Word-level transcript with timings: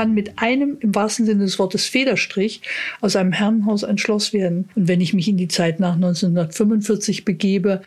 Kann 0.00 0.14
mit 0.14 0.38
einem 0.38 0.78
im 0.80 0.94
wahrsten 0.94 1.26
Sinne 1.26 1.44
des 1.44 1.58
Wortes 1.58 1.84
Federstrich 1.84 2.62
aus 3.02 3.16
einem 3.16 3.32
Herrenhaus 3.32 3.84
ein 3.84 3.98
Schloss 3.98 4.32
werden. 4.32 4.70
Und 4.74 4.88
wenn 4.88 5.02
ich 5.02 5.12
mich 5.12 5.28
in 5.28 5.36
die 5.36 5.46
Zeit 5.46 5.78
nach 5.78 5.92
1945 5.92 7.26
begebe, 7.26 7.82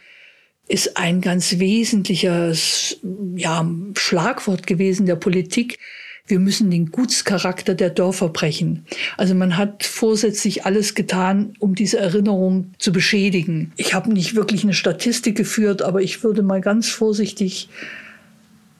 ist 0.67 0.95
ein 0.95 1.21
ganz 1.21 1.57
wesentliches 1.57 2.99
ja, 3.35 3.67
Schlagwort 3.97 4.67
gewesen 4.67 5.07
der 5.07 5.15
Politik. 5.15 5.79
Wir 6.27 6.37
müssen 6.37 6.69
den 6.69 6.91
Gutscharakter 6.91 7.73
der 7.73 7.89
Dörfer 7.89 8.29
brechen. 8.29 8.85
Also 9.17 9.33
man 9.33 9.57
hat 9.57 9.83
vorsätzlich 9.83 10.67
alles 10.67 10.93
getan, 10.93 11.55
um 11.57 11.73
diese 11.73 11.97
Erinnerung 11.97 12.75
zu 12.77 12.91
beschädigen. 12.91 13.71
Ich 13.75 13.95
habe 13.95 14.13
nicht 14.13 14.35
wirklich 14.35 14.61
eine 14.61 14.75
Statistik 14.75 15.35
geführt, 15.35 15.81
aber 15.81 16.03
ich 16.03 16.23
würde 16.23 16.43
mal 16.43 16.61
ganz 16.61 16.89
vorsichtig 16.89 17.69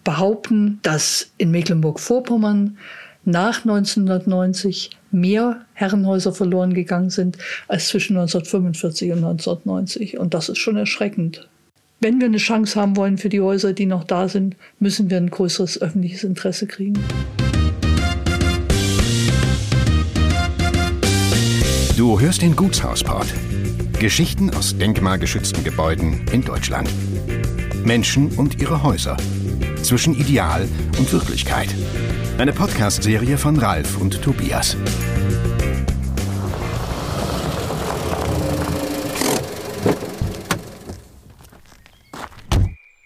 behaupten, 0.03 0.77
dass 0.83 1.31
in 1.39 1.49
Mecklenburg-Vorpommern 1.49 2.77
nach 3.25 3.65
1990 3.65 4.91
mehr 5.11 5.65
Herrenhäuser 5.73 6.33
verloren 6.33 6.73
gegangen 6.73 7.09
sind 7.09 7.37
als 7.67 7.87
zwischen 7.87 8.17
1945 8.17 9.11
und 9.11 9.17
1990. 9.23 10.17
Und 10.17 10.33
das 10.33 10.49
ist 10.49 10.57
schon 10.57 10.77
erschreckend 10.77 11.47
wenn 12.03 12.19
wir 12.19 12.27
eine 12.27 12.37
Chance 12.37 12.77
haben 12.77 12.97
wollen 12.97 13.17
für 13.17 13.29
die 13.29 13.39
Häuser, 13.39 13.71
die 13.71 13.85
noch 13.85 14.03
da 14.03 14.27
sind, 14.27 14.57
müssen 14.77 15.09
wir 15.09 15.15
ein 15.15 15.29
größeres 15.29 15.81
öffentliches 15.81 16.25
Interesse 16.25 16.67
kriegen. 16.67 17.01
Du 21.95 22.19
hörst 22.19 22.41
den 22.41 22.57
Gutshausport. 22.57 23.27
Geschichten 23.99 24.49
aus 24.49 24.77
denkmalgeschützten 24.77 25.63
Gebäuden 25.63 26.25
in 26.33 26.43
Deutschland. 26.43 26.89
Menschen 27.85 28.31
und 28.35 28.61
ihre 28.61 28.83
Häuser. 28.83 29.15
Zwischen 29.81 30.13
Ideal 30.13 30.67
und 30.97 31.13
Wirklichkeit. 31.13 31.69
Eine 32.37 32.51
Podcast-Serie 32.51 33.37
von 33.37 33.57
Ralf 33.57 33.97
und 33.97 34.21
Tobias. 34.21 34.75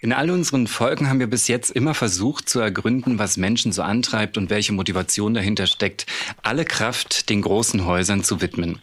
In 0.08 0.14
all 0.14 0.32
unseren 0.32 0.68
Folgen 0.68 1.10
haben 1.10 1.20
wir 1.20 1.28
bis 1.28 1.50
jetzt 1.50 1.70
immer 1.70 1.94
versucht 1.94 2.48
zu 2.48 2.62
ergründen, 2.62 3.20
was 3.20 3.36
Menschen 3.36 3.74
so 3.74 3.82
antreibt 3.82 4.38
und 4.38 4.50
welche 4.50 4.72
Motivation 4.72 5.34
dahinter 5.34 5.68
steckt, 5.68 6.06
alle 6.44 6.64
Kraft 6.64 7.30
den 7.30 7.42
großen 7.42 7.84
Häusern 7.84 8.24
zu 8.24 8.40
widmen. 8.40 8.80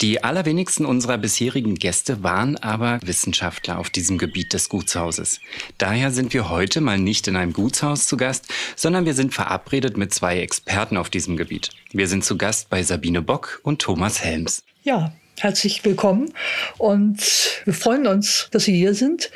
Die 0.00 0.24
allerwenigsten 0.24 0.84
unserer 0.84 1.18
bisherigen 1.18 1.76
Gäste 1.76 2.24
waren 2.24 2.56
aber 2.56 2.98
Wissenschaftler 3.04 3.78
auf 3.78 3.90
diesem 3.90 4.18
Gebiet 4.18 4.54
des 4.54 4.68
Gutshauses. 4.68 5.40
Daher 5.78 6.10
sind 6.10 6.34
wir 6.34 6.50
heute 6.50 6.80
mal 6.80 6.98
nicht 6.98 7.28
in 7.28 7.36
einem 7.36 7.52
Gutshaus 7.52 8.08
zu 8.08 8.16
Gast, 8.16 8.52
sondern 8.74 9.04
wir 9.04 9.14
sind 9.14 9.34
verabredet 9.34 9.96
mit 9.96 10.12
zwei 10.12 10.40
Experten 10.40 10.96
auf 10.96 11.10
diesem 11.10 11.36
Gebiet. 11.36 11.70
Wir 11.92 12.08
sind 12.08 12.24
zu 12.24 12.36
Gast 12.36 12.70
bei 12.70 12.82
Sabine 12.82 13.22
Bock 13.22 13.60
und 13.62 13.80
Thomas 13.80 14.20
Helms. 14.20 14.64
Ja, 14.82 15.12
herzlich 15.38 15.84
willkommen 15.84 16.32
und 16.76 17.22
wir 17.64 17.72
freuen 17.72 18.08
uns, 18.08 18.48
dass 18.50 18.64
Sie 18.64 18.74
hier 18.74 18.94
sind 18.94 19.30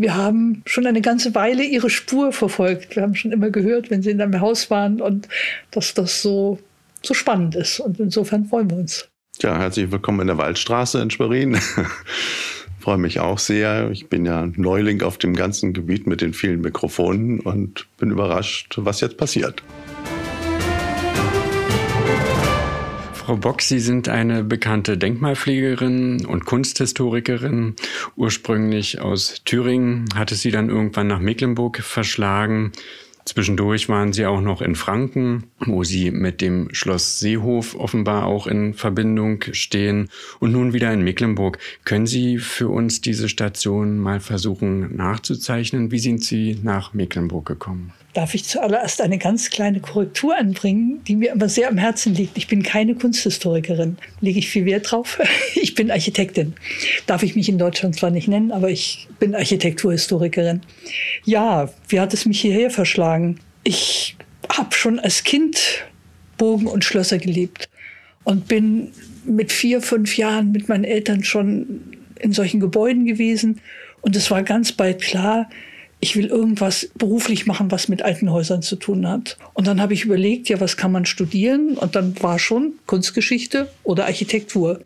wir 0.00 0.14
haben 0.14 0.62
schon 0.64 0.86
eine 0.86 1.02
ganze 1.02 1.34
Weile 1.34 1.62
ihre 1.62 1.90
Spur 1.90 2.32
verfolgt. 2.32 2.96
Wir 2.96 3.02
haben 3.02 3.14
schon 3.14 3.32
immer 3.32 3.50
gehört, 3.50 3.90
wenn 3.90 4.02
sie 4.02 4.10
in 4.10 4.20
einem 4.20 4.40
Haus 4.40 4.70
waren 4.70 5.00
und 5.00 5.28
dass 5.70 5.92
das 5.92 6.22
so, 6.22 6.58
so 7.02 7.12
spannend 7.12 7.54
ist. 7.54 7.80
Und 7.80 8.00
insofern 8.00 8.46
freuen 8.46 8.70
wir 8.70 8.78
uns. 8.78 9.08
Ja, 9.40 9.58
herzlich 9.58 9.90
willkommen 9.92 10.20
in 10.20 10.26
der 10.28 10.38
Waldstraße 10.38 11.00
in 11.00 11.10
Schwerin. 11.10 11.58
freue 12.80 12.96
mich 12.96 13.20
auch 13.20 13.38
sehr. 13.38 13.90
Ich 13.90 14.08
bin 14.08 14.24
ja 14.24 14.48
Neuling 14.56 15.02
auf 15.02 15.18
dem 15.18 15.36
ganzen 15.36 15.74
Gebiet 15.74 16.06
mit 16.06 16.22
den 16.22 16.32
vielen 16.32 16.62
Mikrofonen 16.62 17.40
und 17.40 17.86
bin 17.98 18.10
überrascht, 18.10 18.74
was 18.78 19.02
jetzt 19.02 19.18
passiert. 19.18 19.62
Frau 23.30 23.36
Bock, 23.36 23.62
Sie 23.62 23.78
sind 23.78 24.08
eine 24.08 24.42
bekannte 24.42 24.98
Denkmalpflegerin 24.98 26.26
und 26.26 26.46
Kunsthistorikerin. 26.46 27.76
Ursprünglich 28.16 29.00
aus 29.00 29.42
Thüringen, 29.44 30.06
hatte 30.16 30.34
sie 30.34 30.50
dann 30.50 30.68
irgendwann 30.68 31.06
nach 31.06 31.20
Mecklenburg 31.20 31.78
verschlagen. 31.78 32.72
Zwischendurch 33.24 33.88
waren 33.88 34.12
sie 34.12 34.26
auch 34.26 34.40
noch 34.40 34.60
in 34.60 34.74
Franken, 34.74 35.44
wo 35.60 35.84
sie 35.84 36.10
mit 36.10 36.40
dem 36.40 36.74
Schloss 36.74 37.20
Seehof 37.20 37.76
offenbar 37.76 38.26
auch 38.26 38.48
in 38.48 38.74
Verbindung 38.74 39.44
stehen 39.52 40.08
und 40.40 40.50
nun 40.50 40.72
wieder 40.72 40.92
in 40.92 41.04
Mecklenburg. 41.04 41.58
Können 41.84 42.08
Sie 42.08 42.38
für 42.38 42.68
uns 42.68 43.00
diese 43.00 43.28
Station 43.28 44.00
mal 44.00 44.18
versuchen 44.18 44.96
nachzuzeichnen? 44.96 45.92
Wie 45.92 46.00
sind 46.00 46.24
Sie 46.24 46.58
nach 46.64 46.94
Mecklenburg 46.94 47.46
gekommen? 47.46 47.92
Darf 48.12 48.34
ich 48.34 48.44
zuallererst 48.44 49.00
eine 49.00 49.18
ganz 49.18 49.50
kleine 49.50 49.80
Korrektur 49.80 50.36
anbringen, 50.36 51.00
die 51.06 51.16
mir 51.16 51.32
aber 51.32 51.48
sehr 51.48 51.68
am 51.68 51.78
Herzen 51.78 52.14
liegt. 52.14 52.36
Ich 52.36 52.48
bin 52.48 52.62
keine 52.62 52.94
Kunsthistorikerin, 52.94 53.98
lege 54.20 54.38
ich 54.38 54.48
viel 54.48 54.64
Wert 54.64 54.90
drauf. 54.90 55.18
Ich 55.62 55.74
bin 55.74 55.90
Architektin. 55.90 56.54
Darf 57.06 57.22
ich 57.22 57.36
mich 57.36 57.48
in 57.48 57.58
Deutschland 57.58 57.94
zwar 57.94 58.10
nicht 58.10 58.28
nennen, 58.28 58.50
aber 58.50 58.70
ich 58.70 59.08
bin 59.18 59.34
Architekturhistorikerin. 59.34 60.62
Ja, 61.24 61.68
wie 61.88 62.00
hat 62.00 62.14
es 62.14 62.24
mich 62.24 62.40
hierher 62.40 62.70
verschlagen? 62.70 63.38
Ich 63.62 64.16
habe 64.48 64.74
schon 64.74 64.98
als 64.98 65.22
Kind 65.22 65.84
Bogen 66.38 66.66
und 66.66 66.84
Schlösser 66.84 67.18
geliebt 67.18 67.68
und 68.24 68.48
bin 68.48 68.92
mit 69.24 69.52
vier, 69.52 69.82
fünf 69.82 70.16
Jahren 70.16 70.50
mit 70.52 70.68
meinen 70.68 70.84
Eltern 70.84 71.24
schon 71.24 71.98
in 72.18 72.32
solchen 72.32 72.60
Gebäuden 72.60 73.04
gewesen. 73.04 73.60
Und 74.00 74.16
es 74.16 74.30
war 74.30 74.42
ganz 74.42 74.72
bald 74.72 75.02
klar, 75.02 75.50
ich 76.00 76.16
will 76.16 76.26
irgendwas 76.26 76.90
beruflich 76.94 77.46
machen, 77.46 77.70
was 77.70 77.88
mit 77.88 78.02
alten 78.02 78.32
Häusern 78.32 78.62
zu 78.62 78.76
tun 78.76 79.06
hat. 79.06 79.36
Und 79.52 79.66
dann 79.66 79.80
habe 79.80 79.92
ich 79.92 80.04
überlegt, 80.04 80.48
ja, 80.48 80.58
was 80.58 80.76
kann 80.76 80.92
man 80.92 81.04
studieren? 81.04 81.76
Und 81.76 81.94
dann 81.94 82.14
war 82.22 82.38
schon 82.38 82.72
Kunstgeschichte 82.86 83.70
oder 83.84 84.06
Architektur. 84.06 84.80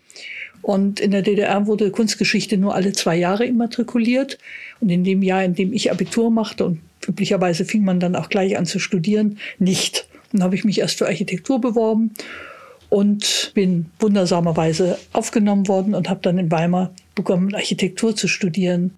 Und 0.61 0.99
in 0.99 1.13
der 1.13 1.23
DDR 1.23 1.67
wurde 1.67 1.91
Kunstgeschichte 1.91 2.57
nur 2.57 2.75
alle 2.75 2.93
zwei 2.93 3.17
Jahre 3.17 3.45
immatrikuliert. 3.45 4.39
Und 4.81 4.91
in 4.91 5.05
dem 5.05 5.23
Jahr, 5.23 5.45
in 5.45 5.55
dem 5.55 5.73
ich 5.73 5.93
Abitur 5.93 6.31
machte, 6.31 6.65
und 6.65 6.81
üblicherweise 7.07 7.65
fing 7.65 7.85
man 7.85 8.01
dann 8.01 8.17
auch 8.17 8.29
gleich 8.29 8.57
an 8.57 8.67
zu 8.67 8.79
studieren, 8.79 9.39
nicht. 9.59 10.09
Dann 10.33 10.43
habe 10.43 10.57
ich 10.57 10.65
mich 10.65 10.81
erst 10.81 10.99
für 10.99 11.07
Architektur 11.07 11.61
beworben 11.61 12.13
und 12.89 13.53
bin 13.55 13.87
wundersamerweise 14.01 14.99
aufgenommen 15.13 15.69
worden 15.69 15.95
und 15.95 16.09
habe 16.09 16.21
dann 16.23 16.39
in 16.39 16.51
Weimar 16.51 16.93
begonnen, 17.15 17.55
Architektur 17.55 18.17
zu 18.17 18.27
studieren. 18.27 18.97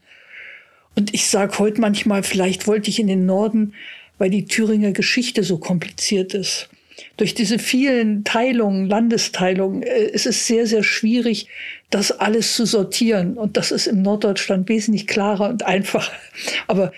Und 0.97 1.15
ich 1.15 1.29
sage 1.29 1.59
heute 1.59 1.81
manchmal, 1.81 2.23
vielleicht 2.23 2.67
wollte 2.67 2.91
ich 2.91 2.99
in 2.99 3.07
den 3.07 3.27
Norden, 3.27 3.75
weil 4.19 4.31
die 4.31 4.47
Thüringer 4.47 4.93
Geschichte 4.93 5.45
so 5.45 5.59
kompliziert 5.59 6.35
ist. 6.35 6.69
Durch 7.19 7.35
diese 7.35 7.59
vielen 7.59 8.25
Teilungen, 8.25 8.89
Landesteilungen, 8.89 9.83
äh, 9.83 10.07
ist 10.07 10.27
es 10.27 10.47
sehr, 10.47 10.67
sehr 10.67 10.83
schwierig, 10.83 11.49
das 11.91 12.11
alles 12.11 12.55
zu 12.55 12.65
sortieren. 12.65 13.37
Und 13.37 13.59
das 13.59 13.71
ist 13.71 13.87
im 13.87 14.03
Norddeutschland 14.03 14.69
wesentlich 14.69 15.07
klarer 15.07 15.51
und 15.51 15.65
einfacher. 15.65 16.13
Aber 16.67 16.93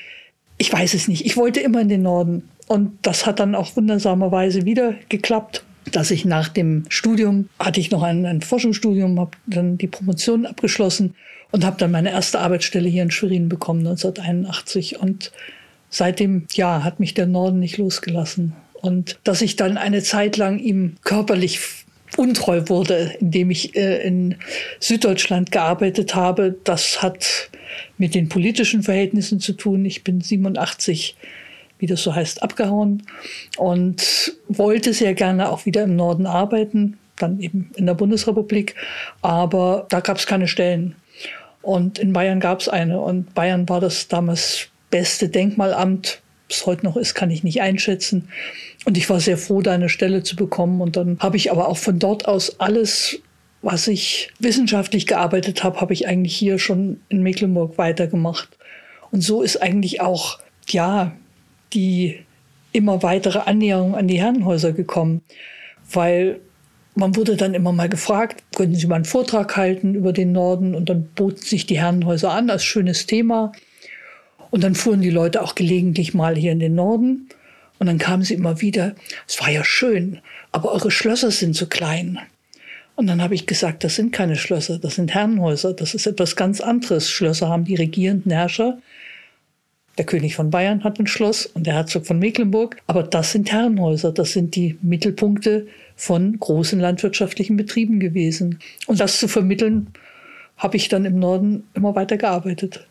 ich 0.57 0.73
weiß 0.73 0.95
es 0.95 1.09
nicht. 1.09 1.27
Ich 1.27 1.37
wollte 1.37 1.61
immer 1.61 1.81
in 1.81 1.89
den 1.89 2.03
Norden. 2.03 2.49
Und 2.69 2.99
das 3.03 3.27
hat 3.27 3.41
dann 3.41 3.55
auch 3.55 3.77
wundersamerweise 3.77 4.65
wieder 4.65 4.95
geklappt, 5.09 5.65
dass 5.93 6.11
ich 6.11 6.25
nach 6.25 6.49
dem 6.49 6.85
Studium, 6.89 7.49
hatte 7.59 7.81
ich 7.81 7.91
noch 7.91 8.03
ein, 8.03 8.27
ein 8.27 8.41
Forschungsstudium, 8.43 9.19
habe 9.21 9.33
dann 9.47 9.79
die 9.79 9.87
Promotion 9.87 10.47
abgeschlossen 10.47 11.15
und 11.51 11.65
habe 11.65 11.77
dann 11.79 11.91
meine 11.91 12.11
erste 12.11 12.41
Arbeitsstelle 12.41 12.89
hier 12.89 13.03
in 13.03 13.11
Schwerin 13.11 13.49
bekommen 13.49 13.87
1981 13.87 14.99
und 14.99 15.33
seitdem 15.91 16.47
ja 16.53 16.85
hat 16.85 17.01
mich 17.01 17.15
der 17.15 17.27
Norden 17.27 17.61
nicht 17.61 17.79
losgelassen 17.79 18.53
und 18.75 19.19
dass 19.25 19.43
ich 19.43 19.57
dann 19.57 19.77
eine 19.77 20.03
Zeit 20.03 20.37
lang 20.37 20.59
ihm 20.59 20.97
körperlich 21.05 21.61
untreu 22.17 22.63
wurde, 22.67 23.15
indem 23.21 23.51
ich 23.51 23.77
äh, 23.77 24.07
in 24.07 24.37
Süddeutschland 24.81 25.53
gearbeitet 25.53 26.15
habe, 26.15 26.57
das 26.65 27.03
hat 27.03 27.51
mit 27.99 28.15
den 28.15 28.29
politischen 28.29 28.83
Verhältnissen 28.83 29.41
zu 29.41 29.53
tun. 29.53 29.85
Ich 29.85 30.05
bin 30.05 30.21
87 30.21 31.17
wie 31.79 31.87
das 31.87 32.03
so 32.03 32.15
heißt, 32.15 32.43
abgehauen 32.43 33.03
und 33.57 34.33
wollte 34.49 34.93
sehr 34.93 35.15
gerne 35.15 35.51
auch 35.51 35.67
wieder 35.67 35.85
im 35.85 35.97
Norden 35.97 36.27
arbeiten, 36.27 36.99
dann 37.17 37.41
eben 37.41 37.71
in 37.77 37.87
der 37.87 37.95
Bundesrepublik, 37.95 38.75
aber 39.23 39.87
da 39.89 40.01
gab 40.01 40.19
es 40.19 40.27
keine 40.27 40.49
Stellen. 40.49 40.95
Und 41.63 41.99
in 41.99 42.13
Bayern 42.13 42.41
gab 42.41 42.61
es 42.61 42.69
eine. 42.69 43.01
Und 43.01 43.35
Bayern 43.35 43.69
war 43.69 43.81
das 43.81 44.09
damals 44.09 44.69
beste 44.91 45.29
Denkmalamt 45.29 46.23
es 46.51 46.67
heute 46.67 46.85
noch 46.85 46.97
ist, 46.97 47.15
kann 47.15 47.31
ich 47.31 47.45
nicht 47.45 47.61
einschätzen. 47.61 48.29
Und 48.85 48.97
ich 48.97 49.09
war 49.11 49.21
sehr 49.21 49.39
froh, 49.39 49.61
da 49.61 49.73
eine 49.73 49.89
Stelle 49.89 50.23
zu 50.23 50.37
bekommen. 50.37 50.81
Und 50.81 50.97
dann 50.97 51.19
habe 51.21 51.37
ich 51.37 51.51
aber 51.51 51.69
auch 51.69 51.77
von 51.77 51.99
dort 51.99 52.27
aus 52.27 52.59
alles, 52.61 53.19
was 53.63 53.89
ich 53.89 54.31
wissenschaftlich 54.39 55.07
gearbeitet 55.07 55.65
habe, 55.65 55.81
habe 55.81 55.93
ich 55.93 56.07
eigentlich 56.07 56.37
hier 56.37 56.59
schon 56.59 57.01
in 57.09 57.23
Mecklenburg 57.23 57.77
weitergemacht. 57.77 58.49
Und 59.11 59.21
so 59.21 59.43
ist 59.43 59.61
eigentlich 59.61 60.01
auch, 60.01 60.39
ja, 60.69 61.13
die 61.73 62.21
immer 62.73 63.03
weitere 63.03 63.41
Annäherung 63.41 63.95
an 63.95 64.09
die 64.09 64.21
Herrenhäuser 64.21 64.73
gekommen. 64.73 65.23
Weil 65.91 66.41
man 66.95 67.17
wurde 67.17 67.37
dann 67.37 67.55
immer 67.55 67.73
mal 67.73 67.89
gefragt, 67.89 68.43
könnten 68.57 68.75
Sie 68.75 68.87
mal 68.87 68.97
einen 68.97 69.05
Vortrag 69.05 69.57
halten 69.57 69.95
über 69.95 70.13
den 70.13 70.33
Norden? 70.33 70.75
Und 70.75 70.89
dann 70.89 71.09
boten 71.15 71.43
sich 71.43 71.67
die 71.67 71.81
Herrenhäuser 71.81 72.31
an 72.33 72.51
als 72.51 72.65
schönes 72.65 73.07
Thema. 73.07 73.53
Und 74.51 74.65
dann 74.65 74.75
fuhren 74.75 75.01
die 75.01 75.11
Leute 75.11 75.43
auch 75.43 75.55
gelegentlich 75.55 76.15
mal 76.15 76.37
hier 76.37 76.53
in 76.53 76.61
den 76.61 76.75
Norden. 76.75 77.29
Und 77.79 77.87
dann 77.87 77.99
kamen 77.99 78.23
sie 78.23 78.35
immer 78.35 78.61
wieder, 78.61 78.95
es 79.27 79.41
war 79.41 79.51
ja 79.51 79.65
schön, 79.65 80.21
aber 80.53 80.73
eure 80.73 80.91
Schlösser 80.91 81.31
sind 81.31 81.55
zu 81.55 81.69
klein. 81.69 82.19
Und 82.97 83.07
dann 83.07 83.23
habe 83.23 83.35
ich 83.35 83.47
gesagt, 83.47 83.85
das 83.85 83.95
sind 83.95 84.13
keine 84.13 84.35
Schlösser, 84.35 84.81
das 84.81 84.97
sind 84.97 85.15
Herrenhäuser, 85.15 85.73
das 85.73 85.95
ist 85.95 86.07
etwas 86.07 86.35
ganz 86.35 86.61
anderes. 86.61 87.09
Schlösser 87.09 87.49
haben 87.49 87.65
die 87.65 87.77
regierenden 87.77 88.33
Herrscher. 88.33 88.79
Der 89.99 90.07
König 90.07 90.37
von 90.37 90.51
Bayern 90.51 90.85
hat 90.85 91.01
ein 91.01 91.09
Schloss 91.09 91.45
und 91.45 91.67
der 91.67 91.75
Herzog 91.75 92.07
von 92.07 92.21
Mecklenburg. 92.21 92.77
Aber 92.87 93.03
das 93.03 93.33
sind 93.33 93.51
Herrenhäuser, 93.51 94.13
das 94.13 94.33
sind 94.33 94.55
die 94.55 94.79
Mittelpunkte 94.81 95.67
von 95.97 96.39
großen 96.39 96.79
landwirtschaftlichen 96.79 97.57
Betrieben 97.57 97.99
gewesen. 97.99 98.61
Und 98.87 99.01
das 99.01 99.19
zu 99.19 99.27
vermitteln, 99.27 99.89
habe 100.57 100.77
ich 100.77 100.89
dann 100.89 101.05
im 101.05 101.19
Norden 101.19 101.65
immer 101.75 101.97
weiter 101.97 102.17
gearbeitet. 102.17 102.87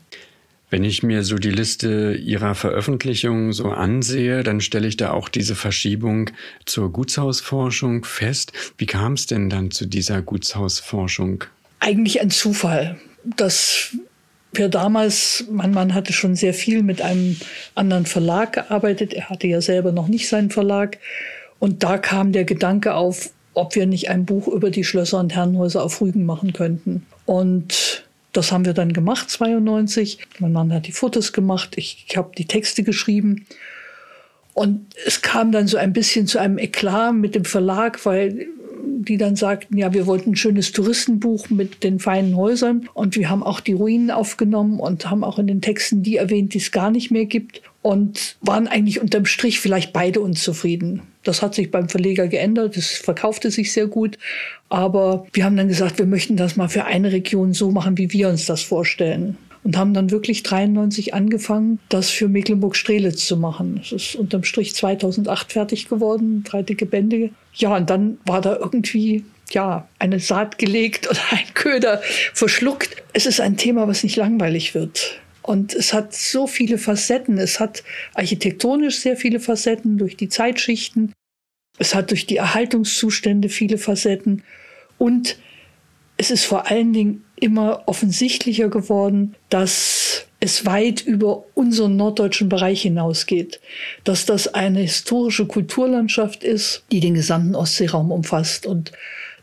Wenn 0.70 0.84
ich 0.84 1.02
mir 1.02 1.24
so 1.24 1.38
die 1.38 1.50
Liste 1.50 2.14
Ihrer 2.14 2.54
Veröffentlichungen 2.54 3.54
so 3.54 3.70
ansehe, 3.70 4.44
dann 4.44 4.60
stelle 4.60 4.90
ich 4.90 4.98
da 4.98 5.12
auch 5.12 5.30
diese 5.30 5.56
Verschiebung 5.56 6.30
zur 6.66 6.92
Gutshausforschung 6.92 8.04
fest. 8.04 8.52
Wie 8.78 8.86
kam 8.86 9.14
es 9.14 9.28
denn 9.28 9.50
dann 9.50 9.72
zu 9.72 9.86
dieser 9.86 10.22
Gutshausforschung? 10.22 11.46
Eigentlich 11.80 12.20
ein 12.20 12.32
Zufall. 12.32 12.98
dass 13.36 13.96
wir 14.58 14.70
damals, 14.70 15.46
mein 15.50 15.72
Mann 15.72 15.94
hatte 15.94 16.14
schon 16.14 16.36
sehr 16.36 16.54
viel 16.54 16.84
mit 16.84 17.02
einem 17.02 17.38
anderen 17.76 18.06
Verlag 18.06 18.54
gearbeitet. 18.54 19.14
Er 19.14 19.30
hatte 19.30 19.48
ja 19.48 19.62
selber 19.62 19.92
noch 19.92 20.08
nicht 20.08 20.28
seinen 20.28 20.50
Verlag. 20.50 20.98
Und 21.60 21.84
da 21.84 21.98
kam 21.98 22.32
der 22.32 22.46
Gedanke 22.46 22.94
auf, 22.94 23.32
ob 23.54 23.76
wir 23.76 23.88
nicht 23.88 24.10
ein 24.10 24.26
Buch 24.26 24.48
über 24.48 24.70
die 24.70 24.84
Schlösser 24.84 25.20
und 25.20 25.36
Herrenhäuser 25.36 25.84
auf 25.84 26.02
Rügen 26.02 26.26
machen 26.26 26.54
könnten. 26.54 27.06
Und 27.26 28.04
das 28.34 28.52
haben 28.52 28.66
wir 28.66 28.74
dann 28.74 28.94
gemacht, 28.94 29.30
92. 29.32 30.20
Mein 30.40 30.52
Mann 30.52 30.74
hat 30.74 30.86
die 30.86 30.92
Fotos 30.92 31.34
gemacht, 31.34 31.74
ich, 31.76 32.06
ich 32.08 32.18
habe 32.18 32.32
die 32.38 32.46
Texte 32.46 32.84
geschrieben. 32.84 33.48
Und 34.54 34.86
es 35.06 35.22
kam 35.22 35.52
dann 35.52 35.68
so 35.68 35.78
ein 35.78 35.94
bisschen 35.94 36.28
zu 36.28 36.40
einem 36.40 36.58
Eklat 36.58 37.16
mit 37.16 37.36
dem 37.36 37.46
Verlag, 37.46 38.06
weil 38.06 38.48
die 39.04 39.18
dann 39.18 39.36
sagten, 39.36 39.78
ja, 39.78 39.94
wir 39.94 40.08
wollten 40.08 40.32
ein 40.32 40.36
schönes 40.36 40.72
Touristenbuch 40.72 41.50
mit 41.50 41.84
den 41.84 42.00
feinen 42.00 42.36
Häusern. 42.36 42.90
Und 42.94 43.16
wir 43.16 43.30
haben 43.30 43.44
auch 43.44 43.60
die 43.60 43.74
Ruinen 43.74 44.12
aufgenommen 44.12 44.80
und 44.80 45.10
haben 45.10 45.24
auch 45.24 45.40
in 45.40 45.48
den 45.48 45.62
Texten 45.62 46.04
die 46.04 46.18
erwähnt, 46.18 46.54
die 46.54 46.60
es 46.60 46.72
gar 46.72 46.92
nicht 46.92 47.12
mehr 47.12 47.26
gibt. 47.26 47.62
Und 47.82 48.36
waren 48.42 48.68
eigentlich 48.68 49.00
unterm 49.00 49.26
Strich 49.26 49.60
vielleicht 49.60 49.94
beide 49.94 50.20
unzufrieden. 50.20 51.04
Das 51.24 51.42
hat 51.42 51.56
sich 51.56 51.72
beim 51.72 51.88
Verleger 51.88 52.28
geändert. 52.28 52.76
Es 52.76 52.92
verkaufte 52.92 53.50
sich 53.52 53.72
sehr 53.72 53.88
gut. 53.88 54.18
Aber 54.70 55.26
wir 55.32 55.46
haben 55.46 55.56
dann 55.56 55.70
gesagt, 55.70 55.98
wir 55.98 56.06
möchten 56.06 56.36
das 56.36 56.58
mal 56.58 56.68
für 56.68 56.86
eine 56.86 57.12
Region 57.12 57.54
so 57.54 57.72
machen, 57.72 57.98
wie 57.98 58.12
wir 58.12 58.30
uns 58.30 58.46
das 58.46 58.62
vorstellen. 58.62 59.38
Und 59.64 59.78
haben 59.78 59.94
dann 59.94 60.12
wirklich 60.12 60.44
93 60.44 61.14
angefangen, 61.14 61.80
das 61.90 62.10
für 62.10 62.28
Mecklenburg-Strelitz 62.28 63.26
zu 63.26 63.38
machen. 63.38 63.80
Es 63.82 63.92
ist 63.92 64.16
unterm 64.16 64.44
Strich 64.44 64.76
2008 64.76 65.52
fertig 65.52 65.90
geworden, 65.90 66.44
drei 66.44 66.62
dicke 66.62 66.86
Bände. 66.86 67.32
Ja, 67.54 67.76
und 67.76 67.90
dann 67.90 68.18
war 68.26 68.42
da 68.42 68.56
irgendwie 68.56 69.26
ja, 69.52 69.88
eine 70.00 70.20
Saat 70.20 70.58
gelegt 70.58 71.10
oder 71.10 71.20
ein 71.32 71.54
Köder 71.54 72.02
verschluckt. 72.34 72.96
Es 73.14 73.26
ist 73.26 73.42
ein 73.42 73.58
Thema, 73.58 73.88
was 73.88 74.04
nicht 74.04 74.16
langweilig 74.16 74.74
wird. 74.76 75.20
Und 75.42 75.74
es 75.74 75.94
hat 75.94 76.14
so 76.14 76.46
viele 76.46 76.78
Facetten. 76.78 77.38
Es 77.38 77.60
hat 77.60 77.84
architektonisch 78.14 79.00
sehr 79.00 79.16
viele 79.16 79.40
Facetten 79.40 79.98
durch 79.98 80.18
die 80.18 80.28
Zeitschichten. 80.28 81.14
Es 81.80 81.96
hat 81.96 82.12
durch 82.12 82.26
die 82.26 82.38
Erhaltungszustände 82.38 83.48
viele 83.48 83.78
Facetten. 83.78 84.44
Und 84.98 85.38
es 86.18 86.32
ist 86.32 86.44
vor 86.44 86.70
allen 86.70 86.92
Dingen 86.92 87.24
immer 87.40 87.84
offensichtlicher 87.86 88.70
geworden, 88.70 89.36
dass 89.50 90.26
es 90.40 90.66
weit 90.66 91.02
über 91.02 91.44
unseren 91.56 91.96
norddeutschen 91.96 92.50
Bereich 92.50 92.84
hinausgeht, 92.84 93.60
dass 94.04 94.26
das 94.26 94.54
eine 94.54 94.82
historische 94.82 95.48
Kulturlandschaft 95.48 96.44
ist, 96.44 96.84
die 96.92 97.00
den 97.00 97.16
gesamten 97.16 97.56
Ostseeraum 97.56 98.12
umfasst 98.12 98.66
und 98.66 98.92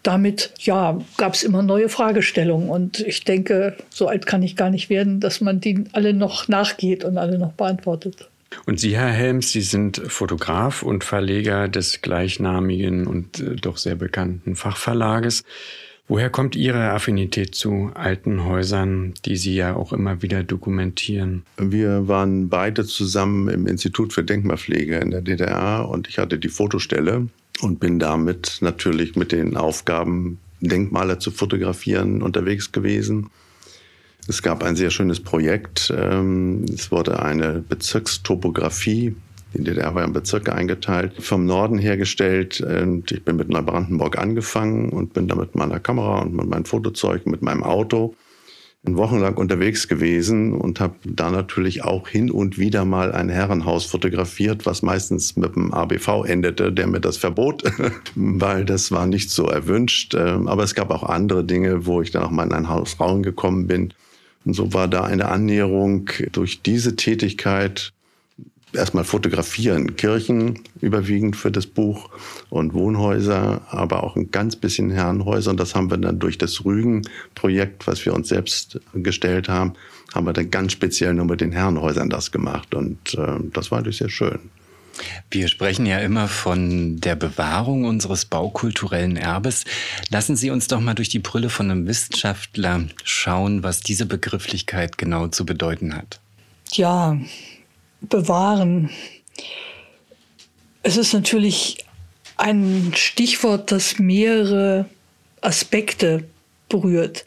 damit 0.04 0.52
ja, 0.58 0.98
gab 1.16 1.34
es 1.34 1.42
immer 1.42 1.62
neue 1.62 1.88
Fragestellungen. 1.88 2.68
Und 2.68 3.00
ich 3.00 3.24
denke, 3.24 3.76
so 3.88 4.06
alt 4.06 4.26
kann 4.26 4.42
ich 4.42 4.54
gar 4.54 4.70
nicht 4.70 4.90
werden, 4.90 5.18
dass 5.18 5.40
man 5.40 5.60
die 5.60 5.84
alle 5.92 6.12
noch 6.12 6.46
nachgeht 6.46 7.04
und 7.04 7.16
alle 7.16 7.38
noch 7.38 7.52
beantwortet. 7.52 8.28
Und 8.66 8.78
Sie, 8.78 8.96
Herr 8.96 9.08
Helms, 9.08 9.50
Sie 9.50 9.62
sind 9.62 10.00
Fotograf 10.06 10.82
und 10.82 11.02
Verleger 11.02 11.68
des 11.68 12.02
gleichnamigen 12.02 13.06
und 13.06 13.40
äh, 13.40 13.56
doch 13.56 13.78
sehr 13.78 13.96
bekannten 13.96 14.54
Fachverlages. 14.54 15.42
Woher 16.06 16.28
kommt 16.28 16.54
Ihre 16.54 16.90
Affinität 16.90 17.54
zu 17.54 17.90
alten 17.94 18.44
Häusern, 18.44 19.14
die 19.24 19.36
Sie 19.36 19.54
ja 19.54 19.74
auch 19.74 19.94
immer 19.94 20.20
wieder 20.20 20.42
dokumentieren? 20.42 21.44
Wir 21.56 22.08
waren 22.08 22.50
beide 22.50 22.84
zusammen 22.84 23.48
im 23.48 23.66
Institut 23.66 24.12
für 24.12 24.22
Denkmalpflege 24.22 24.98
in 24.98 25.10
der 25.10 25.22
DDR 25.22 25.88
und 25.88 26.06
ich 26.08 26.18
hatte 26.18 26.38
die 26.38 26.48
Fotostelle 26.48 27.28
und 27.62 27.80
bin 27.80 27.98
damit 27.98 28.58
natürlich 28.60 29.16
mit 29.16 29.32
den 29.32 29.56
Aufgaben, 29.56 30.38
Denkmale 30.60 31.18
zu 31.18 31.30
fotografieren, 31.30 32.20
unterwegs 32.22 32.70
gewesen. 32.70 33.30
Es 34.26 34.42
gab 34.42 34.62
ein 34.62 34.76
sehr 34.76 34.90
schönes 34.90 35.20
Projekt. 35.20 35.92
Ähm, 35.96 36.64
es 36.72 36.90
wurde 36.90 37.22
eine 37.22 37.64
Bezirkstopographie, 37.66 39.14
die 39.54 39.64
DDR 39.64 39.94
war 39.94 40.04
in 40.04 40.12
Bezirke 40.12 40.52
eingeteilt, 40.52 41.12
vom 41.22 41.46
Norden 41.46 41.78
hergestellt. 41.78 42.60
Und 42.60 43.10
ich 43.12 43.24
bin 43.24 43.36
mit 43.36 43.48
Neubrandenburg 43.48 44.18
angefangen 44.18 44.90
und 44.90 45.14
bin 45.14 45.28
da 45.28 45.34
mit 45.34 45.54
meiner 45.54 45.80
Kamera 45.80 46.22
und 46.22 46.34
mit 46.34 46.46
meinem 46.46 46.64
Fotozeug, 46.64 47.26
mit 47.26 47.42
meinem 47.42 47.62
Auto 47.62 48.14
wochenlang 48.86 49.36
unterwegs 49.36 49.88
gewesen 49.88 50.52
und 50.52 50.78
habe 50.78 50.94
da 51.04 51.30
natürlich 51.30 51.84
auch 51.84 52.06
hin 52.06 52.30
und 52.30 52.58
wieder 52.58 52.84
mal 52.84 53.12
ein 53.12 53.30
Herrenhaus 53.30 53.86
fotografiert, 53.86 54.66
was 54.66 54.82
meistens 54.82 55.36
mit 55.36 55.56
dem 55.56 55.72
ABV 55.72 56.24
endete, 56.26 56.70
der 56.70 56.86
mir 56.86 57.00
das 57.00 57.16
verbot, 57.16 57.62
weil 58.14 58.64
das 58.64 58.92
war 58.92 59.06
nicht 59.06 59.30
so 59.30 59.46
erwünscht. 59.46 60.14
Ähm, 60.14 60.48
aber 60.48 60.64
es 60.64 60.74
gab 60.74 60.90
auch 60.90 61.02
andere 61.02 61.44
Dinge, 61.44 61.86
wo 61.86 62.02
ich 62.02 62.10
dann 62.10 62.24
auch 62.24 62.30
mal 62.30 62.44
in 62.44 62.52
ein 62.52 62.68
Haus 62.68 62.96
gekommen 63.22 63.66
bin. 63.66 63.94
Und 64.44 64.52
so 64.52 64.74
war 64.74 64.88
da 64.88 65.04
eine 65.04 65.28
Annäherung 65.28 66.10
durch 66.32 66.60
diese 66.60 66.96
Tätigkeit 66.96 67.92
erstmal 68.74 69.04
fotografieren. 69.04 69.96
Kirchen 69.96 70.60
überwiegend 70.80 71.36
für 71.36 71.50
das 71.50 71.66
Buch 71.66 72.10
und 72.50 72.74
Wohnhäuser, 72.74 73.62
aber 73.70 74.04
auch 74.04 74.16
ein 74.16 74.30
ganz 74.30 74.56
bisschen 74.56 74.90
Herrenhäuser. 74.90 75.50
Und 75.50 75.60
das 75.60 75.74
haben 75.74 75.90
wir 75.90 75.96
dann 75.96 76.18
durch 76.18 76.38
das 76.38 76.64
Rügen-Projekt, 76.64 77.86
was 77.86 78.04
wir 78.04 78.14
uns 78.14 78.28
selbst 78.28 78.80
gestellt 78.94 79.48
haben, 79.48 79.74
haben 80.14 80.26
wir 80.26 80.32
dann 80.32 80.50
ganz 80.50 80.72
speziell 80.72 81.14
nur 81.14 81.26
mit 81.26 81.40
den 81.40 81.52
Herrenhäusern 81.52 82.10
das 82.10 82.32
gemacht. 82.32 82.74
Und 82.74 83.14
äh, 83.14 83.38
das 83.52 83.70
war 83.70 83.78
natürlich 83.78 83.98
sehr 83.98 84.10
schön. 84.10 84.38
Wir 85.30 85.48
sprechen 85.48 85.86
ja 85.86 85.98
immer 85.98 86.28
von 86.28 87.00
der 87.00 87.16
Bewahrung 87.16 87.84
unseres 87.84 88.24
baukulturellen 88.24 89.16
Erbes. 89.16 89.64
Lassen 90.10 90.36
Sie 90.36 90.50
uns 90.50 90.68
doch 90.68 90.80
mal 90.80 90.94
durch 90.94 91.08
die 91.08 91.18
Brille 91.18 91.50
von 91.50 91.70
einem 91.70 91.86
Wissenschaftler 91.86 92.84
schauen, 93.02 93.62
was 93.62 93.80
diese 93.80 94.06
Begrifflichkeit 94.06 94.98
genau 94.98 95.28
zu 95.28 95.44
bedeuten 95.44 95.96
hat. 95.96 96.20
Ja, 96.72 97.18
bewahren. 98.08 98.90
Es 100.82 100.96
ist 100.96 101.12
natürlich 101.12 101.84
ein 102.36 102.92
Stichwort, 102.94 103.70
das 103.72 103.98
mehrere 103.98 104.86
Aspekte 105.40 106.24
berührt. 106.68 107.24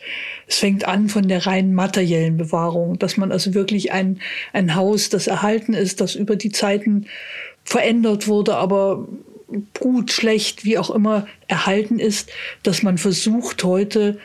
Es 0.47 0.57
fängt 0.57 0.85
an 0.85 1.09
von 1.09 1.27
der 1.27 1.45
rein 1.45 1.73
materiellen 1.73 2.37
Bewahrung, 2.37 2.99
dass 2.99 3.17
man 3.17 3.31
also 3.31 3.53
wirklich 3.53 3.91
ein, 3.91 4.19
ein 4.53 4.75
Haus, 4.75 5.09
das 5.09 5.27
erhalten 5.27 5.73
ist, 5.73 6.01
das 6.01 6.15
über 6.15 6.35
die 6.35 6.51
Zeiten 6.51 7.07
verändert 7.63 8.27
wurde, 8.27 8.55
aber 8.55 9.07
gut, 9.79 10.11
schlecht, 10.11 10.65
wie 10.65 10.77
auch 10.77 10.89
immer 10.89 11.27
erhalten 11.47 11.99
ist, 11.99 12.29
dass 12.63 12.83
man 12.83 12.97
versucht 12.97 13.63
heute, 13.63 14.19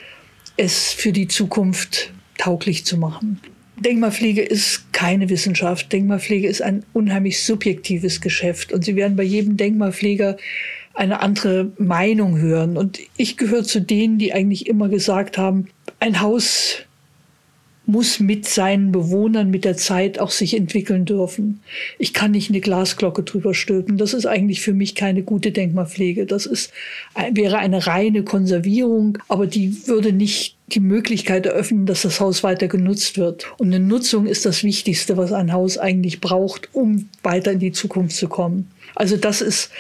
es 0.57 0.93
für 0.93 1.13
die 1.13 1.29
Zukunft 1.29 2.13
tauglich 2.39 2.85
zu 2.85 2.97
machen. 2.97 3.41
Denkmalpflege 3.83 4.43
ist 4.43 4.93
keine 4.93 5.29
Wissenschaft. 5.29 5.93
Denkmalpflege 5.93 6.49
ist 6.49 6.63
ein 6.63 6.85
unheimlich 6.93 7.43
subjektives 7.43 8.21
Geschäft. 8.21 8.73
Und 8.73 8.85
Sie 8.85 8.97
werden 8.97 9.17
bei 9.17 9.23
jedem 9.23 9.57
Denkmalpfleger 9.57 10.37
eine 10.95 11.21
andere 11.21 11.73
Meinung 11.79 12.39
hören. 12.39 12.77
Und 12.77 13.01
ich 13.17 13.37
gehöre 13.37 13.65
zu 13.65 13.81
denen, 13.81 14.19
die 14.19 14.33
eigentlich 14.33 14.67
immer 14.67 14.89
gesagt 14.89 15.39
haben, 15.39 15.69
ein 16.01 16.21
Haus 16.21 16.85
muss 17.85 18.21
mit 18.21 18.47
seinen 18.47 18.93
Bewohnern 18.93 19.51
mit 19.51 19.65
der 19.65 19.77
Zeit 19.77 20.21
auch 20.21 20.31
sich 20.31 20.57
entwickeln 20.57 21.05
dürfen. 21.05 21.61
Ich 21.99 22.15
kann 22.15 22.31
nicht 22.31 22.49
eine 22.49 22.61
Glasglocke 22.61 23.25
drüber 23.25 23.55
stülpen. 23.55 23.99
Das 23.99 24.15
ist 24.15 24.27
eigentlich 24.27 24.61
für 24.61 24.73
mich 24.73 24.95
keine 24.95 25.23
gute 25.23 25.51
Denkmalpflege. 25.51 26.27
Das 26.27 26.47
ist, 26.47 26.73
wäre 27.33 27.59
eine 27.59 27.87
reine 27.87 28.23
Konservierung, 28.23 29.19
aber 29.29 29.47
die 29.47 29.89
würde 29.89 30.13
nicht 30.13 30.57
die 30.69 30.81
Möglichkeit 30.81 31.45
eröffnen, 31.45 31.87
dass 31.87 32.03
das 32.03 32.21
Haus 32.21 32.45
weiter 32.45 32.69
genutzt 32.69 33.19
wird. 33.19 33.47
Und 33.59 33.75
eine 33.75 33.85
Nutzung 33.85 34.27
ist 34.27 34.47
das 34.47 34.63
Wichtigste, 34.63 35.17
was 35.17 35.33
ein 35.33 35.53
Haus 35.53 35.77
eigentlich 35.77 36.21
braucht, 36.21 36.69
um 36.73 37.09
weiter 37.23 37.53
in 37.53 37.59
die 37.59 37.73
Zukunft 37.73 38.17
zu 38.17 38.29
kommen. 38.29 38.71
Also 38.95 39.17
das 39.17 39.41
ist 39.41 39.71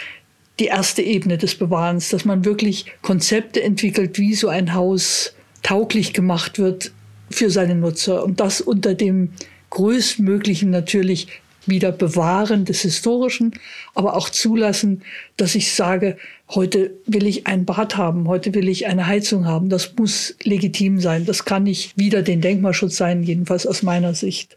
die 0.59 0.67
erste 0.67 1.03
Ebene 1.03 1.39
des 1.39 1.55
Bewahrens, 1.55 2.11
dass 2.11 2.25
man 2.25 2.45
wirklich 2.45 2.87
Konzepte 3.01 3.63
entwickelt, 3.63 4.19
wie 4.19 4.35
so 4.35 4.49
ein 4.49 4.75
Haus 4.75 5.35
tauglich 5.63 6.13
gemacht 6.13 6.59
wird 6.59 6.93
für 7.35 7.51
seine 7.51 7.75
Nutzer. 7.75 8.25
Und 8.25 8.41
das 8.41 8.61
unter 8.61 8.95
dem 8.95 9.31
größtmöglichen 9.71 10.71
natürlich 10.71 11.29
wieder 11.67 11.93
Bewahren 11.93 12.65
des 12.65 12.83
Historischen, 12.83 13.53
aber 13.95 14.17
auch 14.17 14.29
zulassen, 14.31 15.03
dass 15.37 15.55
ich 15.55 15.73
sage, 15.73 16.17
heute 16.51 16.93
will 17.07 17.27
ich 17.27 17.47
ein 17.47 17.65
Bad 17.65 17.97
haben, 17.97 18.29
heute 18.29 18.55
will 18.55 18.69
ich 18.69 18.87
eine 18.87 19.07
Heizung 19.07 19.47
haben. 19.47 19.69
Das 19.69 19.95
muss 19.97 20.35
legitim 20.43 21.01
sein. 21.01 21.25
Das 21.25 21.45
kann 21.45 21.65
nicht 21.65 21.97
wieder 21.97 22.23
den 22.23 22.41
Denkmalschutz 22.41 22.97
sein, 22.97 23.23
jedenfalls 23.23 23.67
aus 23.67 23.83
meiner 23.83 24.15
Sicht. 24.15 24.57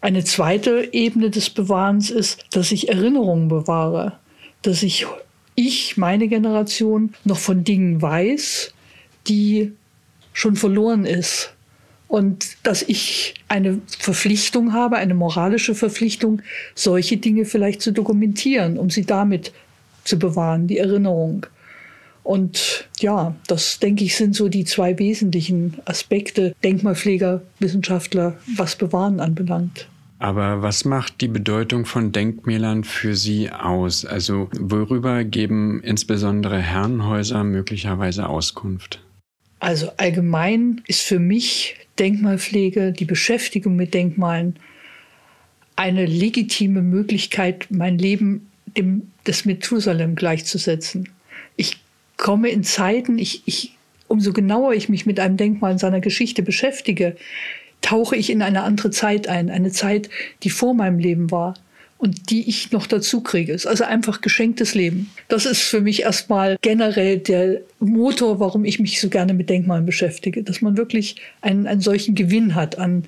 Eine 0.00 0.24
zweite 0.24 0.88
Ebene 0.92 1.30
des 1.30 1.50
Bewahrens 1.50 2.10
ist, 2.10 2.44
dass 2.50 2.72
ich 2.72 2.88
Erinnerungen 2.88 3.48
bewahre, 3.48 4.18
dass 4.62 4.82
ich, 4.82 5.06
ich, 5.54 5.96
meine 5.96 6.28
Generation, 6.28 7.14
noch 7.24 7.38
von 7.38 7.64
Dingen 7.64 8.02
weiß, 8.02 8.74
die 9.28 9.72
schon 10.32 10.56
verloren 10.56 11.06
ist 11.06 11.53
und 12.08 12.56
dass 12.62 12.82
ich 12.82 13.34
eine 13.48 13.80
Verpflichtung 13.98 14.72
habe, 14.72 14.96
eine 14.96 15.14
moralische 15.14 15.74
Verpflichtung, 15.74 16.42
solche 16.74 17.16
Dinge 17.16 17.44
vielleicht 17.44 17.82
zu 17.82 17.92
dokumentieren, 17.92 18.78
um 18.78 18.90
sie 18.90 19.04
damit 19.04 19.52
zu 20.04 20.18
bewahren, 20.18 20.66
die 20.66 20.78
Erinnerung. 20.78 21.46
Und 22.22 22.88
ja, 23.00 23.34
das 23.46 23.78
denke 23.78 24.04
ich 24.04 24.16
sind 24.16 24.34
so 24.34 24.48
die 24.48 24.64
zwei 24.64 24.98
wesentlichen 24.98 25.78
Aspekte 25.84 26.54
Denkmalpfleger, 26.64 27.42
Wissenschaftler, 27.58 28.38
was 28.56 28.76
Bewahren 28.76 29.20
anbelangt. 29.20 29.88
Aber 30.18 30.62
was 30.62 30.86
macht 30.86 31.20
die 31.20 31.28
Bedeutung 31.28 31.84
von 31.84 32.12
Denkmälern 32.12 32.84
für 32.84 33.14
Sie 33.14 33.50
aus? 33.50 34.06
Also 34.06 34.48
worüber 34.58 35.22
geben 35.22 35.82
insbesondere 35.82 36.58
Herrenhäuser 36.58 37.44
möglicherweise 37.44 38.26
Auskunft? 38.26 39.00
Also 39.60 39.90
allgemein 39.98 40.80
ist 40.86 41.02
für 41.02 41.18
mich 41.18 41.76
Denkmalpflege, 41.98 42.92
die 42.92 43.04
Beschäftigung 43.04 43.76
mit 43.76 43.94
Denkmalen 43.94 44.56
eine 45.76 46.06
legitime 46.06 46.82
Möglichkeit, 46.82 47.66
mein 47.70 47.98
Leben 47.98 48.50
dem, 48.76 49.10
des 49.26 49.44
Methusalem 49.44 50.14
gleichzusetzen. 50.14 51.08
Ich 51.56 51.78
komme 52.16 52.48
in 52.48 52.64
Zeiten, 52.64 53.18
ich, 53.18 53.42
ich, 53.46 53.76
umso 54.08 54.32
genauer 54.32 54.74
ich 54.74 54.88
mich 54.88 55.06
mit 55.06 55.18
einem 55.18 55.36
Denkmal 55.36 55.72
in 55.72 55.78
seiner 55.78 56.00
Geschichte 56.00 56.42
beschäftige, 56.42 57.16
tauche 57.80 58.16
ich 58.16 58.30
in 58.30 58.42
eine 58.42 58.62
andere 58.62 58.90
Zeit 58.90 59.28
ein, 59.28 59.50
eine 59.50 59.70
Zeit, 59.70 60.08
die 60.42 60.50
vor 60.50 60.74
meinem 60.74 60.98
Leben 60.98 61.30
war 61.30 61.54
und 62.04 62.28
die 62.28 62.46
ich 62.46 62.70
noch 62.70 62.86
dazu 62.86 63.22
kriege. 63.22 63.54
Ist 63.54 63.66
also 63.66 63.84
einfach 63.84 64.20
geschenktes 64.20 64.74
Leben. 64.74 65.10
Das 65.28 65.46
ist 65.46 65.62
für 65.62 65.80
mich 65.80 66.02
erstmal 66.02 66.58
generell 66.60 67.16
der 67.16 67.62
Motor, 67.80 68.40
warum 68.40 68.66
ich 68.66 68.78
mich 68.78 69.00
so 69.00 69.08
gerne 69.08 69.32
mit 69.32 69.48
Denkmalen 69.48 69.86
beschäftige, 69.86 70.42
dass 70.42 70.60
man 70.60 70.76
wirklich 70.76 71.16
einen, 71.40 71.66
einen 71.66 71.80
solchen 71.80 72.14
Gewinn 72.14 72.54
hat 72.54 72.76
an 72.78 73.04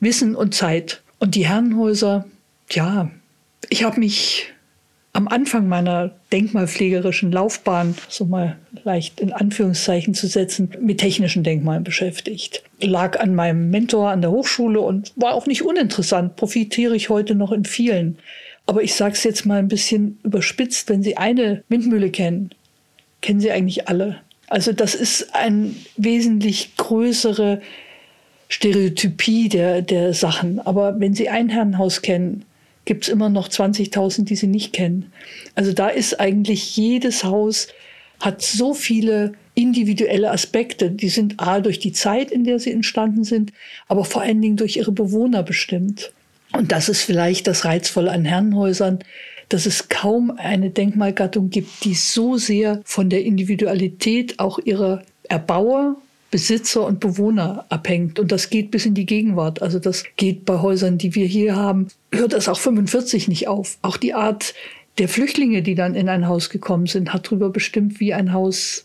Wissen 0.00 0.34
und 0.34 0.52
Zeit. 0.52 1.00
Und 1.20 1.36
die 1.36 1.46
Herrenhäuser, 1.46 2.26
ja, 2.72 3.08
ich 3.70 3.84
habe 3.84 4.00
mich 4.00 4.52
am 5.14 5.28
Anfang 5.28 5.68
meiner 5.68 6.10
denkmalpflegerischen 6.32 7.30
Laufbahn, 7.30 7.94
so 8.08 8.24
mal 8.24 8.58
leicht 8.82 9.20
in 9.20 9.32
Anführungszeichen 9.32 10.12
zu 10.12 10.26
setzen, 10.26 10.70
mit 10.80 10.98
technischen 10.98 11.44
Denkmalen 11.44 11.84
beschäftigt. 11.84 12.64
Lag 12.80 13.20
an 13.20 13.34
meinem 13.34 13.70
Mentor 13.70 14.10
an 14.10 14.22
der 14.22 14.32
Hochschule 14.32 14.80
und 14.80 15.12
war 15.14 15.34
auch 15.34 15.46
nicht 15.46 15.62
uninteressant, 15.62 16.34
profitiere 16.34 16.96
ich 16.96 17.10
heute 17.10 17.36
noch 17.36 17.52
in 17.52 17.64
vielen. 17.64 18.18
Aber 18.66 18.82
ich 18.82 18.94
sage 18.94 19.14
es 19.14 19.22
jetzt 19.22 19.46
mal 19.46 19.60
ein 19.60 19.68
bisschen 19.68 20.18
überspitzt, 20.24 20.88
wenn 20.88 21.04
Sie 21.04 21.16
eine 21.16 21.62
Windmühle 21.68 22.10
kennen, 22.10 22.50
kennen 23.20 23.40
Sie 23.40 23.52
eigentlich 23.52 23.88
alle. 23.88 24.16
Also 24.48 24.72
das 24.72 24.96
ist 24.96 25.32
eine 25.32 25.70
wesentlich 25.96 26.76
größere 26.76 27.62
Stereotypie 28.48 29.48
der, 29.48 29.80
der 29.80 30.12
Sachen. 30.12 30.58
Aber 30.58 30.98
wenn 30.98 31.14
Sie 31.14 31.28
ein 31.28 31.50
Herrenhaus 31.50 32.02
kennen, 32.02 32.44
gibt 32.84 33.04
es 33.04 33.08
immer 33.08 33.28
noch 33.28 33.48
20.000, 33.48 34.24
die 34.24 34.36
sie 34.36 34.46
nicht 34.46 34.72
kennen. 34.72 35.12
Also 35.54 35.72
da 35.72 35.88
ist 35.88 36.20
eigentlich 36.20 36.76
jedes 36.76 37.24
Haus 37.24 37.68
hat 38.20 38.42
so 38.42 38.74
viele 38.74 39.32
individuelle 39.54 40.30
Aspekte. 40.30 40.90
Die 40.90 41.08
sind 41.08 41.40
A 41.40 41.60
durch 41.60 41.78
die 41.78 41.92
Zeit, 41.92 42.30
in 42.30 42.44
der 42.44 42.58
sie 42.58 42.72
entstanden 42.72 43.24
sind, 43.24 43.52
aber 43.86 44.04
vor 44.04 44.22
allen 44.22 44.40
Dingen 44.40 44.56
durch 44.56 44.76
ihre 44.76 44.92
Bewohner 44.92 45.42
bestimmt. 45.42 46.12
Und 46.52 46.72
das 46.72 46.88
ist 46.88 47.02
vielleicht 47.02 47.46
das 47.46 47.64
Reizvolle 47.64 48.10
an 48.12 48.24
Herrenhäusern, 48.24 49.00
dass 49.48 49.66
es 49.66 49.88
kaum 49.88 50.30
eine 50.30 50.70
Denkmalgattung 50.70 51.50
gibt, 51.50 51.84
die 51.84 51.94
so 51.94 52.36
sehr 52.36 52.80
von 52.84 53.10
der 53.10 53.24
Individualität 53.24 54.38
auch 54.38 54.58
ihrer 54.58 55.02
Erbauer 55.28 55.96
Besitzer 56.34 56.84
und 56.84 56.98
Bewohner 56.98 57.64
abhängt. 57.68 58.18
Und 58.18 58.32
das 58.32 58.50
geht 58.50 58.72
bis 58.72 58.86
in 58.86 58.94
die 58.94 59.06
Gegenwart. 59.06 59.62
Also 59.62 59.78
das 59.78 60.02
geht 60.16 60.44
bei 60.44 60.60
Häusern, 60.60 60.98
die 60.98 61.14
wir 61.14 61.26
hier 61.26 61.54
haben, 61.54 61.86
hört 62.10 62.32
das 62.32 62.48
auch 62.48 62.58
45 62.58 63.28
nicht 63.28 63.46
auf. 63.46 63.78
Auch 63.82 63.96
die 63.96 64.14
Art 64.14 64.52
der 64.98 65.08
Flüchtlinge, 65.08 65.62
die 65.62 65.76
dann 65.76 65.94
in 65.94 66.08
ein 66.08 66.26
Haus 66.26 66.50
gekommen 66.50 66.88
sind, 66.88 67.12
hat 67.12 67.28
darüber 67.28 67.50
bestimmt, 67.50 68.00
wie 68.00 68.14
ein 68.14 68.32
Haus 68.32 68.84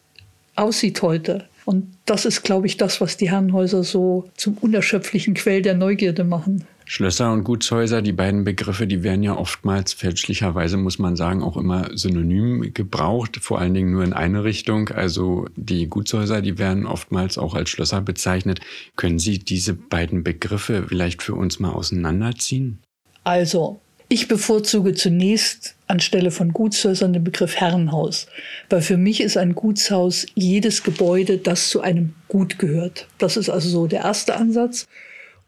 aussieht 0.56 1.02
heute. 1.02 1.46
Und 1.66 1.88
das 2.06 2.26
ist, 2.26 2.44
glaube 2.44 2.68
ich, 2.68 2.78
das, 2.78 3.02
was 3.02 3.18
die 3.18 3.32
Herrenhäuser 3.32 3.84
so 3.84 4.30
zum 4.38 4.56
unerschöpflichen 4.62 5.34
Quell 5.34 5.64
der 5.64 5.74
Neugierde 5.74 6.26
machen. 6.26 6.68
Schlösser 6.92 7.32
und 7.32 7.44
Gutshäuser, 7.44 8.02
die 8.02 8.14
beiden 8.14 8.44
Begriffe, 8.44 8.88
die 8.88 9.04
werden 9.04 9.22
ja 9.22 9.38
oftmals 9.38 9.94
fälschlicherweise, 9.94 10.76
muss 10.76 10.98
man 10.98 11.16
sagen, 11.16 11.44
auch 11.44 11.56
immer 11.56 11.96
synonym 11.96 12.74
gebraucht, 12.74 13.38
vor 13.42 13.60
allen 13.60 13.76
Dingen 13.76 13.92
nur 13.92 14.04
in 14.04 14.14
eine 14.14 14.44
Richtung. 14.44 14.90
Also 14.90 15.46
die 15.56 15.86
Gutshäuser, 15.86 16.42
die 16.42 16.58
werden 16.58 16.88
oftmals 16.88 17.38
auch 17.38 17.54
als 17.54 17.70
Schlösser 17.70 18.02
bezeichnet. 18.02 18.62
Können 18.96 19.20
Sie 19.20 19.38
diese 19.38 19.76
beiden 19.76 20.24
Begriffe 20.24 20.88
vielleicht 20.90 21.22
für 21.22 21.36
uns 21.36 21.60
mal 21.60 21.74
auseinanderziehen? 21.74 22.80
Also, 23.24 23.80
ich 24.08 24.28
bevorzuge 24.28 24.96
zunächst 24.96 25.76
anstelle 25.86 26.32
von 26.32 26.54
Gutshäusern 26.54 27.14
den 27.14 27.24
Begriff 27.24 27.56
Herrenhaus, 27.58 28.26
weil 28.68 28.82
für 28.82 28.98
mich 28.98 29.22
ist 29.22 29.38
ein 29.38 29.54
Gutshaus 29.54 30.26
jedes 30.34 30.82
Gebäude, 30.82 31.38
das 31.38 31.70
zu 31.70 31.82
einem 31.82 32.16
Gut 32.28 32.58
gehört. 32.58 33.06
Das 33.20 33.38
ist 33.38 33.50
also 33.50 33.70
so 33.70 33.86
der 33.86 34.02
erste 34.02 34.36
Ansatz. 34.36 34.88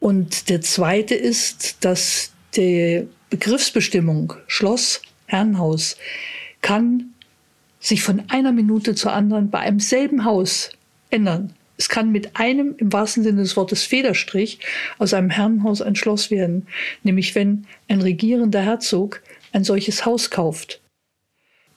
Und 0.01 0.49
der 0.49 0.61
zweite 0.61 1.13
ist, 1.13 1.85
dass 1.85 2.31
die 2.55 3.07
Begriffsbestimmung 3.29 4.33
Schloss, 4.47 4.99
Herrenhaus 5.27 5.95
kann 6.61 7.13
sich 7.79 8.01
von 8.01 8.23
einer 8.29 8.51
Minute 8.51 8.95
zur 8.95 9.13
anderen 9.13 9.51
bei 9.51 9.59
einem 9.59 9.79
selben 9.79 10.25
Haus 10.25 10.71
ändern. 11.11 11.53
Es 11.77 11.87
kann 11.87 12.11
mit 12.11 12.35
einem, 12.35 12.73
im 12.77 12.91
wahrsten 12.91 13.23
Sinne 13.23 13.43
des 13.43 13.55
Wortes, 13.55 13.83
Federstrich 13.83 14.59
aus 14.97 15.13
einem 15.13 15.29
Herrenhaus 15.29 15.83
ein 15.83 15.95
Schloss 15.95 16.31
werden. 16.31 16.67
Nämlich 17.03 17.35
wenn 17.35 17.67
ein 17.87 18.01
regierender 18.01 18.61
Herzog 18.61 19.21
ein 19.53 19.63
solches 19.63 20.03
Haus 20.03 20.31
kauft 20.31 20.81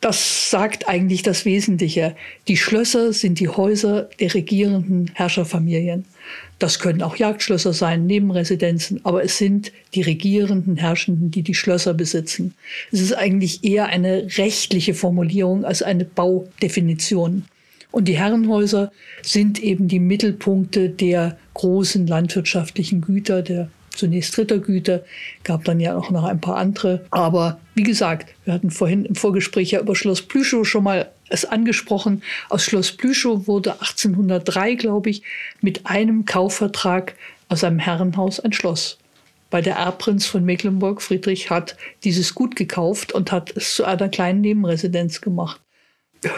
das 0.04 0.50
sagt 0.50 0.86
eigentlich 0.86 1.22
das 1.22 1.46
Wesentliche. 1.46 2.14
Die 2.46 2.58
Schlösser 2.58 3.14
sind 3.14 3.40
die 3.40 3.48
Häuser 3.48 4.10
der 4.20 4.34
regierenden 4.34 5.10
Herrscherfamilien. 5.14 6.04
Das 6.58 6.78
können 6.78 7.00
auch 7.00 7.16
Jagdschlösser 7.16 7.72
sein, 7.72 8.04
Nebenresidenzen, 8.06 9.00
aber 9.04 9.24
es 9.24 9.38
sind 9.38 9.72
die 9.94 10.02
regierenden 10.02 10.76
Herrschenden, 10.76 11.30
die 11.30 11.40
die 11.40 11.54
Schlösser 11.54 11.94
besitzen. 11.94 12.54
Es 12.92 13.00
ist 13.00 13.14
eigentlich 13.14 13.64
eher 13.64 13.86
eine 13.86 14.28
rechtliche 14.36 14.92
Formulierung 14.92 15.64
als 15.64 15.80
eine 15.80 16.04
Baudefinition. 16.04 17.46
Und 17.90 18.06
die 18.06 18.18
Herrenhäuser 18.18 18.92
sind 19.22 19.62
eben 19.62 19.88
die 19.88 20.00
Mittelpunkte 20.00 20.90
der 20.90 21.38
großen 21.54 22.06
landwirtschaftlichen 22.06 23.00
Güter, 23.00 23.40
der 23.40 23.70
zunächst 23.96 24.36
Rittergüter, 24.38 25.04
gab 25.42 25.64
dann 25.64 25.80
ja 25.80 25.96
auch 25.96 26.10
noch 26.10 26.24
ein 26.24 26.40
paar 26.40 26.56
andere. 26.56 27.04
Aber 27.10 27.60
wie 27.74 27.82
gesagt, 27.82 28.34
wir 28.44 28.54
hatten 28.54 28.70
vorhin 28.70 29.04
im 29.04 29.14
Vorgespräch 29.14 29.72
ja 29.72 29.80
über 29.80 29.96
Schloss 29.96 30.22
Plüschow 30.22 30.66
schon 30.66 30.84
mal 30.84 31.10
es 31.28 31.44
angesprochen. 31.44 32.22
Aus 32.48 32.64
Schloss 32.64 32.92
Plüschow 32.92 33.46
wurde 33.46 33.72
1803, 33.72 34.74
glaube 34.74 35.10
ich, 35.10 35.22
mit 35.60 35.86
einem 35.86 36.24
Kaufvertrag 36.24 37.14
aus 37.48 37.64
einem 37.64 37.78
Herrenhaus 37.78 38.40
ein 38.40 38.52
Schloss. 38.52 38.98
Weil 39.50 39.62
der 39.62 39.76
Erbprinz 39.76 40.26
von 40.26 40.44
Mecklenburg, 40.44 41.00
Friedrich, 41.00 41.50
hat 41.50 41.76
dieses 42.02 42.34
Gut 42.34 42.56
gekauft 42.56 43.12
und 43.12 43.30
hat 43.30 43.56
es 43.56 43.74
zu 43.74 43.84
einer 43.84 44.08
kleinen 44.08 44.40
Nebenresidenz 44.40 45.20
gemacht. 45.20 45.60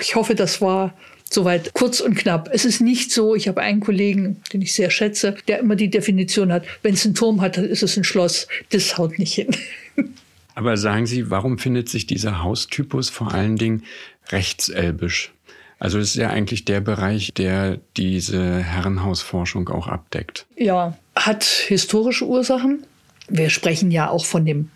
Ich 0.00 0.16
hoffe, 0.16 0.34
das 0.34 0.60
war 0.60 0.94
Soweit 1.30 1.74
kurz 1.74 2.00
und 2.00 2.14
knapp. 2.14 2.48
Es 2.52 2.64
ist 2.64 2.80
nicht 2.80 3.10
so, 3.10 3.34
ich 3.34 3.48
habe 3.48 3.60
einen 3.60 3.80
Kollegen, 3.80 4.42
den 4.52 4.62
ich 4.62 4.74
sehr 4.74 4.90
schätze, 4.90 5.36
der 5.48 5.58
immer 5.58 5.76
die 5.76 5.90
Definition 5.90 6.52
hat, 6.52 6.64
wenn 6.82 6.94
es 6.94 7.04
einen 7.04 7.14
Turm 7.14 7.40
hat, 7.40 7.56
dann 7.56 7.64
ist 7.64 7.82
es 7.82 7.96
ein 7.96 8.04
Schloss. 8.04 8.46
Das 8.70 8.96
haut 8.96 9.18
nicht 9.18 9.34
hin. 9.34 9.48
Aber 10.54 10.76
sagen 10.76 11.06
Sie, 11.06 11.30
warum 11.30 11.58
findet 11.58 11.88
sich 11.88 12.06
dieser 12.06 12.42
Haustypus 12.42 13.10
vor 13.10 13.34
allen 13.34 13.56
Dingen 13.56 13.82
rechtselbisch? 14.30 15.32
Also 15.78 15.98
es 15.98 16.10
ist 16.10 16.16
ja 16.16 16.30
eigentlich 16.30 16.64
der 16.64 16.80
Bereich, 16.80 17.34
der 17.34 17.78
diese 17.96 18.62
Herrenhausforschung 18.62 19.68
auch 19.68 19.88
abdeckt. 19.88 20.46
Ja, 20.56 20.96
hat 21.14 21.44
historische 21.44 22.26
Ursachen. 22.26 22.86
Wir 23.28 23.50
sprechen 23.50 23.90
ja 23.90 24.08
auch 24.08 24.24
von 24.24 24.46
dem 24.46 24.70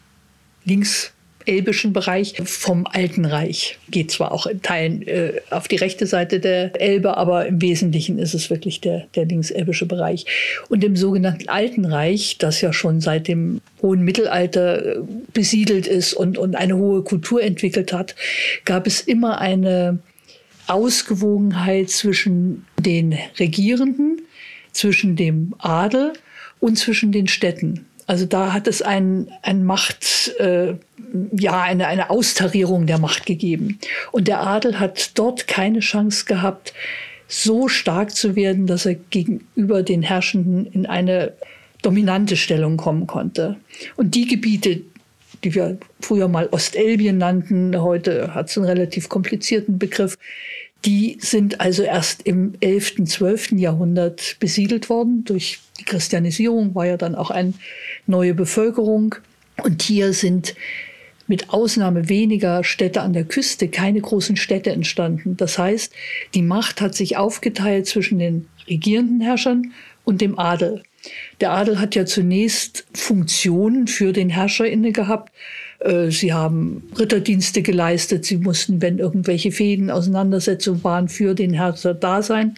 links 0.64 1.12
elbischen 1.46 1.92
Bereich 1.92 2.34
vom 2.44 2.86
Alten 2.86 3.24
Reich. 3.24 3.78
Geht 3.90 4.10
zwar 4.10 4.32
auch 4.32 4.46
in 4.46 4.62
Teilen 4.62 5.02
äh, 5.06 5.40
auf 5.50 5.68
die 5.68 5.76
rechte 5.76 6.06
Seite 6.06 6.40
der 6.40 6.80
Elbe, 6.80 7.16
aber 7.16 7.46
im 7.46 7.60
Wesentlichen 7.60 8.18
ist 8.18 8.34
es 8.34 8.50
wirklich 8.50 8.80
der, 8.80 9.06
der 9.14 9.24
linkselbische 9.24 9.86
Bereich. 9.86 10.26
Und 10.68 10.84
im 10.84 10.96
sogenannten 10.96 11.48
Alten 11.48 11.84
Reich, 11.84 12.36
das 12.38 12.60
ja 12.60 12.72
schon 12.72 13.00
seit 13.00 13.28
dem 13.28 13.60
hohen 13.82 14.02
Mittelalter 14.02 14.96
äh, 14.96 14.98
besiedelt 15.32 15.86
ist 15.86 16.14
und, 16.14 16.38
und 16.38 16.54
eine 16.54 16.76
hohe 16.76 17.02
Kultur 17.02 17.42
entwickelt 17.42 17.92
hat, 17.92 18.14
gab 18.64 18.86
es 18.86 19.00
immer 19.00 19.40
eine 19.40 19.98
Ausgewogenheit 20.66 21.90
zwischen 21.90 22.64
den 22.78 23.18
Regierenden, 23.38 24.22
zwischen 24.72 25.16
dem 25.16 25.54
Adel 25.58 26.12
und 26.60 26.78
zwischen 26.78 27.10
den 27.10 27.26
Städten. 27.26 27.86
Also 28.10 28.26
da 28.26 28.52
hat 28.52 28.66
es 28.66 28.82
ein, 28.82 29.30
ein 29.42 29.62
Macht, 29.62 30.34
äh, 30.40 30.74
ja, 31.30 31.62
eine, 31.62 31.86
eine 31.86 32.10
Austarierung 32.10 32.86
der 32.86 32.98
Macht 32.98 33.24
gegeben. 33.24 33.78
Und 34.10 34.26
der 34.26 34.40
Adel 34.40 34.80
hat 34.80 35.16
dort 35.16 35.46
keine 35.46 35.78
Chance 35.78 36.24
gehabt, 36.24 36.74
so 37.28 37.68
stark 37.68 38.10
zu 38.10 38.34
werden, 38.34 38.66
dass 38.66 38.84
er 38.84 38.96
gegenüber 38.96 39.84
den 39.84 40.02
Herrschenden 40.02 40.66
in 40.66 40.86
eine 40.86 41.34
dominante 41.82 42.36
Stellung 42.36 42.78
kommen 42.78 43.06
konnte. 43.06 43.54
Und 43.94 44.16
die 44.16 44.26
Gebiete, 44.26 44.80
die 45.44 45.54
wir 45.54 45.78
früher 46.00 46.26
mal 46.26 46.48
Ostelbien 46.50 47.16
nannten, 47.16 47.80
heute 47.80 48.34
hat 48.34 48.48
es 48.48 48.58
einen 48.58 48.66
relativ 48.66 49.08
komplizierten 49.08 49.78
Begriff, 49.78 50.18
die 50.84 51.18
sind 51.20 51.60
also 51.60 51.82
erst 51.82 52.22
im 52.22 52.54
11., 52.60 53.04
12. 53.04 53.52
Jahrhundert 53.52 54.36
besiedelt 54.40 54.88
worden. 54.88 55.24
Durch 55.24 55.60
die 55.78 55.84
Christianisierung 55.84 56.74
war 56.74 56.86
ja 56.86 56.96
dann 56.96 57.14
auch 57.14 57.30
eine 57.30 57.52
neue 58.06 58.34
Bevölkerung. 58.34 59.14
Und 59.62 59.82
hier 59.82 60.12
sind 60.12 60.54
mit 61.26 61.50
Ausnahme 61.50 62.08
weniger 62.08 62.64
Städte 62.64 63.02
an 63.02 63.12
der 63.12 63.24
Küste 63.24 63.68
keine 63.68 64.00
großen 64.00 64.36
Städte 64.36 64.70
entstanden. 64.70 65.36
Das 65.36 65.58
heißt, 65.58 65.92
die 66.34 66.42
Macht 66.42 66.80
hat 66.80 66.96
sich 66.96 67.16
aufgeteilt 67.16 67.86
zwischen 67.86 68.18
den 68.18 68.48
regierenden 68.68 69.20
Herrschern 69.20 69.72
und 70.04 70.20
dem 70.20 70.38
Adel. 70.38 70.82
Der 71.40 71.52
Adel 71.52 71.78
hat 71.78 71.94
ja 71.94 72.04
zunächst 72.04 72.84
Funktionen 72.92 73.86
für 73.86 74.12
den 74.12 74.28
Herrscher 74.28 74.66
inne 74.66 74.92
gehabt. 74.92 75.32
Äh, 75.78 76.10
sie 76.10 76.32
haben 76.32 76.90
Ritterdienste 76.98 77.62
geleistet. 77.62 78.24
Sie 78.24 78.36
mussten, 78.36 78.82
wenn 78.82 78.98
irgendwelche 78.98 79.52
Fäden, 79.52 79.90
Auseinandersetzungen 79.90 80.82
waren, 80.84 81.08
für 81.08 81.34
den 81.34 81.54
Herrscher 81.54 81.94
da 81.94 82.22
sein. 82.22 82.56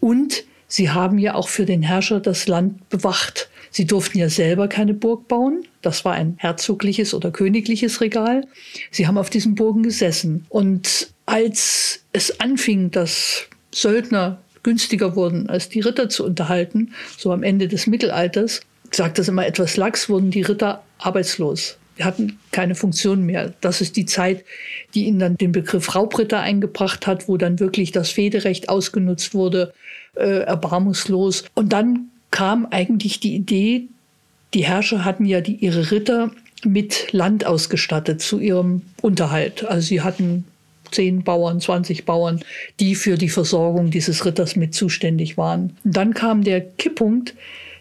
Und 0.00 0.44
sie 0.66 0.90
haben 0.90 1.18
ja 1.18 1.34
auch 1.34 1.48
für 1.48 1.64
den 1.64 1.82
Herrscher 1.82 2.20
das 2.20 2.48
Land 2.48 2.88
bewacht. 2.90 3.48
Sie 3.70 3.86
durften 3.86 4.18
ja 4.18 4.28
selber 4.28 4.68
keine 4.68 4.94
Burg 4.94 5.28
bauen. 5.28 5.64
Das 5.82 6.04
war 6.04 6.14
ein 6.14 6.34
herzogliches 6.38 7.14
oder 7.14 7.30
königliches 7.30 8.00
Regal. 8.00 8.46
Sie 8.90 9.06
haben 9.06 9.18
auf 9.18 9.30
diesen 9.30 9.54
Burgen 9.54 9.82
gesessen. 9.82 10.46
Und 10.48 11.10
als 11.26 12.00
es 12.12 12.40
anfing, 12.40 12.90
dass 12.90 13.46
Söldner 13.72 14.40
günstiger 14.62 15.16
wurden, 15.16 15.48
als 15.48 15.68
die 15.68 15.80
Ritter 15.80 16.08
zu 16.08 16.24
unterhalten, 16.24 16.92
so 17.16 17.32
am 17.32 17.42
Ende 17.42 17.68
des 17.68 17.86
Mittelalters, 17.86 18.60
sagt 18.90 19.18
das 19.18 19.28
immer 19.28 19.46
etwas 19.46 19.76
lax, 19.76 20.08
wurden 20.08 20.30
die 20.30 20.42
Ritter 20.42 20.82
arbeitslos. 20.98 21.78
Wir 21.96 22.04
hatten 22.04 22.38
keine 22.52 22.76
Funktion 22.76 23.26
mehr. 23.26 23.54
Das 23.60 23.80
ist 23.80 23.96
die 23.96 24.06
Zeit, 24.06 24.44
die 24.94 25.06
ihnen 25.06 25.18
dann 25.18 25.36
den 25.36 25.52
Begriff 25.52 25.96
Raubritter 25.96 26.40
eingebracht 26.40 27.06
hat, 27.06 27.28
wo 27.28 27.36
dann 27.36 27.58
wirklich 27.58 27.90
das 27.90 28.10
Federecht 28.10 28.68
ausgenutzt 28.68 29.34
wurde, 29.34 29.74
äh, 30.14 30.42
erbarmungslos. 30.42 31.44
Und 31.54 31.72
dann 31.72 32.10
kam 32.30 32.66
eigentlich 32.70 33.20
die 33.20 33.34
Idee, 33.34 33.88
die 34.54 34.64
Herrscher 34.64 35.04
hatten 35.04 35.24
ja 35.24 35.40
die, 35.40 35.56
ihre 35.56 35.90
Ritter 35.90 36.30
mit 36.64 37.12
Land 37.12 37.44
ausgestattet 37.44 38.20
zu 38.20 38.38
ihrem 38.38 38.82
Unterhalt. 39.00 39.64
Also 39.64 39.86
sie 39.86 40.00
hatten 40.00 40.44
zehn 40.90 41.22
Bauern, 41.22 41.60
20 41.60 42.04
Bauern, 42.04 42.40
die 42.80 42.94
für 42.94 43.16
die 43.16 43.28
Versorgung 43.28 43.90
dieses 43.90 44.24
Ritters 44.24 44.56
mit 44.56 44.74
zuständig 44.74 45.36
waren. 45.36 45.76
Und 45.84 45.96
dann 45.96 46.14
kam 46.14 46.44
der 46.44 46.60
Kipppunkt, 46.60 47.34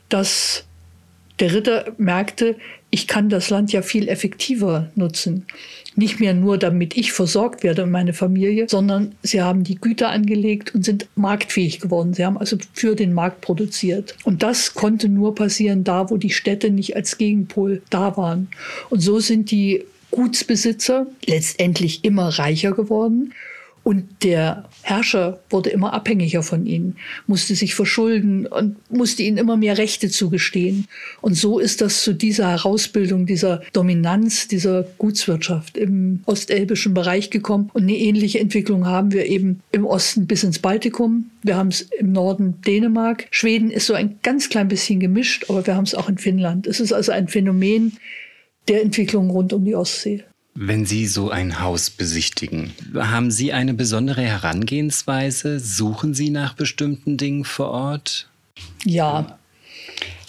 dass 0.10 0.66
der 1.40 1.54
Ritter 1.54 1.94
merkte, 1.98 2.56
ich 2.90 3.08
kann 3.08 3.30
das 3.30 3.50
Land 3.50 3.74
ja 3.74 3.82
viel 3.82 4.08
effektiver 4.08 4.90
nutzen. 4.96 5.46
Nicht 5.96 6.20
mehr 6.20 6.34
nur, 6.34 6.58
damit 6.58 6.96
ich 6.96 7.12
versorgt 7.12 7.64
werde 7.64 7.84
und 7.84 7.92
meine 7.92 8.14
Familie, 8.14 8.70
sondern 8.70 9.16
sie 9.24 9.42
haben 9.42 9.64
die 9.64 9.76
Güter 9.76 10.10
angelegt 10.10 10.74
und 10.74 10.86
sind 10.86 11.08
marktfähig 11.16 11.80
geworden. 11.80 12.14
Sie 12.14 12.24
haben 12.24 12.38
also 12.38 12.58
für 12.74 12.96
den 12.96 13.14
Markt 13.14 13.42
produziert. 13.42 14.16
Und 14.24 14.44
das 14.44 14.74
konnte 14.74 15.10
nur 15.10 15.36
passieren 15.36 15.84
da, 15.84 16.10
wo 16.10 16.18
die 16.18 16.30
Städte 16.30 16.70
nicht 16.70 16.96
als 16.96 17.18
Gegenpol 17.18 17.82
da 17.90 18.16
waren. 18.16 18.48
Und 18.90 19.02
so 19.02 19.20
sind 19.20 19.52
die 19.52 19.84
Gutsbesitzer 20.12 21.08
letztendlich 21.26 22.06
immer 22.06 22.30
reicher 22.30 22.72
geworden 22.72 23.34
und 23.88 24.22
der 24.22 24.66
Herrscher 24.82 25.40
wurde 25.50 25.70
immer 25.70 25.94
abhängiger 25.94 26.44
von 26.44 26.66
ihnen, 26.66 26.98
musste 27.26 27.56
sich 27.56 27.74
verschulden 27.74 28.46
und 28.46 28.76
musste 28.92 29.24
ihnen 29.24 29.38
immer 29.38 29.56
mehr 29.56 29.78
Rechte 29.78 30.10
zugestehen. 30.10 30.88
Und 31.22 31.36
so 31.36 31.58
ist 31.58 31.80
das 31.80 32.04
zu 32.04 32.12
dieser 32.12 32.50
Herausbildung, 32.50 33.26
dieser 33.26 33.62
Dominanz, 33.72 34.50
dieser 34.50 34.84
Gutswirtschaft 34.98 35.78
im 35.78 36.20
ostelbischen 36.26 36.94
Bereich 36.94 37.30
gekommen. 37.30 37.70
Und 37.72 37.84
eine 37.84 37.96
ähnliche 37.96 38.42
Entwicklung 38.42 38.88
haben 38.88 39.14
wir 39.14 39.26
eben 39.26 39.62
im 39.72 39.86
Osten 39.86 40.28
bis 40.28 40.44
ins 40.44 40.60
Baltikum. 40.60 41.32
Wir 41.42 41.56
haben 41.56 41.70
es 41.70 41.84
im 41.98 42.12
Norden 42.12 42.60
Dänemark. 42.68 43.28
Schweden 43.32 43.72
ist 43.72 43.86
so 43.86 43.94
ein 43.94 44.20
ganz 44.22 44.50
klein 44.50 44.68
bisschen 44.68 45.00
gemischt, 45.00 45.46
aber 45.48 45.66
wir 45.66 45.78
haben 45.78 45.86
es 45.86 45.96
auch 45.96 46.10
in 46.10 46.18
Finnland. 46.18 46.68
Es 46.68 46.82
ist 46.82 46.92
also 46.92 47.14
ein 47.14 47.30
Phänomen 47.30 47.94
der 48.68 48.82
Entwicklung 48.82 49.30
rund 49.30 49.54
um 49.54 49.64
die 49.64 49.76
Ostsee. 49.76 50.26
Wenn 50.60 50.88
Sie 50.88 51.06
so 51.06 51.30
ein 51.30 51.60
Haus 51.60 51.92
besichtigen, 51.92 52.74
haben 52.96 53.30
Sie 53.30 53.54
eine 53.54 53.76
besondere 53.76 54.24
Herangehensweise? 54.24 55.60
Suchen 55.60 56.16
Sie 56.16 56.32
nach 56.32 56.56
bestimmten 56.56 57.16
Dingen 57.16 57.44
vor 57.46 57.70
Ort? 57.70 58.28
Ja, 58.84 59.38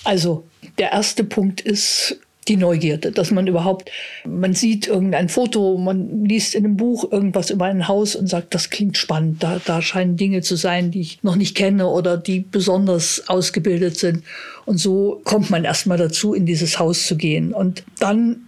also 0.05 0.47
der 0.77 0.93
erste 0.93 1.25
Punkt 1.25 1.63
ist 1.63 2.21
die 2.47 2.59
Neugierde, 2.59 3.11
dass 3.11 3.31
man 3.31 3.47
überhaupt, 3.47 3.91
man 4.27 4.53
sieht 4.53 4.87
irgendein 4.87 5.31
Foto, 5.31 5.79
man 5.79 6.27
liest 6.27 6.55
in 6.55 6.67
einem 6.67 6.77
Buch 6.77 7.11
irgendwas 7.11 7.49
über 7.49 7.65
ein 7.65 7.89
Haus 7.89 8.15
und 8.15 8.27
sagt, 8.27 8.55
das 8.55 8.69
klingt 8.69 8.99
spannend, 8.99 9.43
da, 9.43 9.59
da 9.65 9.81
scheinen 9.81 10.19
Dinge 10.19 10.43
zu 10.43 10.57
sein, 10.57 10.91
die 10.91 11.01
ich 11.01 11.23
noch 11.23 11.37
nicht 11.37 11.57
kenne 11.57 11.87
oder 11.87 12.19
die 12.19 12.41
besonders 12.41 13.29
ausgebildet 13.29 13.97
sind. 13.97 14.25
Und 14.67 14.77
so 14.77 15.23
kommt 15.25 15.49
man 15.49 15.65
erstmal 15.65 15.97
dazu, 15.97 16.35
in 16.35 16.45
dieses 16.45 16.79
Haus 16.79 17.07
zu 17.07 17.17
gehen. 17.17 17.55
Und 17.55 17.83
dann 17.99 18.48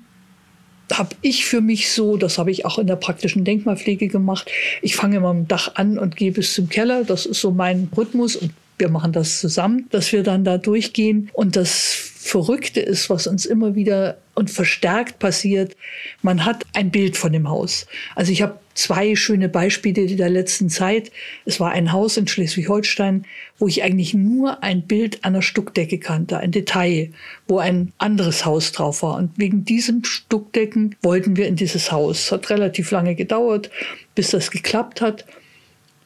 habe 0.98 1.14
ich 1.22 1.44
für 1.44 1.60
mich 1.60 1.92
so, 1.92 2.16
das 2.16 2.38
habe 2.38 2.50
ich 2.50 2.64
auch 2.64 2.78
in 2.78 2.86
der 2.86 2.96
praktischen 2.96 3.44
Denkmalpflege 3.44 4.08
gemacht, 4.08 4.50
ich 4.82 4.96
fange 4.96 5.16
immer 5.16 5.28
am 5.28 5.48
Dach 5.48 5.74
an 5.74 5.98
und 5.98 6.16
gehe 6.16 6.32
bis 6.32 6.54
zum 6.54 6.68
Keller. 6.68 7.04
Das 7.04 7.26
ist 7.26 7.40
so 7.40 7.50
mein 7.50 7.88
Rhythmus 7.96 8.36
und 8.36 8.52
wir 8.78 8.88
machen 8.88 9.12
das 9.12 9.40
zusammen, 9.40 9.86
dass 9.90 10.10
wir 10.12 10.22
dann 10.22 10.44
da 10.44 10.58
durchgehen. 10.58 11.30
Und 11.34 11.56
das 11.56 12.09
Verrückte 12.22 12.80
ist, 12.80 13.08
was 13.08 13.26
uns 13.26 13.46
immer 13.46 13.74
wieder 13.74 14.18
und 14.34 14.50
verstärkt 14.50 15.18
passiert, 15.20 15.74
man 16.20 16.44
hat 16.44 16.64
ein 16.74 16.90
Bild 16.90 17.16
von 17.16 17.32
dem 17.32 17.48
Haus. 17.48 17.86
Also 18.14 18.30
ich 18.30 18.42
habe 18.42 18.60
zwei 18.74 19.16
schöne 19.16 19.48
Beispiele 19.48 20.06
der 20.06 20.28
letzten 20.28 20.68
Zeit. 20.68 21.10
Es 21.46 21.60
war 21.60 21.70
ein 21.70 21.92
Haus 21.92 22.18
in 22.18 22.28
Schleswig-Holstein, 22.28 23.24
wo 23.58 23.68
ich 23.68 23.82
eigentlich 23.82 24.12
nur 24.12 24.62
ein 24.62 24.82
Bild 24.82 25.24
einer 25.24 25.40
Stuckdecke 25.40 25.98
kannte, 25.98 26.36
ein 26.36 26.52
Detail, 26.52 27.10
wo 27.48 27.58
ein 27.58 27.94
anderes 27.96 28.44
Haus 28.44 28.70
drauf 28.72 29.02
war. 29.02 29.16
Und 29.16 29.30
wegen 29.38 29.64
diesem 29.64 30.04
Stuckdecken 30.04 30.96
wollten 31.00 31.38
wir 31.38 31.48
in 31.48 31.56
dieses 31.56 31.90
Haus. 31.90 32.30
Hat 32.30 32.50
relativ 32.50 32.90
lange 32.90 33.14
gedauert, 33.14 33.70
bis 34.14 34.30
das 34.30 34.50
geklappt 34.50 35.00
hat. 35.00 35.24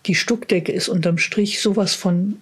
Die 0.07 0.15
Stuckdecke 0.15 0.71
ist 0.71 0.89
unterm 0.89 1.19
Strich 1.19 1.61
sowas 1.61 1.95
von 1.95 2.41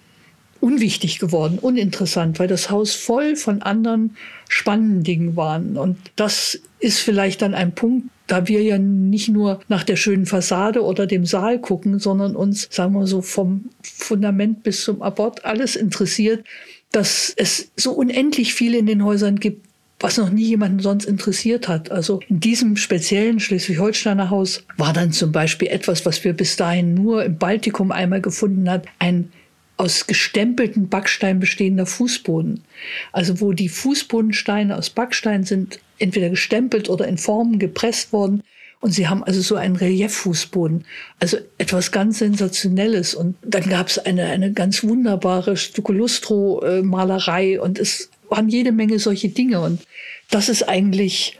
unwichtig 0.63 1.19
geworden, 1.19 1.59
uninteressant, 1.59 2.39
weil 2.39 2.47
das 2.47 2.69
Haus 2.69 2.95
voll 2.95 3.35
von 3.35 3.61
anderen 3.61 4.15
spannenden 4.47 5.03
Dingen 5.03 5.35
war. 5.35 5.57
Und 5.57 5.97
das 6.15 6.57
ist 6.79 6.99
vielleicht 6.99 7.41
dann 7.41 7.53
ein 7.53 7.75
Punkt, 7.75 8.07
da 8.27 8.47
wir 8.47 8.63
ja 8.63 8.77
nicht 8.77 9.27
nur 9.27 9.59
nach 9.67 9.83
der 9.83 9.97
schönen 9.97 10.25
Fassade 10.25 10.81
oder 10.81 11.05
dem 11.05 11.25
Saal 11.25 11.59
gucken, 11.59 11.99
sondern 11.99 12.37
uns, 12.37 12.69
sagen 12.71 12.93
wir 12.93 13.07
so, 13.07 13.21
vom 13.21 13.65
Fundament 13.81 14.63
bis 14.63 14.85
zum 14.85 15.01
Abort 15.01 15.43
alles 15.43 15.75
interessiert, 15.75 16.45
dass 16.93 17.33
es 17.35 17.69
so 17.75 17.91
unendlich 17.91 18.53
viel 18.53 18.73
in 18.73 18.85
den 18.85 19.03
Häusern 19.03 19.41
gibt, 19.41 19.67
was 19.99 20.17
noch 20.17 20.29
nie 20.29 20.45
jemanden 20.45 20.79
sonst 20.79 21.03
interessiert 21.03 21.67
hat. 21.67 21.91
Also 21.91 22.21
in 22.29 22.39
diesem 22.39 22.77
speziellen 22.77 23.41
Schleswig-Holsteiner 23.41 24.29
Haus 24.29 24.63
war 24.77 24.93
dann 24.93 25.11
zum 25.11 25.33
Beispiel 25.33 25.67
etwas, 25.67 26.05
was 26.05 26.23
wir 26.23 26.31
bis 26.31 26.55
dahin 26.55 26.93
nur 26.93 27.25
im 27.25 27.37
Baltikum 27.37 27.91
einmal 27.91 28.21
gefunden 28.21 28.69
hat, 28.69 28.85
ein 28.99 29.33
aus 29.77 30.07
gestempelten 30.07 30.89
Backstein 30.89 31.39
bestehender 31.39 31.85
Fußboden. 31.85 32.63
Also 33.11 33.41
wo 33.41 33.53
die 33.53 33.69
Fußbodensteine 33.69 34.77
aus 34.77 34.89
Backstein 34.89 35.43
sind 35.43 35.79
entweder 35.99 36.29
gestempelt 36.29 36.89
oder 36.89 37.07
in 37.07 37.17
Formen 37.17 37.59
gepresst 37.59 38.13
worden. 38.13 38.43
Und 38.81 38.91
sie 38.91 39.07
haben 39.07 39.23
also 39.23 39.41
so 39.41 39.55
einen 39.55 39.77
Relieffußboden. 39.77 40.85
Also 41.19 41.37
etwas 41.57 41.91
ganz 41.91 42.19
Sensationelles. 42.19 43.15
Und 43.15 43.35
dann 43.41 43.69
gab 43.69 43.87
es 43.87 43.97
eine, 43.97 44.25
eine 44.25 44.51
ganz 44.51 44.83
wunderbare 44.83 45.55
Stuccolustro-Malerei 45.55 47.61
und 47.61 47.79
es 47.79 48.09
waren 48.29 48.49
jede 48.49 48.73
Menge 48.73 48.99
solche 48.99 49.29
Dinge. 49.29 49.61
Und 49.61 49.81
das 50.29 50.49
ist 50.49 50.67
eigentlich, 50.67 51.39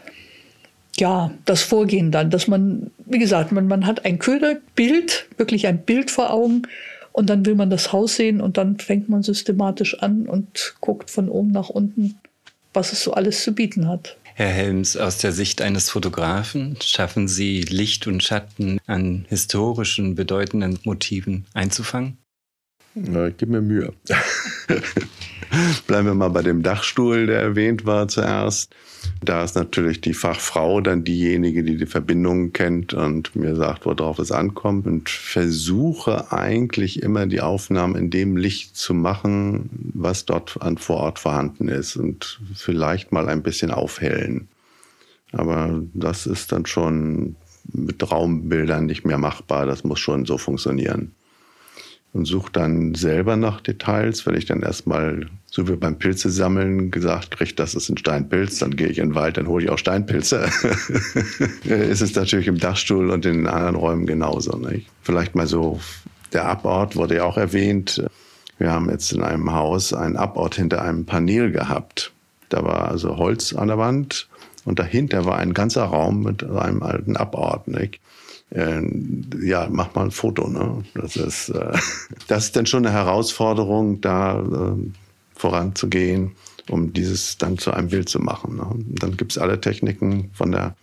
ja, 0.96 1.34
das 1.44 1.64
Vorgehen 1.64 2.12
dann, 2.12 2.30
dass 2.30 2.48
man, 2.48 2.92
wie 3.06 3.20
gesagt, 3.20 3.52
man, 3.52 3.68
man 3.68 3.86
hat 3.86 4.06
ein 4.06 4.20
Köderbild, 4.20 5.26
wirklich 5.36 5.68
ein 5.68 5.84
Bild 5.84 6.12
vor 6.12 6.32
Augen 6.32 6.62
und 7.14 7.30
dann 7.30 7.46
will 7.46 7.56
man 7.56 7.70
das 7.70 7.94
Haus 7.94 8.18
sehen 8.18 8.42
und 8.42 8.58
dann 8.58 8.80
fängt 8.80 9.08
man 9.08 9.24
systematisch 9.24 10.00
an 10.00 10.28
und 10.28 10.76
guckt 10.82 11.10
von 11.10 11.30
oben 11.30 11.52
nach 11.52 11.70
unten, 11.70 12.16
was 12.74 12.92
es 12.92 13.04
so 13.04 13.14
alles 13.14 13.44
zu 13.44 13.54
bieten 13.54 13.88
hat. 13.88 14.18
Herr 14.36 14.50
Helms, 14.50 14.98
aus 14.98 15.20
der 15.20 15.32
Sicht 15.32 15.62
eines 15.62 15.92
Fotografen 15.92 16.76
schaffen 16.82 17.28
Sie 17.28 17.62
Licht 17.62 18.08
und 18.08 18.24
Schatten 18.24 18.80
an 18.88 19.26
historischen, 19.30 20.16
bedeutenden 20.16 20.80
Motiven 20.84 21.46
einzufangen? 21.54 22.18
Ja, 22.96 23.28
ich 23.28 23.38
gebe 23.38 23.54
mir 23.54 23.62
Mühe. 23.62 23.94
Bleiben 25.88 26.08
wir 26.08 26.14
mal 26.14 26.30
bei 26.30 26.42
dem 26.42 26.62
Dachstuhl, 26.62 27.26
der 27.26 27.42
erwähnt 27.42 27.86
war 27.86 28.08
zuerst. 28.08 28.76
Da 29.24 29.44
ist 29.44 29.56
natürlich 29.56 30.00
die 30.02 30.14
Fachfrau 30.14 30.80
dann 30.80 31.04
diejenige, 31.04 31.64
die 31.64 31.78
die 31.78 31.86
Verbindungen 31.86 32.54
kennt 32.54 32.94
und 32.94 33.36
mir 33.36 33.56
sagt, 33.56 33.86
worauf 33.86 34.20
es 34.20 34.32
ankommt 34.32 34.86
und 34.86 35.10
versuche 35.10 36.32
eigentlich 36.32 37.02
immer 37.02 37.26
die 37.26 37.42
Aufnahmen 37.42 37.96
in 37.96 38.10
dem 38.10 38.38
Licht 38.38 38.78
zu 38.78 38.94
machen, 38.94 39.92
was 39.94 40.26
dort 40.26 40.62
an 40.62 40.78
vor 40.78 40.98
Ort 40.98 41.20
vorhanden 41.20 41.68
ist 41.68 41.98
und 41.98 42.40
vielleicht 42.56 43.12
mal 43.12 43.28
ein 43.28 43.44
bisschen 43.44 43.72
aufhellen. 43.72 44.48
Aber 45.32 45.82
das 45.94 46.28
ist 46.28 46.52
dann 46.52 46.66
schon 46.66 47.36
mit 47.72 48.10
Raumbildern 48.10 48.86
nicht 48.86 49.06
mehr 49.06 49.18
machbar. 49.18 49.66
Das 49.66 49.84
muss 49.84 50.00
schon 50.00 50.26
so 50.26 50.38
funktionieren 50.38 51.14
und 52.14 52.26
suche 52.26 52.52
dann 52.52 52.94
selber 52.94 53.36
nach 53.36 53.60
Details. 53.60 54.26
Wenn 54.26 54.36
ich 54.36 54.46
dann 54.46 54.62
erstmal, 54.62 55.26
so 55.48 55.68
wie 55.68 55.76
beim 55.76 55.98
Pilze 55.98 56.30
sammeln, 56.30 56.92
gesagt 56.92 57.32
kriege, 57.32 57.56
das 57.56 57.74
ist 57.74 57.90
ein 57.90 57.98
Steinpilz, 57.98 58.60
dann 58.60 58.76
gehe 58.76 58.88
ich 58.88 59.00
in 59.00 59.10
den 59.10 59.16
Wald, 59.16 59.38
dann 59.38 59.48
hole 59.48 59.66
ich 59.66 59.70
auch 59.72 59.80
Steinpilze. 59.80 60.46
ist 61.64 62.02
es 62.02 62.16
natürlich 62.16 62.48
im 62.48 62.60
Dachstuhl 62.60 63.10
und 63.10 63.26
in 63.26 63.48
anderen 63.48 63.76
Räumen 63.76 64.06
genauso. 64.06 64.58
Nicht? 64.58 64.88
Vielleicht 65.02 65.34
mal 65.34 65.48
so, 65.48 65.80
der 66.34 66.46
Abort 66.46 66.96
wurde 66.96 67.16
ja 67.16 67.24
auch 67.24 67.38
erwähnt. 67.38 68.04
Wir 68.60 68.72
haben 68.72 68.90
jetzt 68.90 69.12
in 69.12 69.24
einem 69.24 69.52
Haus 69.52 69.94
einen 69.94 70.16
Abort 70.16 70.56
hinter 70.56 70.84
einem 70.84 71.06
Panel 71.06 71.52
gehabt. 71.52 72.12
Da 72.50 72.64
war 72.64 72.90
also 72.90 73.18
Holz 73.18 73.54
an 73.54 73.70
der 73.70 73.80
Wand 73.80 74.30
und 74.66 74.78
dahinter 74.78 75.26
war 75.26 75.40
ein 75.40 75.56
ganzer 75.56 75.86
Raum 75.86 76.22
mit 76.22 76.44
einem 76.44 76.84
alten 76.84 77.18
Abort. 77.18 77.68
Nicht? 77.68 78.00
Äh, 78.54 78.82
ja, 79.42 79.68
mach 79.70 79.94
mal 79.96 80.06
ein 80.06 80.12
Foto. 80.12 80.48
Ne? 80.48 80.84
Das, 80.94 81.16
ist, 81.16 81.50
äh, 81.50 81.78
das 82.28 82.46
ist 82.46 82.56
dann 82.56 82.66
schon 82.66 82.86
eine 82.86 82.96
Herausforderung, 82.96 84.02
da 84.02 84.40
äh, 84.40 84.92
voranzugehen, 85.36 86.36
um 86.70 86.94
dieses 86.94 87.38
dann 87.38 87.58
zu 87.58 87.72
einem 87.72 87.90
Bild 87.90 88.10
zu 88.10 88.20
machen. 88.20 88.56
Ne? 88.56 88.70
Dann 89.00 89.18
gibt's 89.18 89.38
alle 89.38 89.60
Techniken 89.60 90.30
von 90.34 90.52
der 90.52 90.76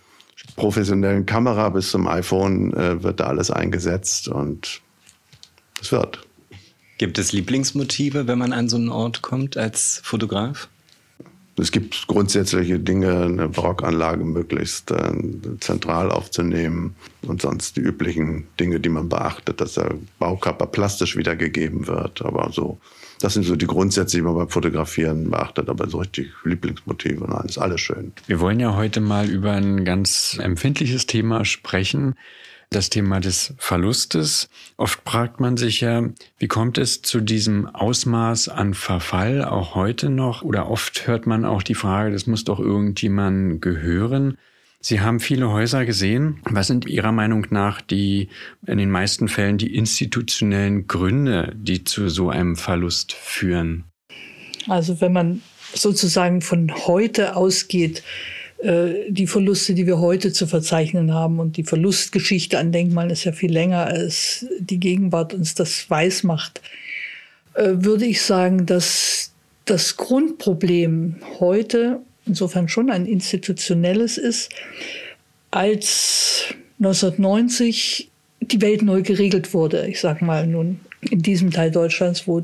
professionellen 0.55 1.25
Kamera 1.25 1.69
bis 1.69 1.91
zum 1.91 2.07
iPhone 2.07 2.73
äh, 2.73 3.03
wird 3.03 3.19
da 3.19 3.25
alles 3.25 3.51
eingesetzt 3.51 4.27
und 4.27 4.81
es 5.81 5.91
wird. 5.91 6.25
Gibt 6.97 7.17
es 7.17 7.31
Lieblingsmotive, 7.31 8.27
wenn 8.27 8.37
man 8.37 8.53
an 8.53 8.69
so 8.69 8.77
einen 8.77 8.89
Ort 8.89 9.21
kommt 9.21 9.57
als 9.57 10.01
Fotograf? 10.03 10.69
Es 11.57 11.71
gibt 11.71 12.07
grundsätzliche 12.07 12.79
Dinge, 12.79 13.23
eine 13.23 13.49
Barockanlage 13.49 14.23
möglichst 14.23 14.89
äh, 14.91 15.11
zentral 15.59 16.09
aufzunehmen 16.09 16.95
und 17.23 17.41
sonst 17.41 17.75
die 17.75 17.81
üblichen 17.81 18.47
Dinge, 18.59 18.79
die 18.79 18.89
man 18.89 19.09
beachtet, 19.09 19.59
dass 19.59 19.73
der 19.73 19.95
Baukörper 20.17 20.67
plastisch 20.67 21.17
wiedergegeben 21.17 21.87
wird. 21.87 22.21
Aber 22.23 22.51
so, 22.51 22.79
das 23.19 23.33
sind 23.33 23.43
so 23.43 23.55
die 23.55 23.67
Grundsätze, 23.67 24.17
die 24.17 24.23
man 24.23 24.35
beim 24.35 24.49
Fotografieren 24.49 25.29
beachtet. 25.29 25.69
Aber 25.69 25.89
so 25.89 25.99
richtig 25.99 26.29
Lieblingsmotive, 26.45 27.25
nein, 27.25 27.45
ist 27.45 27.57
alles 27.57 27.81
schön. 27.81 28.13
Wir 28.27 28.39
wollen 28.39 28.59
ja 28.59 28.75
heute 28.75 29.01
mal 29.01 29.29
über 29.29 29.51
ein 29.51 29.83
ganz 29.83 30.39
empfindliches 30.41 31.05
Thema 31.05 31.43
sprechen 31.43 32.15
das 32.71 32.89
Thema 32.89 33.19
des 33.19 33.53
Verlustes. 33.57 34.49
Oft 34.77 35.01
fragt 35.05 35.39
man 35.39 35.57
sich 35.57 35.81
ja, 35.81 36.09
wie 36.39 36.47
kommt 36.47 36.77
es 36.77 37.01
zu 37.01 37.19
diesem 37.19 37.67
Ausmaß 37.67 38.47
an 38.47 38.73
Verfall 38.73 39.43
auch 39.43 39.75
heute 39.75 40.09
noch? 40.09 40.41
Oder 40.41 40.69
oft 40.69 41.05
hört 41.05 41.27
man 41.27 41.45
auch 41.45 41.63
die 41.63 41.75
Frage, 41.75 42.11
das 42.11 42.27
muss 42.27 42.45
doch 42.45 42.59
irgendjemand 42.59 43.61
gehören. 43.61 44.37
Sie 44.79 45.01
haben 45.01 45.19
viele 45.19 45.49
Häuser 45.49 45.85
gesehen. 45.85 46.39
Was 46.49 46.67
sind 46.67 46.87
Ihrer 46.87 47.11
Meinung 47.11 47.45
nach 47.51 47.81
die, 47.81 48.29
in 48.65 48.77
den 48.77 48.89
meisten 48.89 49.27
Fällen 49.27 49.57
die 49.57 49.75
institutionellen 49.75 50.87
Gründe, 50.87 51.53
die 51.55 51.83
zu 51.83 52.09
so 52.09 52.29
einem 52.29 52.55
Verlust 52.55 53.11
führen? 53.11 53.83
Also 54.67 55.01
wenn 55.01 55.13
man 55.13 55.41
sozusagen 55.73 56.41
von 56.41 56.73
heute 56.87 57.35
ausgeht, 57.35 58.01
die 58.63 59.27
Verluste, 59.27 59.73
die 59.73 59.87
wir 59.87 59.99
heute 59.99 60.31
zu 60.31 60.45
verzeichnen 60.45 61.13
haben. 61.13 61.39
Und 61.39 61.57
die 61.57 61.63
Verlustgeschichte 61.63 62.59
an 62.59 62.71
Denkmalen 62.71 63.09
ist 63.09 63.23
ja 63.23 63.31
viel 63.31 63.51
länger, 63.51 63.85
als 63.85 64.45
die 64.59 64.79
Gegenwart 64.79 65.33
uns 65.33 65.55
das 65.55 65.89
weiß 65.89 66.23
macht. 66.23 66.61
Äh, 67.53 67.69
würde 67.75 68.05
ich 68.05 68.21
sagen, 68.21 68.65
dass 68.65 69.31
das 69.65 69.97
Grundproblem 69.97 71.15
heute 71.39 71.99
insofern 72.25 72.69
schon 72.69 72.89
ein 72.89 73.05
institutionelles 73.05 74.17
ist, 74.17 74.49
als 75.49 76.45
1990 76.79 78.09
die 78.41 78.61
Welt 78.61 78.81
neu 78.81 79.01
geregelt 79.01 79.53
wurde. 79.53 79.87
Ich 79.87 79.99
sage 79.99 80.23
mal 80.25 80.47
nun 80.47 80.79
in 81.01 81.21
diesem 81.21 81.51
Teil 81.51 81.71
Deutschlands, 81.71 82.27
wo 82.27 82.43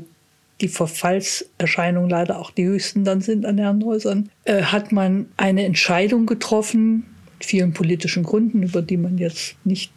die 0.60 0.68
Verfallserscheinungen 0.68 2.10
leider 2.10 2.38
auch 2.38 2.50
die 2.50 2.64
höchsten 2.64 3.04
dann 3.04 3.20
sind 3.20 3.46
an 3.46 3.58
Herrenhäusern, 3.58 4.30
äh, 4.44 4.62
hat 4.62 4.92
man 4.92 5.26
eine 5.36 5.64
Entscheidung 5.64 6.26
getroffen, 6.26 7.04
mit 7.38 7.44
vielen 7.44 7.72
politischen 7.72 8.24
Gründen, 8.24 8.62
über 8.62 8.82
die 8.82 8.96
man 8.96 9.18
jetzt 9.18 9.54
nicht, 9.64 9.92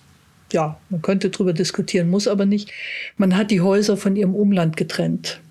ja, 0.52 0.80
man 0.89 1.02
könnte 1.02 1.30
darüber 1.30 1.54
diskutieren, 1.54 2.10
muss 2.10 2.28
aber 2.28 2.45
nicht. 2.45 2.71
Man 3.17 3.36
hat 3.36 3.50
die 3.50 3.62
Häuser 3.62 3.97
von 3.97 4.15
ihrem 4.15 4.36
Umland 4.36 4.78
getrennt. 4.78 5.41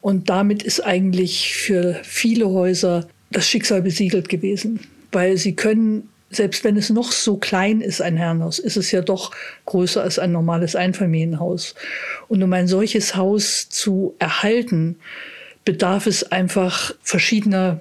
Und 0.00 0.30
damit 0.30 0.62
ist 0.62 0.80
eigentlich 0.80 1.54
für 1.54 1.98
viele 2.04 2.48
Häuser 2.48 3.08
das 3.30 3.46
Schicksal 3.46 3.82
besiegelt 3.82 4.28
gewesen, 4.28 4.80
weil 5.12 5.36
sie 5.36 5.54
können 5.54 6.08
selbst 6.30 6.62
wenn 6.62 6.76
es 6.76 6.90
noch 6.90 7.10
so 7.10 7.36
klein 7.36 7.80
ist, 7.80 8.00
ein 8.00 8.16
Herrenhaus, 8.16 8.60
ist 8.60 8.76
es 8.76 8.92
ja 8.92 9.02
doch 9.02 9.32
größer 9.66 10.02
als 10.02 10.18
ein 10.18 10.30
normales 10.30 10.76
Einfamilienhaus. 10.76 11.74
Und 12.28 12.42
um 12.42 12.52
ein 12.52 12.68
solches 12.68 13.16
Haus 13.16 13.68
zu 13.68 14.14
erhalten, 14.20 14.96
bedarf 15.64 16.06
es 16.06 16.30
einfach 16.30 16.94
verschiedener 17.02 17.80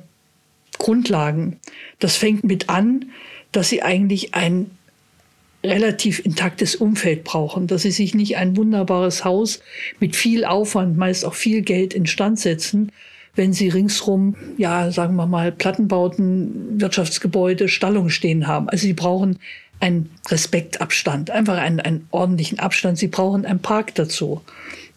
Grundlagen. 0.80 1.60
Das 2.00 2.18
fängt 2.18 2.44
mit 2.44 2.70
an, 2.70 3.12
dass 3.52 3.70
sie 3.70 3.84
eigentlich 3.84 4.34
ein 4.34 4.72
relativ 5.64 6.26
intaktes 6.26 6.76
Umfeld 6.76 7.24
brauchen, 7.24 7.68
dass 7.68 7.84
sie 7.84 7.92
sich 7.92 8.16
nicht 8.16 8.38
ein 8.38 8.56
wunderbares 8.56 9.26
Haus 9.26 9.62
mit 10.00 10.16
viel 10.16 10.46
Aufwand, 10.46 10.98
meist 10.98 11.26
auch 11.26 11.34
viel 11.34 11.62
Geld 11.62 11.94
instand 11.94 12.40
setzen, 12.40 12.92
wenn 13.36 13.54
sie 13.54 13.70
ringsrum, 13.70 14.36
ja, 14.58 14.92
sagen 14.92 15.16
wir 15.16 15.26
mal, 15.26 15.52
Plattenbauten, 15.52 16.80
Wirtschaftsgebäude, 16.82 17.68
Stallungen 17.68 18.10
stehen 18.10 18.48
haben. 18.48 18.70
Also 18.70 18.84
sie 18.84 18.94
brauchen 18.94 19.40
einen 19.80 20.10
Respektabstand, 20.28 21.32
einfach 21.32 21.58
einen, 21.58 21.80
einen 21.80 22.08
ordentlichen 22.12 22.60
Abstand. 22.60 22.98
Sie 22.98 23.08
brauchen 23.08 23.46
einen 23.46 23.62
Park 23.62 23.96
dazu, 23.96 24.42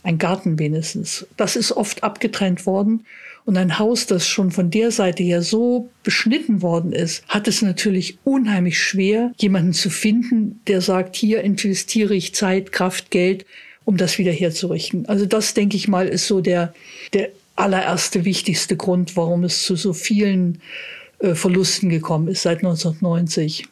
einen 0.03 0.19
Garten 0.19 0.59
wenigstens. 0.59 1.27
Das 1.37 1.57
ist 1.57 1.73
oft 1.73 2.03
abgetrennt 2.03 2.67
worden. 2.67 3.05
Und 3.45 3.57
ein 3.57 3.79
Haus, 3.79 4.07
das 4.07 4.29
schon 4.29 4.53
von 4.53 4.71
der 4.71 4.93
Seite 4.93 5.23
her 5.23 5.43
so 5.43 5.89
beschnitten 6.05 6.63
worden 6.63 6.93
ist, 6.93 7.25
hat 7.29 7.49
es 7.49 7.61
natürlich 7.61 8.19
unheimlich 8.23 8.81
schwer, 8.81 9.33
jemanden 9.37 9.73
zu 9.73 9.91
finden, 9.91 10.61
der 10.69 10.81
sagt, 10.81 11.17
hier 11.17 11.43
investiere 11.43 12.15
ich 12.15 12.35
Zeit, 12.37 12.71
Kraft, 12.71 13.11
Geld, 13.11 13.45
um 13.85 13.97
das 13.97 14.19
wieder 14.19 14.31
herzurichten. 14.31 15.07
Also 15.07 15.27
das, 15.27 15.55
denke 15.55 15.77
ich 15.77 15.89
mal, 15.89 16.07
ist 16.07 16.29
so 16.29 16.41
der, 16.41 16.73
der 17.15 17.31
allererste 17.57 18.25
wichtigste 18.25 18.77
Grund, 18.77 19.17
warum 19.17 19.45
es 19.45 19.63
zu 19.63 19.77
so 19.77 19.93
vielen 19.93 20.61
äh, 21.19 21.35
Verlusten 21.35 21.89
gekommen 21.89 22.29
ist 22.29 22.43
seit 22.43 22.59
1990. 22.59 23.67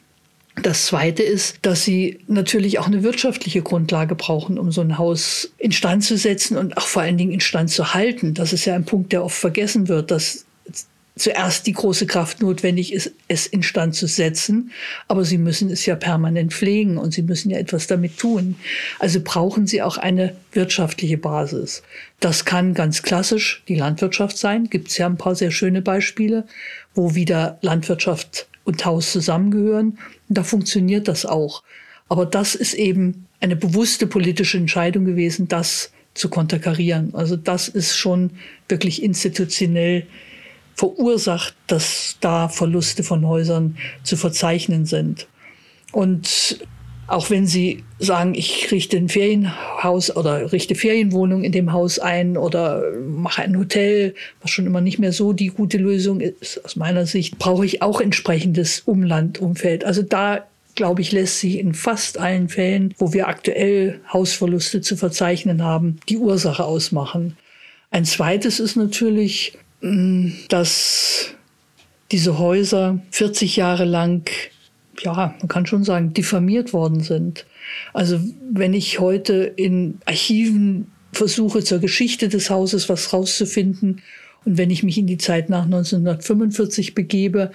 Das 0.61 0.85
Zweite 0.85 1.23
ist, 1.23 1.59
dass 1.61 1.85
sie 1.85 2.19
natürlich 2.27 2.77
auch 2.77 2.87
eine 2.87 3.03
wirtschaftliche 3.03 3.61
Grundlage 3.61 4.15
brauchen, 4.15 4.59
um 4.59 4.71
so 4.71 4.81
ein 4.81 4.97
Haus 4.97 5.53
instand 5.57 6.03
zu 6.03 6.17
setzen 6.17 6.57
und 6.57 6.77
auch 6.77 6.87
vor 6.87 7.03
allen 7.03 7.17
Dingen 7.17 7.31
instand 7.31 7.69
zu 7.69 7.93
halten. 7.93 8.33
Das 8.33 8.51
ist 8.51 8.65
ja 8.65 8.75
ein 8.75 8.83
Punkt, 8.83 9.13
der 9.13 9.23
oft 9.23 9.37
vergessen 9.37 9.87
wird, 9.87 10.11
dass 10.11 10.45
zuerst 11.17 11.67
die 11.67 11.73
große 11.73 12.05
Kraft 12.07 12.41
notwendig 12.41 12.93
ist, 12.93 13.11
es 13.27 13.45
instand 13.45 13.95
zu 13.95 14.07
setzen, 14.07 14.71
aber 15.07 15.25
sie 15.25 15.37
müssen 15.37 15.69
es 15.69 15.85
ja 15.85 15.95
permanent 15.95 16.53
pflegen 16.53 16.97
und 16.97 17.13
sie 17.13 17.21
müssen 17.21 17.49
ja 17.49 17.57
etwas 17.57 17.87
damit 17.87 18.17
tun. 18.17 18.55
Also 18.99 19.19
brauchen 19.23 19.67
sie 19.67 19.81
auch 19.81 19.97
eine 19.97 20.35
wirtschaftliche 20.53 21.17
Basis. 21.17 21.83
Das 22.19 22.45
kann 22.45 22.73
ganz 22.73 23.03
klassisch 23.03 23.63
die 23.67 23.75
Landwirtschaft 23.75 24.37
sein. 24.37 24.69
Gibt 24.69 24.89
es 24.89 24.97
ja 24.97 25.05
ein 25.05 25.17
paar 25.17 25.35
sehr 25.35 25.51
schöne 25.51 25.81
Beispiele, 25.81 26.45
wo 26.95 27.13
wieder 27.13 27.57
Landwirtschaft 27.61 28.47
und 28.63 28.85
Haus 28.85 29.11
zusammengehören. 29.11 29.97
Und 30.29 30.37
da 30.37 30.43
funktioniert 30.43 31.07
das 31.07 31.25
auch. 31.25 31.63
Aber 32.07 32.25
das 32.25 32.55
ist 32.55 32.73
eben 32.73 33.27
eine 33.39 33.55
bewusste 33.55 34.07
politische 34.07 34.57
Entscheidung 34.57 35.05
gewesen, 35.05 35.47
das 35.47 35.91
zu 36.13 36.29
konterkarieren. 36.29 37.15
Also 37.15 37.35
das 37.37 37.67
ist 37.67 37.97
schon 37.97 38.31
wirklich 38.67 39.01
institutionell 39.01 40.05
verursacht, 40.75 41.55
dass 41.67 42.17
da 42.21 42.49
Verluste 42.49 43.03
von 43.03 43.27
Häusern 43.27 43.77
zu 44.03 44.17
verzeichnen 44.17 44.85
sind. 44.85 45.27
Und 45.91 46.59
auch 47.07 47.29
wenn 47.29 47.45
Sie 47.45 47.83
sagen, 47.99 48.35
ich 48.35 48.71
richte 48.71 48.95
ein 48.95 49.09
Ferienhaus 49.09 50.15
oder 50.15 50.53
richte 50.53 50.75
Ferienwohnung 50.75 51.43
in 51.43 51.51
dem 51.51 51.73
Haus 51.73 51.99
ein 51.99 52.37
oder 52.37 52.83
mache 53.05 53.41
ein 53.41 53.57
Hotel, 53.57 54.15
was 54.41 54.51
schon 54.51 54.65
immer 54.65 54.79
nicht 54.79 54.97
mehr 54.97 55.11
so 55.11 55.33
die 55.33 55.47
gute 55.47 55.77
Lösung 55.77 56.21
ist, 56.21 56.63
aus 56.63 56.77
meiner 56.77 57.05
Sicht, 57.05 57.37
brauche 57.37 57.65
ich 57.65 57.81
auch 57.81 57.99
entsprechendes 57.99 58.81
Umlandumfeld. 58.85 59.83
Also 59.83 60.03
da 60.03 60.45
glaube 60.75 61.01
ich, 61.01 61.11
lässt 61.11 61.39
sich 61.39 61.59
in 61.59 61.73
fast 61.73 62.17
allen 62.17 62.47
Fällen, 62.47 62.93
wo 62.97 63.11
wir 63.11 63.27
aktuell 63.27 63.99
Hausverluste 64.11 64.81
zu 64.81 64.95
verzeichnen 64.95 65.63
haben, 65.63 65.99
die 66.07 66.17
Ursache 66.17 66.63
ausmachen. 66.63 67.35
Ein 67.89 68.05
zweites 68.05 68.61
ist 68.61 68.77
natürlich 68.77 69.57
dass 69.81 71.33
diese 72.11 72.37
Häuser 72.37 73.01
40 73.11 73.55
Jahre 73.55 73.85
lang, 73.85 74.29
ja, 74.99 75.35
man 75.39 75.47
kann 75.47 75.65
schon 75.65 75.83
sagen, 75.83 76.13
diffamiert 76.13 76.73
worden 76.73 77.01
sind. 77.01 77.45
Also 77.93 78.19
wenn 78.51 78.73
ich 78.73 78.99
heute 78.99 79.51
in 79.55 79.99
Archiven 80.05 80.91
versuche, 81.13 81.63
zur 81.63 81.79
Geschichte 81.79 82.29
des 82.29 82.49
Hauses 82.49 82.89
was 82.89 83.11
rauszufinden 83.11 84.01
und 84.45 84.57
wenn 84.57 84.69
ich 84.69 84.83
mich 84.83 84.97
in 84.97 85.07
die 85.07 85.17
Zeit 85.17 85.49
nach 85.49 85.65
1945 85.65 86.95
begebe, 86.95 87.51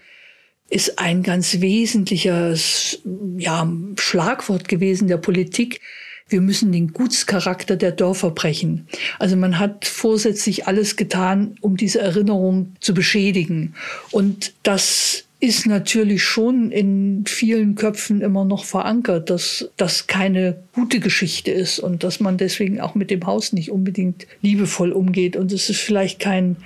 ist 0.68 0.98
ein 0.98 1.22
ganz 1.22 1.60
wesentliches 1.60 3.00
ja, 3.38 3.70
Schlagwort 3.98 4.68
gewesen 4.68 5.06
der 5.06 5.18
Politik, 5.18 5.80
wir 6.28 6.40
müssen 6.40 6.72
den 6.72 6.92
Gutscharakter 6.92 7.76
der 7.76 7.92
Dörfer 7.92 8.30
brechen. 8.30 8.88
Also 9.18 9.36
man 9.36 9.58
hat 9.58 9.84
vorsätzlich 9.84 10.66
alles 10.66 10.96
getan, 10.96 11.56
um 11.60 11.76
diese 11.76 12.00
Erinnerung 12.00 12.74
zu 12.80 12.94
beschädigen. 12.94 13.74
Und 14.10 14.52
das 14.64 15.24
ist 15.38 15.66
natürlich 15.66 16.24
schon 16.24 16.72
in 16.72 17.24
vielen 17.26 17.74
Köpfen 17.74 18.22
immer 18.22 18.44
noch 18.44 18.64
verankert, 18.64 19.30
dass 19.30 19.70
das 19.76 20.06
keine 20.06 20.56
gute 20.72 20.98
Geschichte 20.98 21.50
ist 21.50 21.78
und 21.78 22.02
dass 22.02 22.20
man 22.20 22.38
deswegen 22.38 22.80
auch 22.80 22.94
mit 22.94 23.10
dem 23.10 23.26
Haus 23.26 23.52
nicht 23.52 23.70
unbedingt 23.70 24.26
liebevoll 24.40 24.92
umgeht. 24.92 25.36
Und 25.36 25.52
es 25.52 25.70
ist 25.70 25.80
vielleicht 25.80 26.18
kein 26.18 26.56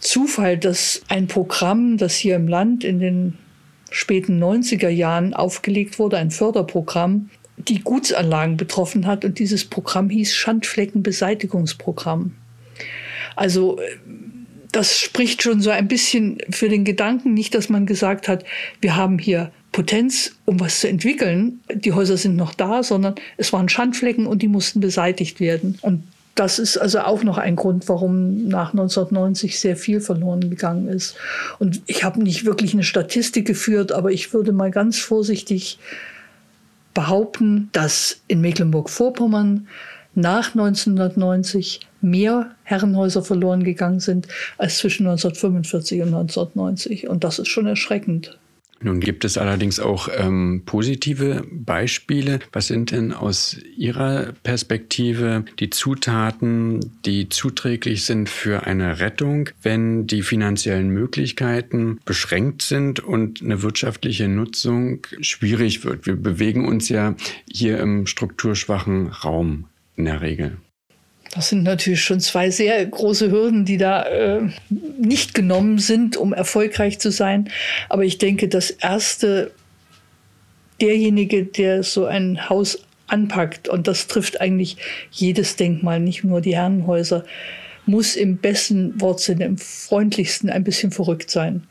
Zufall, 0.00 0.58
dass 0.58 1.02
ein 1.08 1.28
Programm, 1.28 1.96
das 1.96 2.16
hier 2.16 2.36
im 2.36 2.48
Land 2.48 2.84
in 2.84 2.98
den 2.98 3.38
späten 3.90 4.42
90er 4.42 4.88
Jahren 4.88 5.32
aufgelegt 5.32 5.98
wurde, 5.98 6.18
ein 6.18 6.30
Förderprogramm, 6.30 7.30
die 7.58 7.80
Gutsanlagen 7.80 8.56
betroffen 8.56 9.06
hat. 9.06 9.24
Und 9.24 9.38
dieses 9.38 9.64
Programm 9.64 10.10
hieß 10.10 10.34
Schandfleckenbeseitigungsprogramm. 10.34 12.34
Also 13.36 13.78
das 14.72 14.98
spricht 14.98 15.42
schon 15.42 15.60
so 15.60 15.70
ein 15.70 15.88
bisschen 15.88 16.38
für 16.50 16.68
den 16.68 16.84
Gedanken, 16.84 17.34
nicht, 17.34 17.54
dass 17.54 17.68
man 17.68 17.86
gesagt 17.86 18.28
hat, 18.28 18.44
wir 18.80 18.96
haben 18.96 19.18
hier 19.18 19.50
Potenz, 19.72 20.36
um 20.44 20.60
was 20.60 20.80
zu 20.80 20.88
entwickeln. 20.88 21.60
Die 21.72 21.92
Häuser 21.92 22.16
sind 22.16 22.36
noch 22.36 22.54
da, 22.54 22.82
sondern 22.82 23.14
es 23.36 23.52
waren 23.52 23.68
Schandflecken 23.68 24.26
und 24.26 24.42
die 24.42 24.48
mussten 24.48 24.80
beseitigt 24.80 25.40
werden. 25.40 25.78
Und 25.82 26.04
das 26.34 26.58
ist 26.58 26.76
also 26.76 27.00
auch 27.00 27.24
noch 27.24 27.38
ein 27.38 27.56
Grund, 27.56 27.88
warum 27.88 28.46
nach 28.46 28.72
1990 28.72 29.58
sehr 29.58 29.76
viel 29.76 30.00
verloren 30.00 30.50
gegangen 30.50 30.88
ist. 30.88 31.16
Und 31.58 31.82
ich 31.86 32.04
habe 32.04 32.22
nicht 32.22 32.44
wirklich 32.44 32.74
eine 32.74 32.84
Statistik 32.84 33.46
geführt, 33.46 33.90
aber 33.90 34.12
ich 34.12 34.32
würde 34.32 34.52
mal 34.52 34.70
ganz 34.70 34.98
vorsichtig 34.98 35.78
behaupten, 36.98 37.68
dass 37.70 38.22
in 38.26 38.40
Mecklenburg-Vorpommern 38.40 39.68
nach 40.16 40.48
1990 40.48 41.78
mehr 42.00 42.50
Herrenhäuser 42.64 43.22
verloren 43.22 43.62
gegangen 43.62 44.00
sind 44.00 44.26
als 44.56 44.78
zwischen 44.78 45.06
1945 45.06 46.00
und 46.00 46.08
1990. 46.08 47.06
Und 47.06 47.22
das 47.22 47.38
ist 47.38 47.46
schon 47.46 47.68
erschreckend. 47.68 48.36
Nun 48.80 49.00
gibt 49.00 49.24
es 49.24 49.36
allerdings 49.36 49.80
auch 49.80 50.08
ähm, 50.14 50.62
positive 50.64 51.44
Beispiele. 51.50 52.38
Was 52.52 52.68
sind 52.68 52.92
denn 52.92 53.12
aus 53.12 53.56
Ihrer 53.76 54.32
Perspektive 54.44 55.44
die 55.58 55.70
Zutaten, 55.70 56.92
die 57.04 57.28
zuträglich 57.28 58.04
sind 58.04 58.28
für 58.28 58.66
eine 58.66 59.00
Rettung, 59.00 59.50
wenn 59.62 60.06
die 60.06 60.22
finanziellen 60.22 60.90
Möglichkeiten 60.90 61.98
beschränkt 62.04 62.62
sind 62.62 63.00
und 63.00 63.42
eine 63.42 63.62
wirtschaftliche 63.62 64.28
Nutzung 64.28 65.00
schwierig 65.20 65.84
wird? 65.84 66.06
Wir 66.06 66.16
bewegen 66.16 66.66
uns 66.66 66.88
ja 66.88 67.16
hier 67.50 67.80
im 67.80 68.06
strukturschwachen 68.06 69.08
Raum 69.08 69.64
in 69.96 70.04
der 70.04 70.20
Regel. 70.20 70.56
Das 71.38 71.50
sind 71.50 71.62
natürlich 71.62 72.02
schon 72.02 72.18
zwei 72.18 72.50
sehr 72.50 72.84
große 72.84 73.30
Hürden, 73.30 73.64
die 73.64 73.76
da 73.76 74.02
äh, 74.02 74.40
nicht 74.98 75.34
genommen 75.34 75.78
sind, 75.78 76.16
um 76.16 76.32
erfolgreich 76.32 76.98
zu 76.98 77.12
sein. 77.12 77.48
Aber 77.88 78.04
ich 78.04 78.18
denke, 78.18 78.48
das 78.48 78.72
erste, 78.72 79.52
derjenige, 80.80 81.44
der 81.44 81.84
so 81.84 82.06
ein 82.06 82.48
Haus 82.48 82.84
anpackt, 83.06 83.68
und 83.68 83.86
das 83.86 84.08
trifft 84.08 84.40
eigentlich 84.40 84.78
jedes 85.12 85.54
Denkmal, 85.54 86.00
nicht 86.00 86.24
nur 86.24 86.40
die 86.40 86.56
Herrenhäuser, 86.56 87.24
muss 87.86 88.16
im 88.16 88.38
besten 88.38 89.00
Wortsinne, 89.00 89.44
im 89.44 89.58
freundlichsten 89.58 90.50
ein 90.50 90.64
bisschen 90.64 90.90
verrückt 90.90 91.30
sein. 91.30 91.62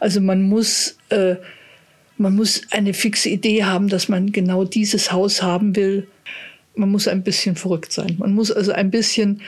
Also 0.00 0.20
man 0.20 0.42
muss, 0.42 0.98
äh, 1.08 1.36
man 2.18 2.36
muss 2.36 2.60
eine 2.72 2.92
fixe 2.92 3.30
Idee 3.30 3.64
haben, 3.64 3.88
dass 3.88 4.10
man 4.10 4.32
genau 4.32 4.64
dieses 4.64 5.12
Haus 5.12 5.42
haben 5.42 5.76
will 5.76 6.08
man 6.76 6.90
muss 6.90 7.08
ein 7.08 7.22
bisschen 7.22 7.56
verrückt 7.56 7.92
sein. 7.92 8.16
Man 8.18 8.34
muss 8.34 8.50
also 8.50 8.72
ein 8.72 8.90
bisschen 8.90 9.42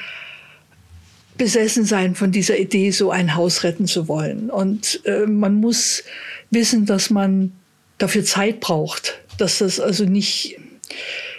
besessen 1.36 1.84
sein 1.84 2.14
von 2.14 2.32
dieser 2.32 2.58
Idee, 2.58 2.90
so 2.90 3.10
ein 3.10 3.34
Haus 3.34 3.62
retten 3.62 3.86
zu 3.86 4.08
wollen. 4.08 4.50
Und 4.50 5.00
äh, 5.04 5.26
man 5.26 5.56
muss 5.56 6.02
wissen, 6.50 6.86
dass 6.86 7.10
man 7.10 7.52
dafür 7.98 8.24
Zeit 8.24 8.60
braucht, 8.60 9.20
dass 9.38 9.58
das 9.58 9.80
also 9.80 10.04
nicht, 10.04 10.58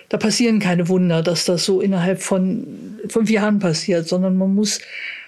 da 0.10 0.18
passieren 0.18 0.60
keine 0.60 0.88
Wunder, 0.88 1.24
dass 1.24 1.46
das 1.46 1.66
so 1.66 1.82
innerhalb 1.82 2.22
von 2.22 3.00
fünf 3.10 3.30
Jahren 3.30 3.60
passiert, 3.60 4.08
sondern 4.08 4.38
man 4.38 4.54
muss 4.54 4.80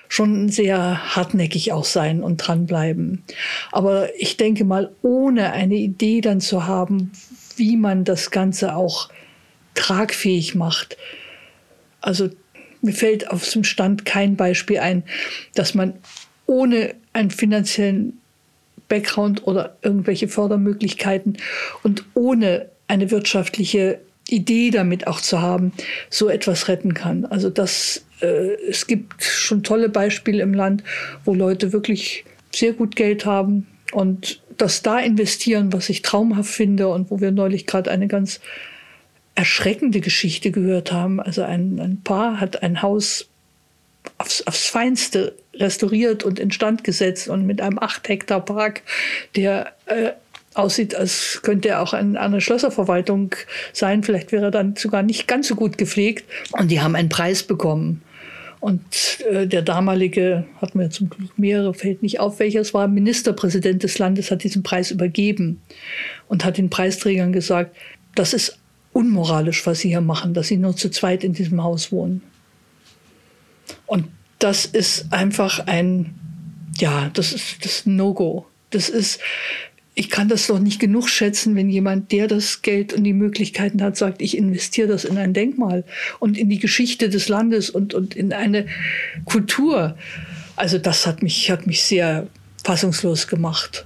schon 0.07 0.49
sehr 0.49 1.15
hartnäckig 1.15 1.71
auch 1.71 1.85
sein 1.85 2.23
und 2.23 2.37
dranbleiben. 2.37 3.23
Aber 3.71 4.09
ich 4.19 4.37
denke 4.37 4.65
mal, 4.65 4.91
ohne 5.03 5.51
eine 5.51 5.75
Idee 5.75 6.21
dann 6.21 6.41
zu 6.41 6.65
haben, 6.65 7.11
wie 7.57 7.77
man 7.77 8.05
das 8.05 8.31
Ganze 8.31 8.75
auch 8.75 9.09
tragfähig 9.79 10.55
macht. 10.55 10.97
Also 12.01 12.29
mir 12.81 12.93
fällt 12.93 13.31
auf 13.31 13.49
dem 13.49 13.63
Stand 13.63 14.05
kein 14.05 14.35
Beispiel 14.35 14.79
ein, 14.79 15.03
dass 15.55 15.73
man 15.73 15.93
ohne 16.45 16.95
einen 17.13 17.31
finanziellen 17.31 18.19
Background 18.89 19.47
oder 19.47 19.77
irgendwelche 19.81 20.27
Fördermöglichkeiten 20.27 21.37
und 21.83 22.03
ohne 22.13 22.69
eine 22.87 23.09
wirtschaftliche 23.11 23.99
Idee 24.27 24.69
damit 24.69 25.07
auch 25.07 25.21
zu 25.21 25.41
haben, 25.41 25.71
so 26.09 26.27
etwas 26.27 26.67
retten 26.67 26.93
kann. 26.93 27.25
Also 27.25 27.49
das, 27.49 28.03
äh, 28.21 28.55
es 28.67 28.85
gibt 28.85 29.23
schon 29.23 29.63
tolle 29.63 29.89
Beispiele 29.89 30.43
im 30.43 30.53
Land, 30.53 30.83
wo 31.23 31.33
Leute 31.33 31.71
wirklich 31.71 32.25
sehr 32.53 32.73
gut 32.73 32.95
Geld 32.95 33.25
haben 33.25 33.67
und 33.91 34.41
das 34.57 34.81
da 34.81 34.99
investieren, 34.99 35.71
was 35.71 35.89
ich 35.89 36.01
traumhaft 36.01 36.51
finde 36.51 36.89
und 36.89 37.11
wo 37.11 37.21
wir 37.21 37.31
neulich 37.31 37.65
gerade 37.65 37.91
eine 37.91 38.07
ganz 38.07 38.39
erschreckende 39.39 40.01
Geschichte 40.01 40.51
gehört 40.51 40.91
haben. 40.91 41.21
Also 41.21 41.43
ein, 41.43 41.79
ein 41.79 42.01
Paar 42.03 42.41
hat 42.41 42.61
ein 42.61 42.81
Haus 42.81 43.29
aufs, 44.17 44.45
aufs 44.45 44.67
Feinste 44.67 45.33
restauriert 45.53 46.25
und 46.25 46.39
instand 46.39 46.83
gesetzt 46.83 47.29
und 47.29 47.45
mit 47.45 47.61
einem 47.61 47.79
acht 47.79 48.09
Hektar 48.09 48.43
Park, 48.43 48.81
der 49.37 49.71
äh, 49.85 50.11
aussieht, 50.55 50.93
als 50.93 51.39
könnte 51.41 51.69
er 51.69 51.81
auch 51.81 51.93
in 51.93 52.17
einer 52.17 52.41
Schlösserverwaltung 52.41 53.33
sein. 53.71 54.03
Vielleicht 54.03 54.33
wäre 54.33 54.47
er 54.47 54.51
dann 54.51 54.75
sogar 54.75 55.03
nicht 55.03 55.25
ganz 55.25 55.47
so 55.47 55.55
gut 55.55 55.77
gepflegt. 55.77 56.25
Und 56.51 56.69
die 56.69 56.81
haben 56.81 56.95
einen 56.95 57.07
Preis 57.07 57.43
bekommen. 57.43 58.01
Und 58.59 59.21
äh, 59.31 59.47
der 59.47 59.61
damalige, 59.61 60.43
hatten 60.59 60.81
wir 60.81 60.89
zum 60.89 61.09
Glück 61.09 61.39
mehrere, 61.39 61.73
fällt 61.73 62.03
nicht 62.03 62.19
auf, 62.19 62.39
welcher 62.39 62.59
es 62.59 62.73
war, 62.73 62.89
Ministerpräsident 62.89 63.83
des 63.83 63.99
Landes 63.99 64.31
hat 64.31 64.43
diesen 64.43 64.63
Preis 64.63 64.91
übergeben 64.91 65.61
und 66.27 66.43
hat 66.43 66.57
den 66.57 66.69
Preisträgern 66.69 67.31
gesagt, 67.31 67.73
das 68.15 68.33
ist 68.33 68.58
unmoralisch, 68.99 69.65
was 69.65 69.79
sie 69.79 69.89
hier 69.89 70.01
machen, 70.01 70.33
dass 70.33 70.47
sie 70.47 70.57
nur 70.57 70.75
zu 70.75 70.89
zweit 70.89 71.23
in 71.23 71.33
diesem 71.33 71.63
Haus 71.63 71.91
wohnen. 71.91 72.21
Und 73.85 74.05
das 74.39 74.65
ist 74.65 75.11
einfach 75.11 75.65
ein 75.65 76.19
ja, 76.81 77.09
das 77.13 77.33
ist 77.33 77.65
das 77.65 77.85
No-Go. 77.85 78.45
Das 78.69 78.89
ist, 78.89 79.19
ich 79.95 80.09
kann 80.09 80.29
das 80.29 80.47
doch 80.47 80.59
nicht 80.59 80.79
genug 80.79 81.09
schätzen, 81.09 81.55
wenn 81.55 81.69
jemand, 81.69 82.11
der 82.11 82.27
das 82.27 82.61
Geld 82.61 82.93
und 82.93 83.03
die 83.03 83.13
Möglichkeiten 83.13 83.81
hat, 83.81 83.97
sagt, 83.97 84.21
ich 84.21 84.37
investiere 84.37 84.87
das 84.87 85.05
in 85.05 85.17
ein 85.17 85.33
Denkmal 85.33 85.83
und 86.19 86.37
in 86.37 86.49
die 86.49 86.59
Geschichte 86.59 87.09
des 87.09 87.27
Landes 87.27 87.69
und, 87.69 87.93
und 87.93 88.15
in 88.15 88.33
eine 88.33 88.67
Kultur. 89.25 89.97
Also 90.55 90.77
das 90.77 91.05
hat 91.05 91.23
mich, 91.23 91.49
hat 91.51 91.67
mich 91.67 91.83
sehr 91.83 92.27
fassungslos 92.63 93.27
gemacht. 93.27 93.85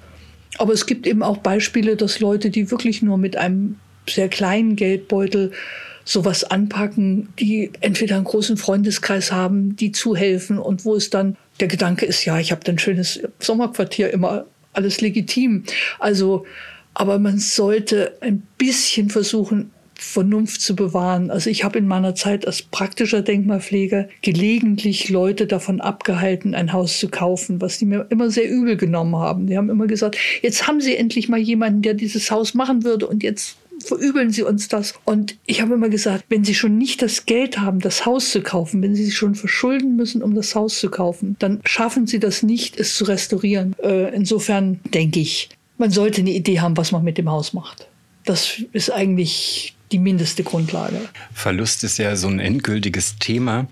Aber 0.58 0.74
es 0.74 0.86
gibt 0.86 1.08
eben 1.08 1.24
auch 1.24 1.38
Beispiele, 1.38 1.96
dass 1.96 2.20
Leute, 2.20 2.52
die 2.52 2.70
wirklich 2.70 3.02
nur 3.02 3.18
mit 3.18 3.38
einem 3.38 3.78
sehr 4.08 4.30
kleinen 4.30 4.76
Geldbeutel 4.76 5.52
sowas 6.06 6.44
anpacken, 6.44 7.30
die 7.40 7.72
entweder 7.80 8.16
einen 8.16 8.26
großen 8.26 8.58
Freundeskreis 8.58 9.32
haben, 9.32 9.76
die 9.76 9.92
zuhelfen 9.92 10.58
und 10.58 10.86
wo 10.86 10.96
es 10.96 11.10
dann 11.10 11.38
der 11.60 11.68
Gedanke 11.68 12.06
ist, 12.06 12.26
ja, 12.26 12.40
ich 12.40 12.52
habe 12.52 12.70
ein 12.70 12.80
schönes 12.80 13.22
Sommerquartier, 13.40 14.10
immer 14.12 14.46
alles 14.74 15.02
legitim. 15.02 15.64
Also, 16.00 16.46
aber 16.94 17.20
man 17.20 17.38
sollte 17.38 18.18
ein 18.22 18.44
bisschen 18.58 19.10
versuchen, 19.10 19.72
Vernunft 19.96 20.62
zu 20.62 20.76
bewahren. 20.76 21.32
Also 21.32 21.50
ich 21.50 21.64
habe 21.64 21.80
in 21.80 21.88
meiner 21.88 22.14
Zeit 22.14 22.46
als 22.46 22.62
praktischer 22.62 23.22
Denkmalpfleger 23.22 24.10
gelegentlich 24.22 25.10
Leute 25.10 25.48
davon 25.48 25.80
abgehalten, 25.80 26.56
ein 26.56 26.74
Haus 26.74 27.00
zu 27.00 27.08
kaufen, 27.08 27.62
was 27.62 27.78
die 27.78 27.86
mir 27.86 28.08
immer 28.10 28.30
sehr 28.30 28.50
übel 28.50 28.76
genommen 28.76 29.16
haben. 29.16 29.48
Die 29.48 29.58
haben 29.58 29.70
immer 29.70 29.88
gesagt, 29.88 30.18
jetzt 30.42 30.68
haben 30.68 30.82
sie 30.82 30.98
endlich 30.98 31.30
mal 31.30 31.40
jemanden, 31.40 31.82
der 31.84 31.94
dieses 31.94 32.32
Haus 32.32 32.54
machen 32.54 32.84
würde 32.84 33.08
und 33.08 33.24
jetzt 33.24 33.58
verübeln 33.88 34.32
Sie 34.32 34.44
uns 34.44 34.68
das. 34.68 34.94
Und 35.06 35.36
ich 35.46 35.62
habe 35.62 35.74
immer 35.74 35.90
gesagt, 35.90 36.26
wenn 36.30 36.44
Sie 36.44 36.56
schon 36.56 36.78
nicht 36.78 37.02
das 37.02 37.26
Geld 37.26 37.60
haben, 37.60 37.80
das 37.80 38.06
Haus 38.06 38.32
zu 38.32 38.42
kaufen, 38.42 38.82
wenn 38.82 38.96
Sie 38.96 39.06
sich 39.06 39.16
schon 39.16 39.36
verschulden 39.36 39.96
müssen, 39.96 40.22
um 40.24 40.36
das 40.36 40.56
Haus 40.56 40.80
zu 40.80 40.90
kaufen, 40.90 41.36
dann 41.40 41.62
schaffen 41.66 42.08
Sie 42.08 42.20
das 42.20 42.44
nicht, 42.44 42.80
es 42.80 42.96
zu 42.96 43.06
restaurieren. 43.06 43.76
Äh, 43.84 44.14
insofern 44.16 44.80
denke 44.94 45.20
ich, 45.20 45.50
man 45.78 45.92
sollte 45.92 46.22
eine 46.22 46.32
Idee 46.32 46.60
haben, 46.60 46.78
was 46.78 46.92
man 46.92 47.04
mit 47.04 47.18
dem 47.18 47.30
Haus 47.30 47.54
macht. 47.54 47.88
Das 48.26 48.62
ist 48.72 48.92
eigentlich 48.92 49.76
die 49.92 50.00
mindeste 50.00 50.44
Grundlage. 50.44 51.00
Verlust 51.34 51.84
ist 51.84 51.98
ja 51.98 52.16
so 52.16 52.28
ein 52.28 52.40
endgültiges 52.40 53.18
Thema. 53.20 53.68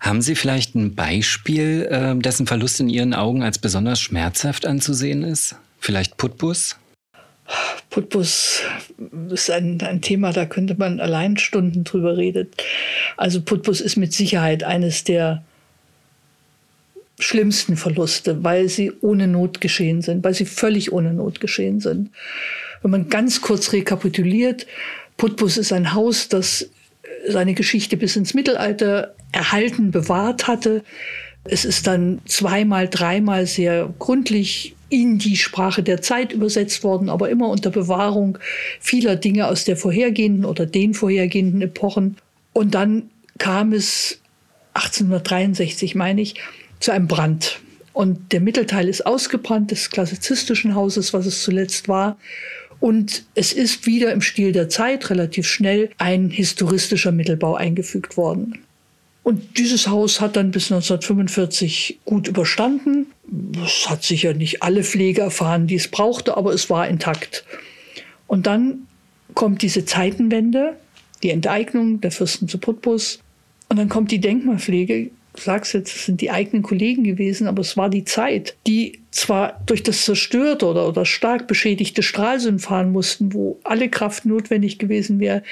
Haben 0.00 0.20
Sie 0.20 0.34
vielleicht 0.34 0.74
ein 0.74 0.94
Beispiel, 0.94 1.88
äh, 1.90 2.14
dessen 2.20 2.46
Verlust 2.46 2.80
in 2.80 2.88
Ihren 2.88 3.14
Augen 3.14 3.42
als 3.42 3.58
besonders 3.58 4.00
schmerzhaft 4.00 4.66
anzusehen 4.66 5.22
ist? 5.22 5.56
Vielleicht 5.78 6.16
Putbus? 6.16 6.76
Putbus 7.90 8.62
ist 9.30 9.50
ein, 9.50 9.80
ein 9.82 10.00
Thema, 10.00 10.32
da 10.32 10.46
könnte 10.46 10.74
man 10.76 11.00
allein 11.00 11.36
Stunden 11.36 11.84
drüber 11.84 12.16
reden. 12.16 12.48
Also 13.16 13.40
Putbus 13.40 13.80
ist 13.80 13.96
mit 13.96 14.12
Sicherheit 14.12 14.64
eines 14.64 15.04
der 15.04 15.44
schlimmsten 17.18 17.76
Verluste, 17.76 18.42
weil 18.42 18.68
sie 18.68 18.92
ohne 19.00 19.28
Not 19.28 19.60
geschehen 19.60 20.02
sind, 20.02 20.24
weil 20.24 20.34
sie 20.34 20.46
völlig 20.46 20.92
ohne 20.92 21.12
Not 21.12 21.40
geschehen 21.40 21.80
sind. 21.80 22.10
Wenn 22.82 22.90
man 22.90 23.08
ganz 23.08 23.40
kurz 23.40 23.72
rekapituliert, 23.72 24.66
Putbus 25.16 25.56
ist 25.56 25.72
ein 25.72 25.94
Haus, 25.94 26.28
das 26.28 26.68
seine 27.28 27.54
Geschichte 27.54 27.96
bis 27.96 28.16
ins 28.16 28.34
Mittelalter 28.34 29.14
erhalten, 29.32 29.90
bewahrt 29.90 30.46
hatte. 30.46 30.82
Es 31.44 31.64
ist 31.64 31.86
dann 31.86 32.20
zweimal, 32.26 32.88
dreimal 32.88 33.46
sehr 33.46 33.92
gründlich 33.98 34.74
in 34.94 35.18
die 35.18 35.36
Sprache 35.36 35.82
der 35.82 36.02
Zeit 36.02 36.32
übersetzt 36.32 36.84
worden, 36.84 37.08
aber 37.08 37.28
immer 37.28 37.48
unter 37.48 37.70
Bewahrung 37.70 38.38
vieler 38.78 39.16
Dinge 39.16 39.48
aus 39.48 39.64
der 39.64 39.76
vorhergehenden 39.76 40.44
oder 40.44 40.66
den 40.66 40.94
vorhergehenden 40.94 41.62
Epochen. 41.62 42.16
Und 42.52 42.76
dann 42.76 43.10
kam 43.38 43.72
es 43.72 44.20
1863, 44.74 45.96
meine 45.96 46.20
ich, 46.20 46.36
zu 46.78 46.92
einem 46.92 47.08
Brand. 47.08 47.58
Und 47.92 48.30
der 48.32 48.40
Mittelteil 48.40 48.88
ist 48.88 49.04
ausgebrannt 49.04 49.72
des 49.72 49.90
klassizistischen 49.90 50.76
Hauses, 50.76 51.12
was 51.12 51.26
es 51.26 51.42
zuletzt 51.42 51.88
war. 51.88 52.16
Und 52.78 53.24
es 53.34 53.52
ist 53.52 53.86
wieder 53.86 54.12
im 54.12 54.20
Stil 54.20 54.52
der 54.52 54.68
Zeit 54.68 55.10
relativ 55.10 55.48
schnell 55.48 55.90
ein 55.98 56.30
historistischer 56.30 57.10
Mittelbau 57.10 57.56
eingefügt 57.56 58.16
worden. 58.16 58.63
Und 59.24 59.58
dieses 59.58 59.88
Haus 59.88 60.20
hat 60.20 60.36
dann 60.36 60.50
bis 60.50 60.70
1945 60.70 62.00
gut 62.04 62.28
überstanden. 62.28 63.06
Es 63.64 63.88
hat 63.88 64.04
sicher 64.04 64.34
nicht 64.34 64.62
alle 64.62 64.84
Pflege 64.84 65.22
erfahren, 65.22 65.66
die 65.66 65.76
es 65.76 65.88
brauchte, 65.88 66.36
aber 66.36 66.52
es 66.52 66.68
war 66.68 66.86
intakt. 66.86 67.44
Und 68.26 68.46
dann 68.46 68.86
kommt 69.32 69.62
diese 69.62 69.86
Zeitenwende, 69.86 70.76
die 71.22 71.30
Enteignung 71.30 72.02
der 72.02 72.10
Fürsten 72.10 72.48
zu 72.48 72.58
Putbus. 72.58 73.18
Und 73.70 73.78
dann 73.78 73.88
kommt 73.88 74.10
die 74.10 74.20
Denkmalpflege 74.20 75.10
sag's 75.36 75.72
jetzt, 75.72 75.94
es 75.94 76.06
sind 76.06 76.20
die 76.20 76.30
eigenen 76.30 76.62
Kollegen 76.62 77.04
gewesen, 77.04 77.46
aber 77.46 77.60
es 77.60 77.76
war 77.76 77.88
die 77.88 78.04
Zeit, 78.04 78.56
die 78.66 79.00
zwar 79.10 79.60
durch 79.66 79.82
das 79.82 80.04
zerstörte 80.04 80.66
oder, 80.66 80.88
oder 80.88 81.04
stark 81.04 81.48
beschädigte 81.48 82.02
Stralsund 82.02 82.62
fahren 82.62 82.92
mussten, 82.92 83.32
wo 83.32 83.58
alle 83.64 83.88
Kraft 83.88 84.26
notwendig 84.26 84.78
gewesen 84.78 85.20
wäre, 85.20 85.42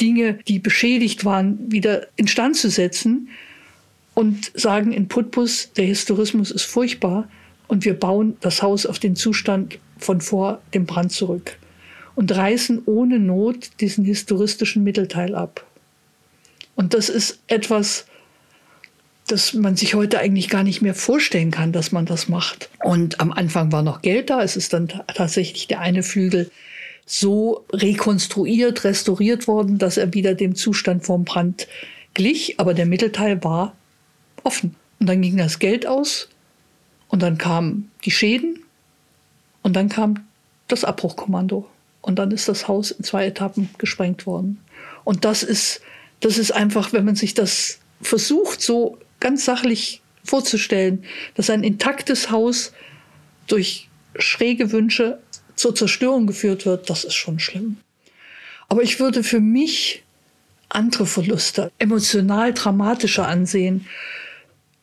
Dinge, 0.00 0.38
die 0.48 0.58
beschädigt 0.58 1.24
waren, 1.24 1.70
wieder 1.70 2.06
instand 2.16 2.56
zu 2.56 2.68
setzen 2.70 3.28
und 4.14 4.50
sagen 4.54 4.92
in 4.92 5.08
Putbus, 5.08 5.72
der 5.76 5.84
Historismus 5.84 6.50
ist 6.50 6.64
furchtbar 6.64 7.28
und 7.68 7.84
wir 7.84 7.94
bauen 7.94 8.36
das 8.40 8.62
Haus 8.62 8.86
auf 8.86 8.98
den 8.98 9.14
Zustand 9.14 9.78
von 9.98 10.20
vor 10.20 10.60
dem 10.74 10.86
Brand 10.86 11.12
zurück 11.12 11.56
und 12.16 12.34
reißen 12.34 12.82
ohne 12.86 13.20
Not 13.20 13.70
diesen 13.80 14.04
historistischen 14.04 14.82
Mittelteil 14.82 15.36
ab. 15.36 15.64
Und 16.74 16.94
das 16.94 17.08
ist 17.08 17.40
etwas, 17.46 18.06
dass 19.28 19.54
man 19.54 19.76
sich 19.76 19.94
heute 19.94 20.18
eigentlich 20.18 20.48
gar 20.48 20.62
nicht 20.62 20.82
mehr 20.82 20.94
vorstellen 20.94 21.50
kann, 21.50 21.72
dass 21.72 21.92
man 21.92 22.06
das 22.06 22.28
macht. 22.28 22.70
Und 22.82 23.20
am 23.20 23.32
Anfang 23.32 23.70
war 23.72 23.82
noch 23.82 24.02
Geld 24.02 24.30
da. 24.30 24.42
Es 24.42 24.56
ist 24.56 24.72
dann 24.72 24.88
tatsächlich 24.88 25.66
der 25.66 25.80
eine 25.80 26.02
Flügel 26.02 26.50
so 27.06 27.64
rekonstruiert, 27.72 28.84
restauriert 28.84 29.46
worden, 29.46 29.78
dass 29.78 29.96
er 29.96 30.14
wieder 30.14 30.34
dem 30.34 30.54
Zustand 30.54 31.04
vom 31.04 31.24
Brand 31.24 31.68
glich. 32.14 32.58
Aber 32.58 32.74
der 32.74 32.86
Mittelteil 32.86 33.42
war 33.44 33.74
offen. 34.44 34.74
Und 34.98 35.08
dann 35.08 35.22
ging 35.22 35.36
das 35.36 35.58
Geld 35.58 35.86
aus. 35.86 36.28
Und 37.08 37.22
dann 37.22 37.38
kamen 37.38 37.90
die 38.04 38.10
Schäden. 38.10 38.62
Und 39.62 39.74
dann 39.76 39.88
kam 39.88 40.26
das 40.68 40.84
Abbruchkommando. 40.84 41.68
Und 42.00 42.18
dann 42.18 42.30
ist 42.30 42.48
das 42.48 42.68
Haus 42.68 42.90
in 42.90 43.04
zwei 43.04 43.26
Etappen 43.26 43.68
gesprengt 43.78 44.26
worden. 44.26 44.60
Und 45.04 45.24
das 45.24 45.42
ist, 45.42 45.80
das 46.20 46.38
ist 46.38 46.52
einfach, 46.52 46.92
wenn 46.92 47.04
man 47.04 47.16
sich 47.16 47.34
das 47.34 47.78
versucht, 48.00 48.60
so 48.60 48.98
ganz 49.20 49.44
sachlich 49.44 50.02
vorzustellen, 50.24 51.04
dass 51.34 51.50
ein 51.50 51.64
intaktes 51.64 52.30
Haus 52.30 52.72
durch 53.46 53.88
schräge 54.18 54.72
Wünsche 54.72 55.18
zur 55.56 55.74
Zerstörung 55.74 56.26
geführt 56.26 56.66
wird, 56.66 56.88
das 56.90 57.04
ist 57.04 57.14
schon 57.14 57.38
schlimm. 57.38 57.78
Aber 58.68 58.82
ich 58.82 59.00
würde 59.00 59.22
für 59.22 59.40
mich 59.40 60.02
andere 60.68 61.06
Verluste 61.06 61.72
emotional 61.78 62.52
dramatischer 62.52 63.26
ansehen. 63.26 63.86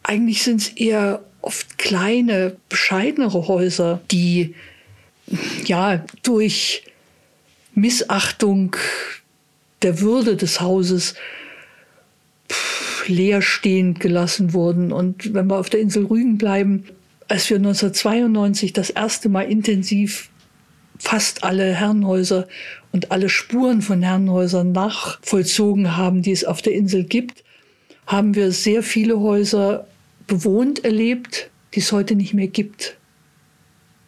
Eigentlich 0.04 0.44
sind 0.44 0.62
es 0.62 0.70
eher 0.70 1.24
oft 1.42 1.78
kleine, 1.78 2.58
bescheidenere 2.70 3.48
Häuser, 3.48 4.02
die 4.10 4.56
ja 5.66 6.04
durch 6.24 6.84
Missachtung 7.76 8.76
der 9.84 10.02
Würde 10.02 10.36
des 10.36 10.62
Hauses 10.62 11.14
leer 13.08 13.42
stehend 13.42 14.00
gelassen 14.00 14.54
wurden. 14.54 14.92
Und 14.92 15.34
wenn 15.34 15.48
wir 15.48 15.58
auf 15.58 15.70
der 15.70 15.80
Insel 15.80 16.06
Rügen 16.06 16.38
bleiben, 16.38 16.86
als 17.28 17.50
wir 17.50 17.58
1992 17.58 18.74
das 18.74 18.90
erste 18.90 19.30
Mal 19.30 19.44
intensiv 19.44 20.30
fast 20.98 21.44
alle 21.44 21.74
Herrenhäuser 21.74 22.48
und 22.92 23.12
alle 23.12 23.30
Spuren 23.30 23.82
von 23.82 24.02
Herrenhäusern 24.02 24.72
nachvollzogen 24.72 25.98
haben, 25.98 26.22
die 26.22 26.32
es 26.32 26.46
auf 26.46 26.62
der 26.62 26.74
Insel 26.74 27.04
gibt, 27.04 27.44
haben 28.08 28.36
wir 28.36 28.52
sehr 28.52 28.84
viele 28.84 29.20
Häuser 29.20 29.88
bewohnt 30.28 30.86
erlebt, 30.86 31.50
die 31.74 31.80
es 31.80 31.92
heute 31.92 32.16
nicht 32.16 32.34
mehr 32.34 32.48
gibt. 32.48 32.98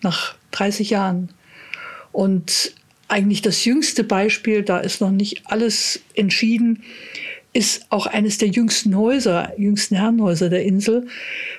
Nach 0.02 0.36
30 0.52 0.92
Jahren. 0.92 1.30
Und 2.12 2.74
eigentlich 3.08 3.42
das 3.42 3.66
jüngste 3.66 4.04
Beispiel, 4.04 4.64
da 4.64 4.80
ist 4.80 5.02
noch 5.02 5.12
nicht 5.12 5.44
alles 5.46 6.02
entschieden, 6.14 6.84
ist 7.58 7.88
auch 7.90 8.06
eines 8.06 8.38
der 8.38 8.50
jüngsten 8.50 8.96
Häuser, 8.96 9.52
jüngsten 9.58 9.96
Herrenhäuser 9.96 10.50
der 10.50 10.64
Insel. 10.64 11.08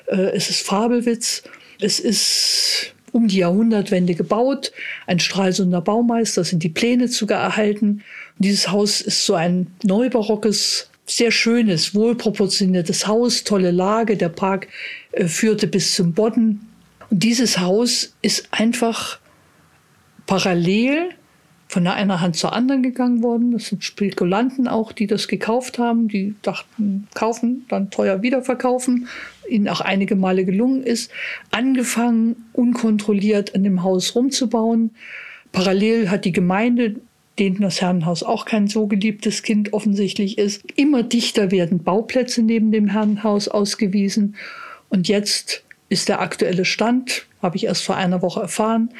Äh, 0.06 0.30
es 0.36 0.48
ist 0.48 0.64
Fabelwitz. 0.64 1.42
Es 1.80 1.98
ist 1.98 2.94
um 3.10 3.26
die 3.26 3.38
Jahrhundertwende 3.38 4.14
gebaut. 4.14 4.70
Ein 5.08 5.18
Stralsunder 5.18 5.80
Baumeister 5.80 6.44
sind 6.44 6.62
die 6.62 6.68
Pläne 6.68 7.08
sogar 7.08 7.42
erhalten. 7.42 8.04
Und 8.38 8.44
dieses 8.44 8.70
Haus 8.70 9.00
ist 9.00 9.26
so 9.26 9.34
ein 9.34 9.66
neubarockes, 9.82 10.88
sehr 11.04 11.32
schönes, 11.32 11.96
wohlproportioniertes 11.96 13.08
Haus, 13.08 13.42
tolle 13.42 13.72
Lage. 13.72 14.16
Der 14.16 14.28
Park 14.28 14.68
äh, 15.10 15.26
führte 15.26 15.66
bis 15.66 15.96
zum 15.96 16.12
Bodden. 16.12 16.68
Und 17.10 17.24
dieses 17.24 17.58
Haus 17.58 18.14
ist 18.22 18.46
einfach 18.52 19.18
parallel 20.26 21.08
von 21.68 21.84
der 21.84 21.94
einer 21.94 22.20
Hand 22.20 22.36
zur 22.36 22.54
anderen 22.54 22.82
gegangen 22.82 23.22
worden. 23.22 23.52
Das 23.52 23.66
sind 23.66 23.84
Spekulanten 23.84 24.68
auch, 24.68 24.92
die 24.92 25.06
das 25.06 25.28
gekauft 25.28 25.78
haben. 25.78 26.08
Die 26.08 26.34
dachten, 26.42 27.06
kaufen, 27.14 27.66
dann 27.68 27.90
teuer 27.90 28.22
wiederverkaufen. 28.22 29.06
ihnen 29.48 29.68
auch 29.68 29.80
einige 29.80 30.16
Male 30.16 30.44
gelungen 30.44 30.82
ist, 30.82 31.10
angefangen, 31.50 32.36
unkontrolliert 32.52 33.54
an 33.54 33.64
dem 33.64 33.82
Haus 33.82 34.14
rumzubauen. 34.14 34.90
Parallel 35.52 36.10
hat 36.10 36.24
die 36.24 36.32
Gemeinde, 36.32 36.96
denen 37.38 37.60
das 37.60 37.80
Herrenhaus 37.80 38.22
auch 38.22 38.44
kein 38.44 38.66
so 38.66 38.86
geliebtes 38.86 39.42
Kind 39.42 39.72
offensichtlich 39.72 40.38
ist, 40.38 40.64
immer 40.76 41.02
dichter 41.02 41.50
werden 41.50 41.82
Bauplätze 41.82 42.42
neben 42.42 42.72
dem 42.72 42.88
Herrenhaus 42.88 43.48
ausgewiesen. 43.48 44.36
Und 44.88 45.08
jetzt 45.08 45.64
ist 45.88 46.08
der 46.08 46.20
aktuelle 46.20 46.64
Stand, 46.64 47.26
habe 47.40 47.56
ich 47.56 47.64
erst 47.64 47.84
vor 47.84 47.96
einer 47.96 48.22
Woche 48.22 48.40
erfahren, 48.40 48.90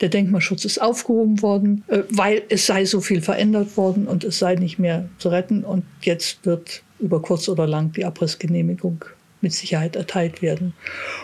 der 0.00 0.08
Denkmalschutz 0.08 0.64
ist 0.64 0.80
aufgehoben 0.80 1.42
worden, 1.42 1.84
äh, 1.88 2.00
weil 2.10 2.42
es 2.48 2.66
sei 2.66 2.84
so 2.84 3.00
viel 3.00 3.20
verändert 3.20 3.76
worden 3.76 4.06
und 4.06 4.24
es 4.24 4.38
sei 4.38 4.54
nicht 4.54 4.78
mehr 4.78 5.08
zu 5.18 5.28
retten. 5.28 5.64
Und 5.64 5.84
jetzt 6.02 6.44
wird 6.44 6.82
über 6.98 7.22
kurz 7.22 7.48
oder 7.48 7.66
lang 7.66 7.92
die 7.92 8.04
Abrissgenehmigung 8.04 9.04
mit 9.40 9.52
Sicherheit 9.52 9.96
erteilt 9.96 10.42
werden. 10.42 10.74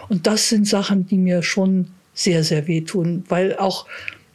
Und 0.08 0.26
das 0.26 0.48
sind 0.48 0.66
Sachen, 0.66 1.06
die 1.06 1.16
mir 1.16 1.42
schon 1.42 1.88
sehr, 2.14 2.44
sehr 2.44 2.66
wehtun, 2.66 3.24
weil 3.28 3.56
auch 3.56 3.86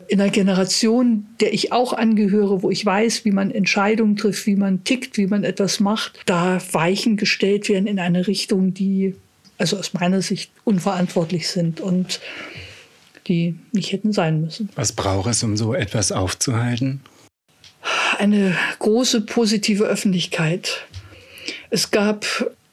in 0.08 0.22
einer 0.22 0.32
Generation, 0.32 1.26
der 1.40 1.54
ich 1.54 1.72
auch 1.72 1.94
angehöre, 1.94 2.62
wo 2.62 2.70
ich 2.70 2.86
weiß, 2.86 3.26
wie 3.26 3.32
man 3.32 3.52
Entscheidungen 3.52 4.16
trifft, 4.16 4.46
wie 4.46 4.56
man 4.56 4.84
tickt, 4.84 5.18
wie 5.18 5.28
man 5.28 5.44
etwas 5.44 5.80
macht, 5.80 6.20
da 6.26 6.60
Weichen 6.72 7.18
gestellt 7.18 7.70
werden 7.70 7.88
in 7.88 8.00
eine 8.00 8.28
Richtung, 8.28 8.74
die 8.74 9.16
also 9.58 9.78
aus 9.78 9.94
meiner 9.94 10.22
Sicht 10.22 10.52
unverantwortlich 10.64 11.48
sind 11.48 11.80
und 11.80 12.20
die 13.28 13.56
nicht 13.72 13.92
hätten 13.92 14.14
sein 14.14 14.42
müssen. 14.42 14.70
Was 14.76 14.92
braucht 14.92 15.30
es, 15.30 15.44
um 15.44 15.58
so 15.58 15.74
etwas 15.74 16.12
aufzuhalten? 16.12 17.02
Eine 18.18 18.56
große 18.80 19.22
positive 19.22 19.86
Öffentlichkeit. 19.86 20.86
Es 21.70 21.92
gab 21.92 22.26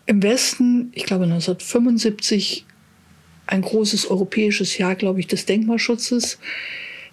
im 0.07 0.23
Westen, 0.23 0.91
ich 0.95 1.05
glaube 1.05 1.25
1975, 1.25 2.65
ein 3.47 3.63
großes 3.63 4.07
europäisches 4.07 4.79
Jahr, 4.79 4.95
glaube 4.95 5.21
ich, 5.21 5.27
des 5.27 5.47
Denkmalschutzes, 5.47 6.39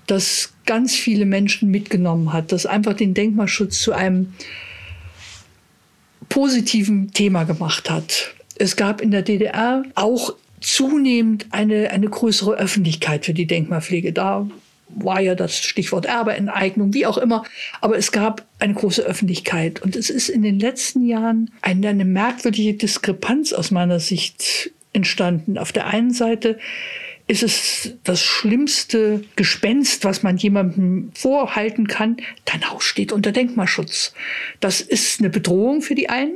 das 0.07 0.53
ganz 0.65 0.95
viele 0.95 1.25
Menschen 1.25 1.69
mitgenommen 1.69 2.33
hat, 2.33 2.51
das 2.51 2.65
einfach 2.65 2.93
den 2.93 3.13
Denkmalschutz 3.13 3.81
zu 3.81 3.93
einem 3.93 4.33
positiven 6.29 7.11
Thema 7.11 7.43
gemacht 7.43 7.89
hat. 7.89 8.33
Es 8.55 8.75
gab 8.75 9.01
in 9.01 9.11
der 9.11 9.21
DDR 9.21 9.83
auch 9.95 10.35
zunehmend 10.61 11.47
eine, 11.51 11.91
eine 11.91 12.07
größere 12.07 12.55
Öffentlichkeit 12.55 13.25
für 13.25 13.33
die 13.33 13.47
Denkmalpflege. 13.47 14.13
Da 14.13 14.47
war 14.89 15.21
ja 15.21 15.35
das 15.35 15.57
Stichwort 15.57 16.05
Erbeenteignung, 16.05 16.93
wie 16.93 17.05
auch 17.05 17.17
immer. 17.17 17.43
Aber 17.81 17.97
es 17.97 18.11
gab 18.11 18.45
eine 18.59 18.73
große 18.73 19.03
Öffentlichkeit. 19.03 19.81
Und 19.81 19.95
es 19.95 20.09
ist 20.09 20.29
in 20.29 20.41
den 20.41 20.59
letzten 20.59 21.05
Jahren 21.05 21.51
eine, 21.61 21.89
eine 21.89 22.05
merkwürdige 22.05 22.73
Diskrepanz 22.73 23.53
aus 23.53 23.71
meiner 23.71 23.99
Sicht 23.99 24.71
entstanden. 24.93 25.57
Auf 25.57 25.71
der 25.71 25.87
einen 25.87 26.11
Seite 26.11 26.57
ist 27.27 27.43
es 27.43 27.93
das 28.03 28.23
schlimmste 28.23 29.23
Gespenst, 29.35 30.03
was 30.03 30.23
man 30.23 30.37
jemandem 30.37 31.11
vorhalten 31.13 31.87
kann. 31.87 32.17
Dein 32.45 32.67
Haus 32.71 32.83
steht 32.83 33.11
unter 33.11 33.31
Denkmalschutz. 33.31 34.13
Das 34.59 34.81
ist 34.81 35.19
eine 35.19 35.29
Bedrohung 35.29 35.83
für 35.83 35.93
die 35.93 36.09
einen. 36.09 36.33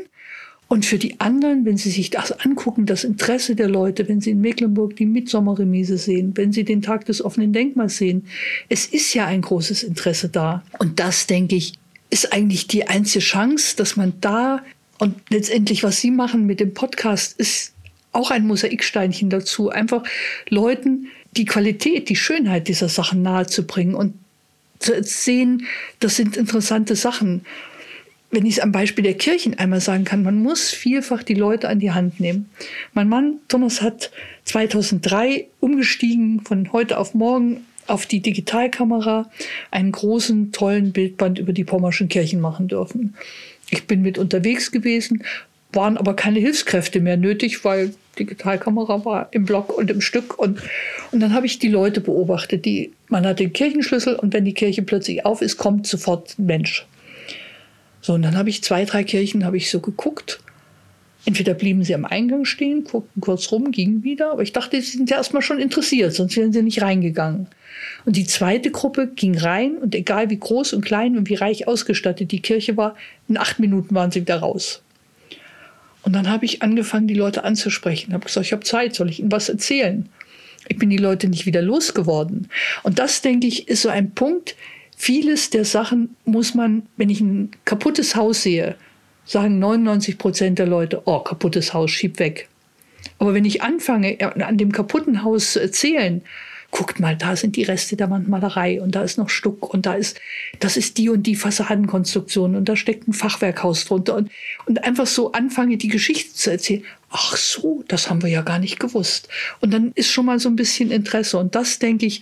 Und 0.74 0.88
für 0.88 0.98
die 0.98 1.20
anderen, 1.20 1.66
wenn 1.66 1.78
sie 1.78 1.92
sich 1.92 2.10
das 2.10 2.32
angucken, 2.32 2.88
das 2.88 3.04
Interesse 3.04 3.56
der 3.56 3.70
Leute, 3.70 4.10
wenn 4.10 4.22
sie 4.22 4.32
in 4.32 4.42
Mecklenburg 4.42 4.96
die 4.96 5.06
Mitsommerremise 5.06 6.00
sehen, 6.00 6.36
wenn 6.36 6.52
sie 6.52 6.64
den 6.64 6.82
Tag 6.82 7.06
des 7.06 7.24
offenen 7.24 7.54
Denkmals 7.54 7.98
sehen, 7.98 8.26
es 8.70 8.88
ist 8.88 9.14
ja 9.14 9.28
ein 9.28 9.44
großes 9.44 9.84
Interesse 9.84 10.30
da. 10.30 10.64
Und 10.80 11.00
das, 11.00 11.28
denke 11.28 11.58
ich, 11.58 11.74
ist 12.10 12.34
eigentlich 12.34 12.66
die 12.66 12.88
einzige 12.88 13.24
Chance, 13.24 13.76
dass 13.76 13.98
man 13.98 14.14
da 14.20 14.64
und 14.98 15.14
letztendlich, 15.30 15.84
was 15.84 16.02
Sie 16.02 16.10
machen 16.10 16.48
mit 16.48 16.60
dem 16.60 16.74
Podcast, 16.74 17.40
ist 17.40 17.74
auch 18.12 18.32
ein 18.32 18.48
Mosaiksteinchen 18.48 19.30
dazu, 19.30 19.70
einfach 19.70 20.02
Leuten 20.50 21.06
die 21.38 21.46
Qualität, 21.46 22.10
die 22.10 22.16
Schönheit 22.16 22.68
dieser 22.68 22.90
Sachen 22.90 23.22
nahezubringen 23.22 23.94
und 23.94 24.16
zu 24.80 25.04
sehen, 25.04 25.68
das 26.00 26.16
sind 26.16 26.36
interessante 26.36 26.96
Sachen 26.96 27.46
wenn 28.34 28.46
ich 28.48 28.54
es 28.54 28.60
am 28.60 28.72
Beispiel 28.72 29.04
der 29.04 29.14
Kirchen 29.14 29.60
einmal 29.60 29.80
sagen 29.80 30.06
kann, 30.06 30.24
man 30.24 30.42
muss 30.42 30.72
vielfach 30.72 31.22
die 31.22 31.36
Leute 31.36 31.70
an 31.70 31.80
die 31.80 31.92
Hand 31.92 32.20
nehmen. 32.20 32.50
Mein 32.94 33.08
Mann 33.08 33.36
Thomas 33.48 33.82
hat 33.82 34.12
2003 34.46 35.46
umgestiegen 35.60 36.42
von 36.42 36.74
heute 36.74 36.98
auf 36.98 37.14
morgen 37.14 37.62
auf 37.86 38.06
die 38.08 38.22
Digitalkamera 38.22 39.30
einen 39.70 39.92
großen, 39.92 40.52
tollen 40.52 40.94
Bildband 40.94 41.38
über 41.38 41.54
die 41.54 41.64
pommerschen 41.64 42.10
Kirchen 42.10 42.40
machen 42.40 42.68
dürfen. 42.68 43.14
Ich 43.70 43.86
bin 43.86 44.02
mit 44.02 44.18
unterwegs 44.18 44.72
gewesen, 44.72 45.24
waren 45.72 45.98
aber 45.98 46.16
keine 46.16 46.40
Hilfskräfte 46.40 47.02
mehr 47.02 47.18
nötig, 47.18 47.64
weil 47.64 47.94
Digitalkamera 48.18 49.06
war 49.06 49.28
im 49.32 49.46
Block 49.46 49.76
und 49.78 49.92
im 49.92 50.02
Stück. 50.02 50.40
Und, 50.40 50.60
und 51.12 51.20
dann 51.20 51.34
habe 51.34 51.46
ich 51.46 51.60
die 51.60 51.68
Leute 51.68 52.02
beobachtet. 52.02 52.66
Die, 52.66 52.94
man 53.10 53.26
hat 53.26 53.40
den 53.40 53.54
Kirchenschlüssel 53.54 54.16
und 54.16 54.34
wenn 54.34 54.46
die 54.46 54.54
Kirche 54.54 54.82
plötzlich 54.82 55.26
auf 55.26 55.42
ist, 55.42 55.58
kommt 55.58 55.86
sofort 55.86 56.38
ein 56.40 56.46
Mensch. 56.46 56.88
So, 58.04 58.14
und 58.14 58.22
dann 58.22 58.36
habe 58.36 58.50
ich 58.50 58.62
zwei, 58.62 58.84
drei 58.84 59.06
Kirchen, 59.06 59.46
habe 59.46 59.56
ich 59.56 59.72
so 59.72 59.80
geguckt. 59.80 60.42
Entweder 61.26 61.54
blieben 61.54 61.86
sie 61.86 61.96
am 61.96 62.04
Eingang 62.04 62.44
stehen, 62.44 62.84
guckten 62.84 63.22
kurz 63.22 63.50
rum, 63.54 63.72
gingen 63.72 64.04
wieder. 64.04 64.34
Aber 64.34 64.44
ich 64.44 64.52
dachte, 64.52 64.82
sie 64.82 64.98
sind 64.98 65.10
ja 65.10 65.16
erstmal 65.16 65.42
schon 65.42 65.58
interessiert, 65.58 66.14
sonst 66.14 66.36
wären 66.36 66.52
sie 66.52 66.62
nicht 66.62 66.82
reingegangen. 66.82 67.48
Und 68.04 68.18
die 68.18 68.26
zweite 68.26 68.72
Gruppe 68.72 69.08
ging 69.08 69.38
rein 69.38 69.78
und 69.78 69.96
egal 69.96 70.30
wie 70.30 70.38
groß 70.38 70.74
und 70.74 70.84
klein 70.84 71.18
und 71.18 71.30
wie 71.30 71.36
reich 71.36 71.66
ausgestattet 71.66 72.34
die 72.34 72.42
Kirche 72.42 72.76
war, 72.76 72.98
in 73.30 73.38
acht 73.38 73.60
Minuten 73.60 73.96
waren 73.96 74.12
sie 74.12 74.20
wieder 74.20 74.40
raus. 74.40 74.82
Und 76.02 76.12
dann 76.12 76.30
habe 76.30 76.44
ich 76.44 76.62
angefangen, 76.62 77.08
die 77.08 77.14
Leute 77.14 77.46
anzusprechen. 77.46 78.10
Ich 78.10 78.14
habe 78.14 78.26
gesagt, 78.26 78.46
ich 78.46 78.52
habe 78.52 78.64
Zeit, 78.64 78.94
soll 78.94 79.10
ich 79.10 79.22
ihnen 79.22 79.32
was 79.32 79.48
erzählen? 79.48 80.10
Ich 80.68 80.78
bin 80.78 80.90
die 80.90 80.98
Leute 80.98 81.30
nicht 81.30 81.46
wieder 81.46 81.62
losgeworden. 81.62 82.50
Und 82.84 83.00
das, 83.00 83.22
denke 83.22 83.48
ich, 83.48 83.70
ist 83.70 83.84
so 83.84 83.90
ein 83.90 84.12
Punkt, 84.12 84.58
Vieles 85.04 85.50
der 85.50 85.66
Sachen 85.66 86.16
muss 86.24 86.54
man, 86.54 86.84
wenn 86.96 87.10
ich 87.10 87.20
ein 87.20 87.52
kaputtes 87.66 88.16
Haus 88.16 88.44
sehe, 88.44 88.78
sagen 89.26 89.60
99 89.60 90.18
Prozent 90.18 90.60
der 90.60 90.66
Leute, 90.66 91.02
oh, 91.04 91.20
kaputtes 91.20 91.74
Haus, 91.74 91.92
schieb 91.92 92.20
weg. 92.20 92.48
Aber 93.20 93.34
wenn 93.34 93.44
ich 93.44 93.62
anfange, 93.62 94.18
an 94.22 94.58
dem 94.58 94.72
kaputten 94.72 95.26
Haus 95.26 95.52
zu 95.52 95.60
erzählen, 95.60 96.22
guckt 96.72 97.02
mal, 97.02 97.18
da 97.18 97.36
sind 97.36 97.58
die 97.58 97.64
Reste 97.64 97.98
der 97.98 98.10
Wandmalerei 98.10 98.82
und 98.82 98.96
da 98.96 99.04
ist 99.04 99.18
noch 99.18 99.30
Stuck 99.30 99.74
und 99.74 99.86
da 99.86 99.96
ist, 99.96 100.22
das 100.62 100.78
ist 100.78 100.98
die 100.98 101.10
und 101.10 101.24
die 101.24 101.36
Fassadenkonstruktion 101.36 102.56
und 102.56 102.70
da 102.70 102.78
steckt 102.78 103.06
ein 103.06 103.14
Fachwerkhaus 103.14 103.84
drunter 103.84 104.16
und, 104.16 104.32
und 104.68 104.86
einfach 104.86 105.06
so 105.06 105.34
anfange, 105.34 105.76
die 105.76 105.90
Geschichte 105.90 106.34
zu 106.34 106.50
erzählen. 106.50 106.86
Ach 107.10 107.36
so, 107.36 107.84
das 107.90 108.10
haben 108.10 108.22
wir 108.22 108.30
ja 108.30 108.42
gar 108.42 108.58
nicht 108.58 108.80
gewusst. 108.80 109.28
Und 109.60 109.74
dann 109.74 109.92
ist 109.96 110.12
schon 110.12 110.26
mal 110.26 110.40
so 110.40 110.48
ein 110.48 110.56
bisschen 110.56 110.92
Interesse 110.92 111.38
und 111.40 111.56
das 111.56 111.78
denke 111.78 112.06
ich, 112.06 112.22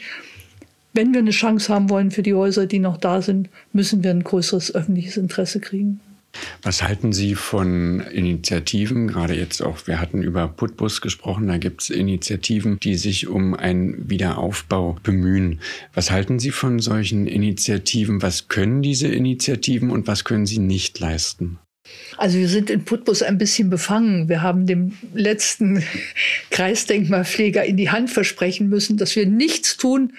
wenn 0.94 1.14
wir 1.14 1.20
eine 1.20 1.32
Chance 1.32 1.74
haben 1.74 1.90
wollen 1.90 2.12
für 2.12 2.24
die 2.24 2.34
Häuser, 2.34 2.66
die 2.66 2.80
noch 2.80 2.98
da 2.98 3.22
sind, 3.22 3.50
müssen 3.74 4.04
wir 4.04 4.12
ein 4.12 4.24
größeres 4.24 4.76
öffentliches 4.76 5.18
Interesse 5.18 5.60
kriegen. 5.60 6.00
Was 6.62 6.84
halten 6.84 7.12
Sie 7.12 7.36
von 7.36 8.00
Initiativen? 8.00 9.08
Gerade 9.08 9.34
jetzt 9.34 9.62
auch, 9.62 9.88
wir 9.88 10.00
hatten 10.00 10.24
über 10.24 10.48
Putbus 10.48 11.02
gesprochen, 11.02 11.48
da 11.48 11.58
gibt 11.58 11.82
es 11.82 11.90
Initiativen, 11.90 12.80
die 12.80 12.96
sich 12.96 13.28
um 13.28 13.54
einen 13.54 14.10
Wiederaufbau 14.10 14.98
bemühen. 15.04 15.60
Was 15.94 16.12
halten 16.12 16.40
Sie 16.40 16.52
von 16.52 16.80
solchen 16.80 17.28
Initiativen? 17.28 18.22
Was 18.22 18.48
können 18.48 18.82
diese 18.82 19.08
Initiativen 19.08 19.90
und 19.90 20.08
was 20.08 20.24
können 20.24 20.46
sie 20.46 20.60
nicht 20.60 21.00
leisten? 21.00 21.60
Also 22.18 22.38
wir 22.38 22.48
sind 22.48 22.70
in 22.70 22.86
Putbus 22.86 23.24
ein 23.24 23.38
bisschen 23.38 23.70
befangen. 23.70 24.30
Wir 24.30 24.42
haben 24.42 24.66
dem 24.66 24.94
letzten 25.14 25.84
Kreisdenkmalpfleger 26.52 27.66
in 27.66 27.76
die 27.76 27.90
Hand 27.90 28.10
versprechen 28.10 28.70
müssen, 28.70 28.98
dass 28.98 29.16
wir 29.16 29.26
nichts 29.26 29.78
tun, 29.78 30.14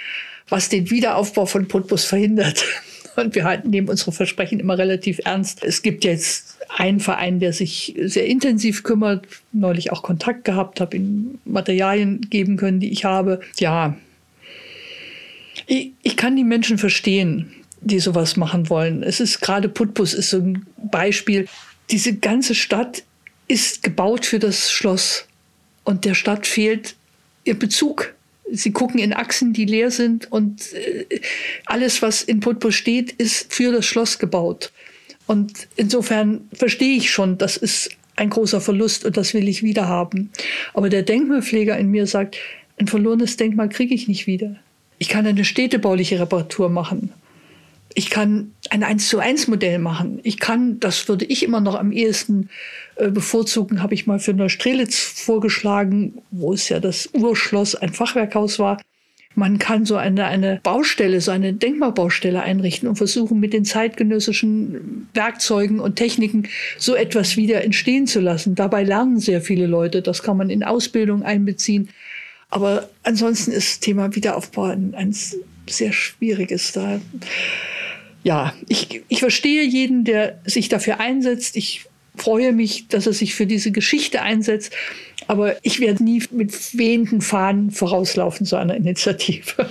was 0.48 0.68
den 0.68 0.90
Wiederaufbau 0.90 1.46
von 1.46 1.68
Putbus 1.68 2.04
verhindert. 2.04 2.64
Und 3.16 3.34
wir 3.34 3.44
halten 3.44 3.70
nehmen 3.70 3.88
unsere 3.88 4.12
Versprechen 4.12 4.58
immer 4.58 4.78
relativ 4.78 5.20
ernst. 5.24 5.62
Es 5.62 5.82
gibt 5.82 6.04
jetzt 6.04 6.56
einen 6.76 6.98
Verein, 6.98 7.40
der 7.40 7.52
sich 7.52 7.94
sehr 8.02 8.26
intensiv 8.26 8.82
kümmert, 8.82 9.26
neulich 9.52 9.92
auch 9.92 10.02
Kontakt 10.02 10.44
gehabt, 10.44 10.80
habe 10.80 10.96
ihm 10.96 11.38
Materialien 11.44 12.22
geben 12.30 12.56
können, 12.56 12.80
die 12.80 12.90
ich 12.90 13.04
habe. 13.04 13.40
Ja, 13.58 13.96
ich, 15.66 15.92
ich 16.02 16.16
kann 16.16 16.36
die 16.36 16.44
Menschen 16.44 16.78
verstehen, 16.78 17.52
die 17.80 18.00
sowas 18.00 18.36
machen 18.36 18.70
wollen. 18.70 19.02
Es 19.02 19.20
ist 19.20 19.40
gerade 19.40 19.68
Putbus 19.68 20.14
ist 20.14 20.30
so 20.30 20.38
ein 20.38 20.66
Beispiel. 20.78 21.46
Diese 21.90 22.14
ganze 22.16 22.54
Stadt 22.54 23.02
ist 23.48 23.82
gebaut 23.82 24.24
für 24.24 24.38
das 24.38 24.70
Schloss 24.70 25.26
und 25.84 26.04
der 26.04 26.14
Stadt 26.14 26.46
fehlt 26.46 26.96
ihr 27.44 27.58
Bezug 27.58 28.14
Sie 28.50 28.72
gucken 28.72 29.00
in 29.00 29.12
Achsen, 29.12 29.52
die 29.52 29.64
leer 29.64 29.90
sind 29.90 30.30
und 30.30 30.72
äh, 30.72 31.20
alles, 31.66 32.02
was 32.02 32.22
in 32.22 32.40
Putbus 32.40 32.74
steht, 32.74 33.12
ist 33.12 33.52
für 33.52 33.72
das 33.72 33.86
Schloss 33.86 34.18
gebaut. 34.18 34.72
Und 35.26 35.68
insofern 35.76 36.48
verstehe 36.52 36.96
ich 36.96 37.10
schon, 37.10 37.38
das 37.38 37.56
ist 37.56 37.90
ein 38.16 38.30
großer 38.30 38.60
Verlust 38.60 39.04
und 39.04 39.16
das 39.16 39.34
will 39.34 39.48
ich 39.48 39.62
wieder 39.62 39.88
haben. 39.88 40.30
Aber 40.74 40.88
der 40.88 41.02
Denkmalpfleger 41.02 41.78
in 41.78 41.88
mir 41.88 42.06
sagt, 42.06 42.36
ein 42.78 42.88
verlorenes 42.88 43.36
Denkmal 43.36 43.68
kriege 43.68 43.94
ich 43.94 44.08
nicht 44.08 44.26
wieder. 44.26 44.56
Ich 44.98 45.08
kann 45.08 45.26
eine 45.26 45.44
städtebauliche 45.44 46.20
Reparatur 46.20 46.68
machen. 46.68 47.12
Ich 47.94 48.10
kann 48.10 48.52
ein 48.70 48.82
1 48.82 49.08
zu 49.08 49.18
1 49.18 49.48
Modell 49.48 49.78
machen. 49.78 50.20
Ich 50.22 50.38
kann, 50.38 50.80
das 50.80 51.08
würde 51.08 51.24
ich 51.24 51.42
immer 51.42 51.60
noch 51.60 51.74
am 51.74 51.92
ehesten 51.92 52.48
äh, 52.96 53.10
bevorzugen, 53.10 53.82
habe 53.82 53.94
ich 53.94 54.06
mal 54.06 54.18
für 54.18 54.34
Neustrelitz 54.34 54.96
vorgeschlagen, 54.96 56.22
wo 56.30 56.52
es 56.52 56.68
ja 56.68 56.80
das 56.80 57.10
Urschloss 57.12 57.74
ein 57.74 57.92
Fachwerkhaus 57.92 58.58
war. 58.58 58.80
Man 59.34 59.58
kann 59.58 59.86
so 59.86 59.96
eine, 59.96 60.26
eine 60.26 60.60
Baustelle, 60.62 61.20
so 61.20 61.30
eine 61.30 61.54
Denkmalbaustelle 61.54 62.42
einrichten 62.42 62.88
und 62.88 62.96
versuchen, 62.96 63.40
mit 63.40 63.54
den 63.54 63.64
zeitgenössischen 63.64 65.08
Werkzeugen 65.14 65.80
und 65.80 65.96
Techniken 65.96 66.48
so 66.76 66.94
etwas 66.94 67.36
wieder 67.36 67.64
entstehen 67.64 68.06
zu 68.06 68.20
lassen. 68.20 68.54
Dabei 68.54 68.84
lernen 68.84 69.20
sehr 69.20 69.40
viele 69.40 69.66
Leute. 69.66 70.02
Das 70.02 70.22
kann 70.22 70.36
man 70.36 70.50
in 70.50 70.62
Ausbildung 70.62 71.22
einbeziehen. 71.22 71.88
Aber 72.50 72.90
ansonsten 73.02 73.52
ist 73.52 73.70
das 73.70 73.80
Thema 73.80 74.14
Wiederaufbau 74.14 74.64
ein, 74.64 74.94
ein 74.94 75.16
sehr 75.66 75.92
schwieriges. 75.92 76.72
Da 76.72 77.00
ja, 78.22 78.54
ich, 78.68 79.02
ich 79.08 79.18
verstehe 79.18 79.64
jeden, 79.64 80.04
der 80.04 80.40
sich 80.44 80.68
dafür 80.68 81.00
einsetzt. 81.00 81.56
Ich 81.56 81.86
freue 82.16 82.52
mich, 82.52 82.88
dass 82.88 83.06
er 83.06 83.12
sich 83.12 83.34
für 83.34 83.46
diese 83.46 83.72
Geschichte 83.72 84.22
einsetzt. 84.22 84.72
Aber 85.26 85.56
ich 85.62 85.80
werde 85.80 86.04
nie 86.04 86.22
mit 86.30 86.76
wehenden 86.76 87.20
Fahnen 87.20 87.70
vorauslaufen 87.70 88.46
zu 88.46 88.56
einer 88.56 88.74
Initiative. 88.74 89.68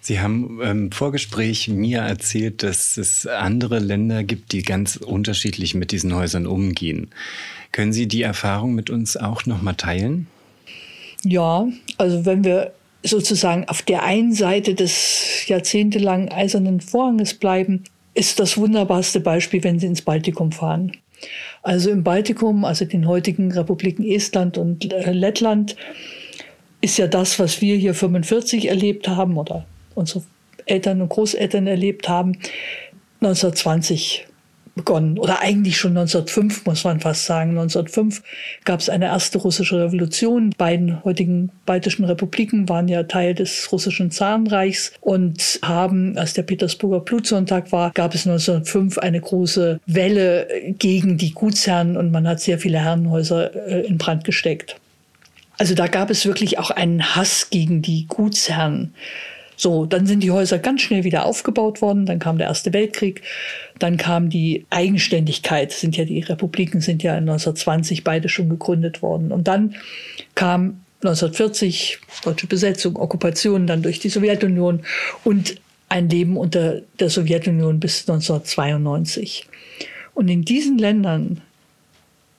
Sie 0.00 0.20
haben 0.20 0.60
im 0.60 0.84
ähm, 0.84 0.92
Vorgespräch 0.92 1.68
mir 1.68 1.98
erzählt, 1.98 2.62
dass 2.62 2.96
es 2.96 3.26
andere 3.26 3.80
Länder 3.80 4.22
gibt, 4.22 4.52
die 4.52 4.62
ganz 4.62 4.96
unterschiedlich 4.96 5.74
mit 5.74 5.90
diesen 5.90 6.14
Häusern 6.14 6.46
umgehen. 6.46 7.08
Können 7.72 7.92
Sie 7.92 8.06
die 8.06 8.22
Erfahrung 8.22 8.74
mit 8.74 8.88
uns 8.88 9.16
auch 9.16 9.46
noch 9.46 9.62
mal 9.62 9.72
teilen? 9.72 10.28
Ja, 11.24 11.66
also 11.98 12.24
wenn 12.24 12.44
wir 12.44 12.72
sozusagen 13.06 13.68
auf 13.68 13.82
der 13.82 14.02
einen 14.02 14.32
Seite 14.32 14.74
des 14.74 15.46
jahrzehntelangen 15.46 16.30
eisernen 16.30 16.80
Vorhanges 16.80 17.34
bleiben, 17.34 17.84
ist 18.14 18.40
das 18.40 18.56
wunderbarste 18.56 19.20
Beispiel, 19.20 19.62
wenn 19.64 19.78
Sie 19.78 19.86
ins 19.86 20.02
Baltikum 20.02 20.52
fahren. 20.52 20.92
Also 21.62 21.90
im 21.90 22.02
Baltikum, 22.02 22.64
also 22.64 22.84
den 22.84 23.06
heutigen 23.06 23.52
Republiken 23.52 24.04
Estland 24.04 24.58
und 24.58 24.92
äh, 24.92 25.12
Lettland, 25.12 25.76
ist 26.80 26.98
ja 26.98 27.06
das, 27.06 27.38
was 27.38 27.60
wir 27.60 27.76
hier 27.76 27.94
45 27.94 28.68
erlebt 28.68 29.08
haben 29.08 29.36
oder 29.36 29.66
unsere 29.94 30.22
Eltern 30.66 31.00
und 31.00 31.08
Großeltern 31.08 31.66
erlebt 31.66 32.08
haben, 32.08 32.38
1920 33.20 34.25
begonnen. 34.76 35.18
Oder 35.18 35.40
eigentlich 35.40 35.78
schon 35.78 35.96
1905, 35.96 36.64
muss 36.66 36.84
man 36.84 37.00
fast 37.00 37.26
sagen. 37.26 37.50
1905 37.50 38.22
gab 38.64 38.78
es 38.78 38.88
eine 38.88 39.06
erste 39.06 39.38
russische 39.38 39.80
Revolution. 39.80 40.50
Die 40.50 40.56
beiden 40.56 41.02
heutigen 41.02 41.50
baltischen 41.64 42.04
Republiken 42.04 42.68
waren 42.68 42.86
ja 42.86 43.02
Teil 43.02 43.34
des 43.34 43.72
russischen 43.72 44.12
Zarenreichs 44.12 44.92
und 45.00 45.58
haben, 45.62 46.16
als 46.16 46.34
der 46.34 46.42
Petersburger 46.42 47.00
Blutsonntag 47.00 47.72
war, 47.72 47.90
gab 47.92 48.14
es 48.14 48.26
1905 48.26 48.98
eine 48.98 49.20
große 49.20 49.80
Welle 49.86 50.46
gegen 50.78 51.16
die 51.16 51.32
Gutsherren 51.32 51.96
und 51.96 52.12
man 52.12 52.28
hat 52.28 52.40
sehr 52.40 52.58
viele 52.58 52.78
Herrenhäuser 52.78 53.54
äh, 53.66 53.86
in 53.86 53.98
Brand 53.98 54.24
gesteckt. 54.24 54.76
Also 55.58 55.74
da 55.74 55.86
gab 55.86 56.10
es 56.10 56.26
wirklich 56.26 56.58
auch 56.58 56.70
einen 56.70 57.16
Hass 57.16 57.48
gegen 57.48 57.80
die 57.80 58.06
Gutsherren. 58.06 58.92
So, 59.56 59.86
dann 59.86 60.06
sind 60.06 60.22
die 60.22 60.30
Häuser 60.30 60.58
ganz 60.58 60.82
schnell 60.82 61.04
wieder 61.04 61.24
aufgebaut 61.24 61.80
worden. 61.80 62.04
Dann 62.04 62.18
kam 62.18 62.38
der 62.38 62.48
Erste 62.48 62.72
Weltkrieg. 62.72 63.22
Dann 63.78 63.96
kam 63.96 64.28
die 64.28 64.66
Eigenständigkeit. 64.70 65.72
Sind 65.72 65.96
ja 65.96 66.04
die 66.04 66.20
Republiken 66.20 66.80
sind 66.80 67.02
ja 67.02 67.14
1920 67.14 68.04
beide 68.04 68.28
schon 68.28 68.50
gegründet 68.50 69.00
worden. 69.00 69.32
Und 69.32 69.48
dann 69.48 69.74
kam 70.34 70.80
1940 71.02 71.98
deutsche 72.24 72.46
Besetzung, 72.46 72.96
Okkupation, 72.96 73.66
dann 73.66 73.82
durch 73.82 73.98
die 73.98 74.08
Sowjetunion 74.08 74.82
und 75.24 75.56
ein 75.88 76.08
Leben 76.08 76.36
unter 76.36 76.82
der 76.98 77.10
Sowjetunion 77.10 77.80
bis 77.80 78.00
1992. 78.08 79.46
Und 80.14 80.28
in 80.28 80.44
diesen 80.44 80.78
Ländern 80.78 81.40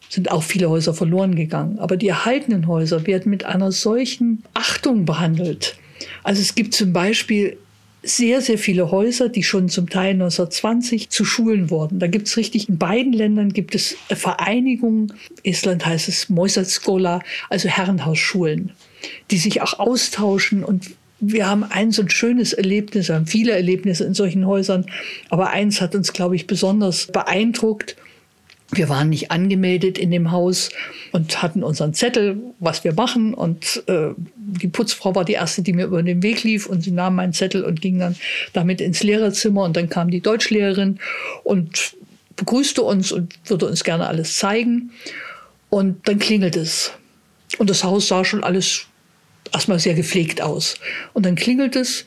sind 0.09 0.31
auch 0.31 0.43
viele 0.43 0.69
Häuser 0.69 0.93
verloren 0.93 1.35
gegangen. 1.35 1.79
Aber 1.79 1.97
die 1.97 2.07
erhaltenen 2.07 2.67
Häuser 2.67 3.07
werden 3.07 3.29
mit 3.29 3.45
einer 3.45 3.71
solchen 3.71 4.43
Achtung 4.53 5.05
behandelt 5.05 5.75
also 6.23 6.41
es 6.41 6.55
gibt 6.55 6.73
zum 6.73 6.93
Beispiel 6.93 7.57
sehr, 8.03 8.41
sehr 8.41 8.57
viele 8.57 8.91
Häuser, 8.91 9.27
die 9.27 9.43
schon 9.43 9.69
zum 9.69 9.89
Teil 9.89 10.11
1920 10.11 11.09
zu 11.09 11.25
Schulen 11.25 11.69
wurden. 11.69 11.99
Da 11.99 12.07
gibt 12.07 12.27
es 12.27 12.37
richtig, 12.37 12.69
in 12.69 12.77
beiden 12.77 13.11
Ländern 13.11 13.51
gibt 13.51 13.75
es 13.75 13.97
Vereinigungen, 14.09 15.13
Estland 15.43 15.85
heißt 15.85 16.07
es 16.07 16.29
Moisaskola, 16.29 17.21
also 17.49 17.67
Herrenhausschulen, 17.67 18.71
die 19.31 19.37
sich 19.37 19.61
auch 19.61 19.79
austauschen 19.79 20.63
und 20.63 20.91
wir 21.19 21.47
haben 21.47 21.63
ein 21.63 21.91
so 21.91 22.03
ein 22.03 22.09
schönes 22.09 22.53
Erlebnis, 22.53 23.07
wir 23.07 23.15
haben 23.15 23.25
viele 23.25 23.51
Erlebnisse 23.51 24.03
in 24.03 24.13
solchen 24.13 24.45
Häusern, 24.45 24.85
aber 25.29 25.49
eins 25.49 25.81
hat 25.81 25.95
uns, 25.95 26.13
glaube 26.13 26.35
ich, 26.35 26.45
besonders 26.45 27.07
beeindruckt. 27.07 27.95
Wir 28.71 28.89
waren 28.89 29.09
nicht 29.09 29.31
angemeldet 29.31 29.97
in 29.97 30.11
dem 30.11 30.31
Haus 30.31 30.69
und 31.13 31.41
hatten 31.41 31.63
unseren 31.63 31.93
Zettel, 31.93 32.37
was 32.59 32.83
wir 32.83 32.93
machen. 32.93 33.33
Und 33.33 33.83
äh, 33.87 34.09
die 34.35 34.67
Putzfrau 34.67 35.15
war 35.15 35.23
die 35.23 35.33
erste, 35.33 35.61
die 35.61 35.71
mir 35.71 35.85
über 35.85 36.03
den 36.03 36.21
Weg 36.21 36.43
lief 36.43 36.67
und 36.67 36.81
sie 36.81 36.91
nahm 36.91 37.15
meinen 37.15 37.31
Zettel 37.31 37.63
und 37.63 37.81
ging 37.81 37.99
dann 37.99 38.17
damit 38.51 38.81
ins 38.81 39.03
Lehrerzimmer. 39.03 39.63
Und 39.63 39.77
dann 39.77 39.89
kam 39.89 40.11
die 40.11 40.19
Deutschlehrerin 40.19 40.99
und 41.43 41.95
begrüßte 42.35 42.81
uns 42.81 43.11
und 43.13 43.35
würde 43.45 43.67
uns 43.67 43.85
gerne 43.85 44.07
alles 44.07 44.37
zeigen. 44.37 44.91
Und 45.69 46.07
dann 46.07 46.19
klingelt 46.19 46.57
es. 46.57 46.91
Und 47.57 47.69
das 47.69 47.85
Haus 47.85 48.09
sah 48.09 48.25
schon 48.25 48.43
alles 48.43 48.85
erstmal 49.53 49.79
sehr 49.79 49.93
gepflegt 49.93 50.41
aus. 50.41 50.75
Und 51.13 51.25
dann 51.25 51.35
klingelt 51.35 51.75
es 51.77 52.05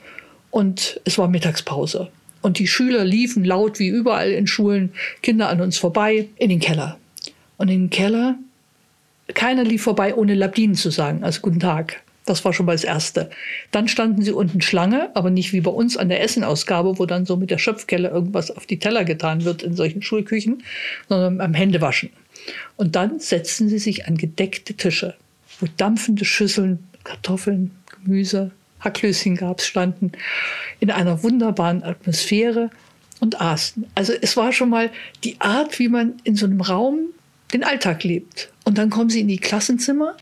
und 0.51 1.01
es 1.05 1.17
war 1.17 1.29
Mittagspause. 1.29 2.11
Und 2.43 2.59
die 2.59 2.67
Schüler 2.67 3.05
liefen 3.05 3.45
laut 3.45 3.79
wie 3.79 3.89
überall 3.89 4.31
in 4.31 4.47
Schulen, 4.47 4.93
Kinder 5.23 5.49
an 5.49 5.61
uns 5.61 5.79
vorbei, 5.79 6.29
in 6.37 6.49
den 6.49 6.61
Keller. 6.61 6.99
Und 7.59 7.69
in 7.69 7.83
den 7.83 7.91
Keller, 7.91 8.39
keiner 9.35 9.65
lief 9.65 9.83
vorbei, 9.83 10.15
ohne 10.15 10.35
Labdinen 10.35 10.77
zu 10.77 10.91
sagen, 10.91 11.23
also 11.23 11.41
guten 11.43 11.61
Tag. 11.61 12.03
Das 12.27 12.45
war 12.45 12.53
schon 12.53 12.67
mal 12.67 12.73
das 12.73 12.85
Erste. 12.85 13.31
Dann 13.71 13.89
standen 13.89 14.23
sie 14.23 14.33
unten 14.33 14.61
Schlange, 14.61 15.11
aber 15.15 15.31
nicht 15.31 15.53
wie 15.53 15.61
bei 15.61 15.71
uns 15.71 15.97
an 15.97 16.09
der 16.09 16.23
Essenausgabe, 16.23 16.99
wo 16.99 17.07
dann 17.07 17.27
so 17.27 17.37
mit 17.37 17.51
der 17.51 17.59
Schöpfkelle 17.59 18.09
irgendwas 18.09 18.51
auf 18.51 18.67
die 18.67 18.79
Teller 18.79 19.05
getan 19.05 19.45
wird 19.45 19.63
in 19.63 19.75
solchen 19.75 20.03
Schulküchen, 20.03 20.63
sondern 21.09 21.41
am 21.41 21.55
Händewaschen. 21.55 22.11
Und 22.77 22.95
dann 22.95 23.19
setzten 23.19 23.69
sie 23.69 23.79
sich 23.79 24.07
an 24.07 24.17
gedeckte 24.17 24.75
Tische, 24.75 25.15
wo 25.59 25.67
dampfende 25.77 26.25
Schüsseln, 26.25 26.87
Kartoffeln, 27.05 27.73
Gemüse, 27.91 28.53
Hacklöschen 28.81 29.37
gab 29.37 29.61
es, 29.61 29.67
standen 29.67 30.13
in 30.81 30.91
einer 30.91 31.23
wunderbaren 31.23 31.83
Atmosphäre 31.83 32.71
und 33.21 33.41
aßen. 33.41 33.87
Also 33.95 34.13
es 34.21 34.37
war 34.37 34.53
schon 34.53 34.71
mal 34.71 34.91
die 35.25 35.41
Art, 35.41 35.79
wie 35.79 35.89
man 35.89 36.15
in 36.25 36.37
so 36.37 36.47
einem 36.47 36.61
Raum 36.61 37.11
den 37.53 37.65
Alltag 37.65 38.05
lebt. 38.05 38.53
Und 38.65 38.79
dann 38.79 38.91
kommen 38.91 39.11
sie 39.11 39.21
in 39.21 39.29
die 39.29 39.39
Klassenzimmer, 39.39 40.17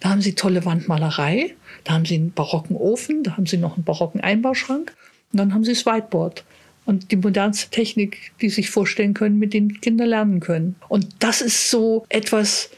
da 0.00 0.10
haben 0.10 0.22
sie 0.22 0.34
tolle 0.34 0.64
Wandmalerei, 0.64 1.54
da 1.84 1.94
haben 1.94 2.04
sie 2.04 2.14
einen 2.14 2.32
barocken 2.32 2.76
Ofen, 2.76 3.24
da 3.24 3.36
haben 3.36 3.46
sie 3.46 3.56
noch 3.56 3.74
einen 3.74 3.84
barocken 3.84 4.20
Einbauschrank 4.20 4.94
und 5.32 5.38
dann 5.38 5.52
haben 5.52 5.64
sie 5.64 5.72
das 5.72 5.86
Whiteboard 5.86 6.44
und 6.84 7.10
die 7.10 7.16
modernste 7.16 7.70
Technik, 7.70 8.32
die 8.40 8.48
sich 8.48 8.70
vorstellen 8.70 9.12
können, 9.12 9.38
mit 9.38 9.52
denen 9.52 9.80
Kinder 9.80 10.06
lernen 10.06 10.40
können. 10.40 10.76
Und 10.88 11.06
das 11.18 11.42
ist 11.42 11.70
so 11.70 12.06
etwas, 12.08 12.70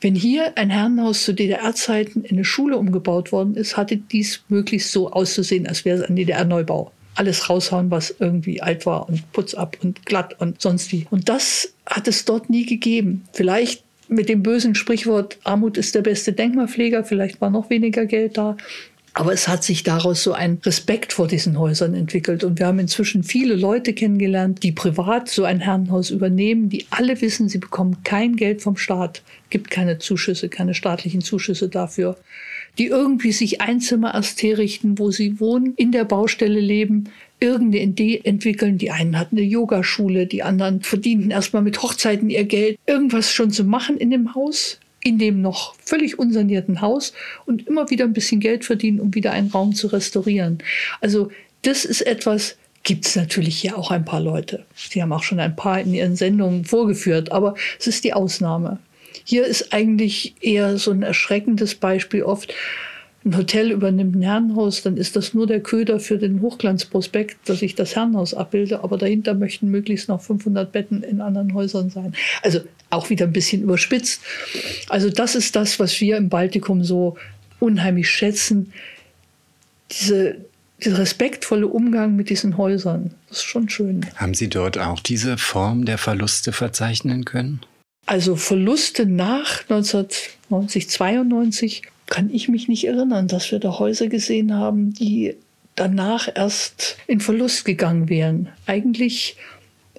wenn 0.00 0.14
hier 0.14 0.56
ein 0.56 0.70
Herrenhaus 0.70 1.24
zu 1.24 1.32
DDR-Zeiten 1.32 2.22
in 2.22 2.36
eine 2.36 2.44
Schule 2.44 2.76
umgebaut 2.76 3.32
worden 3.32 3.54
ist, 3.54 3.76
hatte 3.76 3.96
dies 3.96 4.42
möglichst 4.48 4.92
so 4.92 5.10
auszusehen, 5.10 5.66
als 5.66 5.84
wäre 5.84 6.02
es 6.02 6.08
ein 6.08 6.16
DDR-Neubau. 6.16 6.92
Alles 7.14 7.48
raushauen, 7.48 7.90
was 7.90 8.14
irgendwie 8.18 8.60
alt 8.60 8.84
war 8.84 9.08
und 9.08 9.32
putz 9.32 9.54
ab 9.54 9.78
und 9.82 10.04
glatt 10.04 10.38
und 10.38 10.60
sonst 10.60 10.92
wie. 10.92 11.06
Und 11.10 11.30
das 11.30 11.72
hat 11.86 12.08
es 12.08 12.26
dort 12.26 12.50
nie 12.50 12.66
gegeben. 12.66 13.24
Vielleicht 13.32 13.84
mit 14.08 14.28
dem 14.28 14.42
bösen 14.42 14.74
Sprichwort, 14.74 15.38
Armut 15.44 15.78
ist 15.78 15.94
der 15.94 16.02
beste 16.02 16.32
Denkmalpfleger, 16.32 17.04
vielleicht 17.04 17.40
war 17.40 17.50
noch 17.50 17.70
weniger 17.70 18.04
Geld 18.06 18.36
da. 18.36 18.56
Aber 19.18 19.32
es 19.32 19.48
hat 19.48 19.64
sich 19.64 19.82
daraus 19.82 20.22
so 20.22 20.34
ein 20.34 20.58
Respekt 20.62 21.14
vor 21.14 21.26
diesen 21.26 21.58
Häusern 21.58 21.94
entwickelt. 21.94 22.44
Und 22.44 22.58
wir 22.58 22.66
haben 22.66 22.78
inzwischen 22.78 23.22
viele 23.22 23.54
Leute 23.54 23.94
kennengelernt, 23.94 24.62
die 24.62 24.72
privat 24.72 25.30
so 25.30 25.44
ein 25.44 25.60
Herrenhaus 25.60 26.10
übernehmen, 26.10 26.68
die 26.68 26.84
alle 26.90 27.18
wissen, 27.22 27.48
sie 27.48 27.56
bekommen 27.56 28.02
kein 28.04 28.36
Geld 28.36 28.60
vom 28.60 28.76
Staat. 28.76 29.22
Gibt 29.48 29.70
keine 29.70 29.98
Zuschüsse, 29.98 30.50
keine 30.50 30.74
staatlichen 30.74 31.22
Zuschüsse 31.22 31.70
dafür. 31.70 32.18
Die 32.76 32.88
irgendwie 32.88 33.32
sich 33.32 33.62
Einzimmer 33.62 34.12
erst 34.12 34.42
herrichten, 34.42 34.98
wo 34.98 35.10
sie 35.10 35.40
wohnen, 35.40 35.72
in 35.76 35.92
der 35.92 36.04
Baustelle 36.04 36.60
leben, 36.60 37.08
irgendeine 37.40 37.84
Idee 37.84 38.20
entwickeln. 38.22 38.76
Die 38.76 38.90
einen 38.90 39.18
hatten 39.18 39.38
eine 39.38 39.46
Yogaschule, 39.46 40.26
die 40.26 40.42
anderen 40.42 40.82
verdienten 40.82 41.30
erstmal 41.30 41.62
mit 41.62 41.82
Hochzeiten 41.82 42.28
ihr 42.28 42.44
Geld. 42.44 42.78
Irgendwas 42.84 43.32
schon 43.32 43.50
zu 43.50 43.64
machen 43.64 43.96
in 43.96 44.10
dem 44.10 44.34
Haus, 44.34 44.78
in 45.06 45.18
dem 45.18 45.40
noch 45.40 45.76
völlig 45.78 46.18
unsanierten 46.18 46.80
Haus 46.80 47.12
und 47.44 47.68
immer 47.68 47.90
wieder 47.90 48.04
ein 48.04 48.12
bisschen 48.12 48.40
Geld 48.40 48.64
verdienen, 48.64 48.98
um 48.98 49.14
wieder 49.14 49.30
einen 49.30 49.50
Raum 49.50 49.72
zu 49.72 49.86
restaurieren. 49.86 50.58
Also 51.00 51.30
das 51.62 51.84
ist 51.84 52.00
etwas, 52.00 52.56
gibt 52.82 53.06
es 53.06 53.14
natürlich 53.14 53.56
hier 53.56 53.78
auch 53.78 53.92
ein 53.92 54.04
paar 54.04 54.20
Leute. 54.20 54.66
Sie 54.74 55.00
haben 55.00 55.12
auch 55.12 55.22
schon 55.22 55.38
ein 55.38 55.54
paar 55.54 55.80
in 55.80 55.94
ihren 55.94 56.16
Sendungen 56.16 56.64
vorgeführt, 56.64 57.30
aber 57.30 57.54
es 57.78 57.86
ist 57.86 58.02
die 58.02 58.14
Ausnahme. 58.14 58.80
Hier 59.22 59.46
ist 59.46 59.72
eigentlich 59.72 60.34
eher 60.40 60.76
so 60.76 60.90
ein 60.90 61.04
erschreckendes 61.04 61.76
Beispiel 61.76 62.24
oft, 62.24 62.52
ein 63.26 63.36
Hotel 63.36 63.72
übernimmt 63.72 64.14
ein 64.14 64.22
Herrenhaus, 64.22 64.82
dann 64.82 64.96
ist 64.96 65.16
das 65.16 65.34
nur 65.34 65.48
der 65.48 65.60
Köder 65.60 65.98
für 65.98 66.16
den 66.16 66.40
Hochglanzprospekt, 66.40 67.36
dass 67.48 67.60
ich 67.60 67.74
das 67.74 67.96
Herrenhaus 67.96 68.34
abbilde, 68.34 68.84
aber 68.84 68.98
dahinter 68.98 69.34
möchten 69.34 69.68
möglichst 69.68 70.08
noch 70.08 70.22
500 70.22 70.70
Betten 70.70 71.02
in 71.02 71.20
anderen 71.20 71.52
Häusern 71.52 71.90
sein. 71.90 72.14
Also 72.42 72.60
auch 72.90 73.10
wieder 73.10 73.26
ein 73.26 73.32
bisschen 73.32 73.62
überspitzt. 73.62 74.22
Also 74.88 75.10
das 75.10 75.34
ist 75.34 75.56
das, 75.56 75.80
was 75.80 76.00
wir 76.00 76.16
im 76.16 76.28
Baltikum 76.28 76.84
so 76.84 77.16
unheimlich 77.58 78.08
schätzen. 78.08 78.72
Diese, 79.90 80.36
dieser 80.84 80.98
respektvolle 80.98 81.66
Umgang 81.66 82.14
mit 82.14 82.30
diesen 82.30 82.56
Häusern, 82.56 83.12
das 83.28 83.38
ist 83.38 83.44
schon 83.44 83.68
schön. 83.68 84.06
Haben 84.14 84.34
Sie 84.34 84.48
dort 84.48 84.78
auch 84.78 85.00
diese 85.00 85.36
Form 85.36 85.84
der 85.84 85.98
Verluste 85.98 86.52
verzeichnen 86.52 87.24
können? 87.24 87.60
Also 88.06 88.36
Verluste 88.36 89.04
nach 89.04 89.62
1990, 89.62 90.88
92 90.90 91.82
kann 92.06 92.30
ich 92.30 92.48
mich 92.48 92.68
nicht 92.68 92.86
erinnern, 92.86 93.28
dass 93.28 93.50
wir 93.50 93.58
da 93.58 93.78
Häuser 93.78 94.08
gesehen 94.08 94.54
haben, 94.54 94.92
die 94.92 95.36
danach 95.74 96.28
erst 96.34 96.96
in 97.06 97.20
Verlust 97.20 97.64
gegangen 97.64 98.08
wären. 98.08 98.48
Eigentlich 98.66 99.36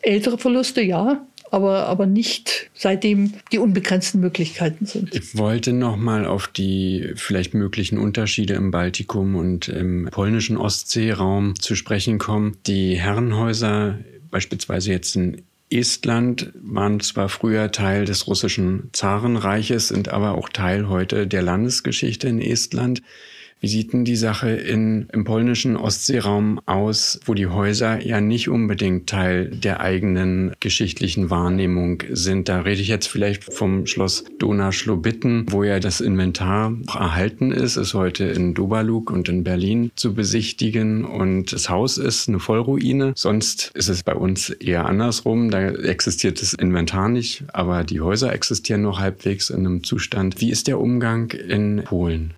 ältere 0.02 0.38
Verluste, 0.38 0.82
ja, 0.82 1.26
aber, 1.52 1.88
aber 1.88 2.06
nicht 2.06 2.70
seitdem 2.74 3.34
die 3.52 3.60
unbegrenzten 3.60 4.20
Möglichkeiten 4.20 4.86
sind. 4.86 5.16
Ich 5.16 5.38
wollte 5.38 5.74
nochmal 5.74 6.26
auf 6.26 6.48
die 6.48 7.12
vielleicht 7.16 7.54
möglichen 7.54 7.98
Unterschiede 7.98 8.54
im 8.56 8.72
Baltikum 8.72 9.36
und 9.36 9.68
im 9.68 10.10
polnischen 10.12 10.58
Ostseeraum 10.58 11.60
zu 11.60 11.76
sprechen 11.76 12.18
kommen. 12.18 12.58
Die 12.68 12.96
Herrenhäuser, 13.00 14.00
beispielsweise 14.30 14.92
jetzt 14.92 15.16
in 15.16 15.44
Estland 15.70 16.52
waren 16.56 17.00
zwar 17.00 17.30
früher 17.30 17.72
Teil 17.72 18.06
des 18.06 18.28
russischen 18.28 18.90
Zarenreiches, 18.94 19.90
sind 19.90 20.10
aber 20.10 20.36
auch 20.36 20.50
Teil 20.50 20.88
heute 20.88 21.28
der 21.28 21.42
Landesgeschichte 21.42 22.28
in 22.28 22.42
Estland. 22.42 23.02
Wie 23.60 23.68
sieht 23.68 23.94
denn 23.94 24.06
die 24.06 24.16
Sache 24.16 24.52
in, 24.52 25.08
im 25.12 25.24
polnischen 25.24 25.78
Ostseeraum 25.78 26.60
aus, 26.68 27.20
wo 27.26 27.34
die 27.34 27.48
Häuser 27.48 28.06
ja 28.06 28.22
nicht 28.22 28.50
unbedingt 28.50 29.10
Teil 29.10 29.50
der 29.50 29.82
eigenen 29.82 30.54
geschichtlichen 30.60 31.32
Wahrnehmung 31.32 32.04
sind? 32.12 32.50
Da 32.50 32.62
rede 32.62 32.82
ich 32.82 32.88
jetzt 32.88 33.08
vielleicht 33.08 33.44
vom 33.44 33.88
Schloss 33.88 34.26
Donauschlobitten, 34.38 35.48
wo 35.50 35.64
ja 35.64 35.80
das 35.80 36.02
Inventar 36.02 36.76
erhalten 36.88 37.52
ist, 37.52 37.78
ist 37.78 37.96
heute 37.96 38.26
in 38.26 38.54
Dobaluk 38.54 39.10
und 39.10 39.28
in 39.28 39.44
Berlin 39.44 39.92
zu 39.96 40.14
besichtigen 40.14 41.04
und 41.04 41.52
das 41.52 41.70
Haus 41.70 41.98
ist 41.98 42.30
eine 42.30 42.40
Vollruine. 42.40 43.14
Sonst 43.16 43.72
ist 43.74 43.90
es 43.90 44.04
bei 44.04 44.14
uns 44.14 44.50
eher 44.50 44.86
andersrum. 44.86 45.50
Da 45.50 45.70
existiert 45.70 46.42
das 46.42 46.54
Inventar 46.54 47.10
nicht, 47.10 47.44
aber 47.54 47.84
die 47.84 48.02
Häuser 48.02 48.32
existieren 48.34 48.84
noch 48.84 49.00
halbwegs 49.00 49.50
in 49.50 49.66
einem 49.66 49.84
Zustand. 49.84 50.40
Wie 50.42 50.52
ist 50.52 50.68
der 50.68 50.80
Umgang 50.80 51.32
in 51.32 51.84
Polen? 51.86 52.36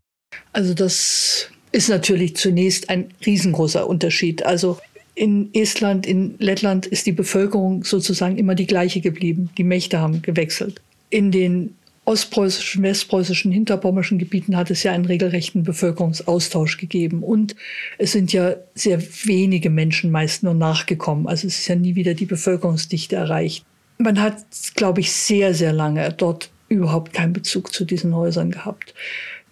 Also 0.53 0.73
das 0.73 1.49
ist 1.71 1.89
natürlich 1.89 2.35
zunächst 2.35 2.89
ein 2.89 3.09
riesengroßer 3.25 3.87
Unterschied. 3.87 4.45
Also 4.45 4.79
in 5.15 5.49
Estland, 5.53 6.07
in 6.07 6.35
Lettland 6.39 6.85
ist 6.85 7.05
die 7.05 7.11
Bevölkerung 7.11 7.83
sozusagen 7.83 8.37
immer 8.37 8.55
die 8.55 8.67
gleiche 8.67 9.01
geblieben. 9.01 9.49
Die 9.57 9.63
Mächte 9.63 9.99
haben 9.99 10.21
gewechselt. 10.21 10.81
In 11.09 11.31
den 11.31 11.75
ostpreußischen, 12.05 12.81
westpreußischen, 12.81 13.51
hinterpommerschen 13.51 14.17
Gebieten 14.17 14.57
hat 14.57 14.71
es 14.71 14.81
ja 14.81 14.93
einen 14.93 15.05
regelrechten 15.05 15.63
Bevölkerungsaustausch 15.63 16.77
gegeben. 16.77 17.21
Und 17.21 17.55
es 17.99 18.13
sind 18.13 18.33
ja 18.33 18.55
sehr 18.73 18.99
wenige 19.25 19.69
Menschen 19.69 20.09
meist 20.09 20.41
nur 20.41 20.55
nachgekommen. 20.55 21.27
Also 21.27 21.45
es 21.45 21.59
ist 21.59 21.67
ja 21.67 21.75
nie 21.75 21.95
wieder 21.95 22.15
die 22.15 22.25
Bevölkerungsdichte 22.25 23.15
erreicht. 23.15 23.63
Man 23.99 24.19
hat, 24.19 24.43
glaube 24.75 25.01
ich, 25.01 25.11
sehr, 25.11 25.53
sehr 25.53 25.73
lange 25.73 26.11
dort 26.13 26.49
überhaupt 26.67 27.13
keinen 27.13 27.33
Bezug 27.33 27.73
zu 27.73 27.85
diesen 27.85 28.15
Häusern 28.15 28.51
gehabt. 28.51 28.93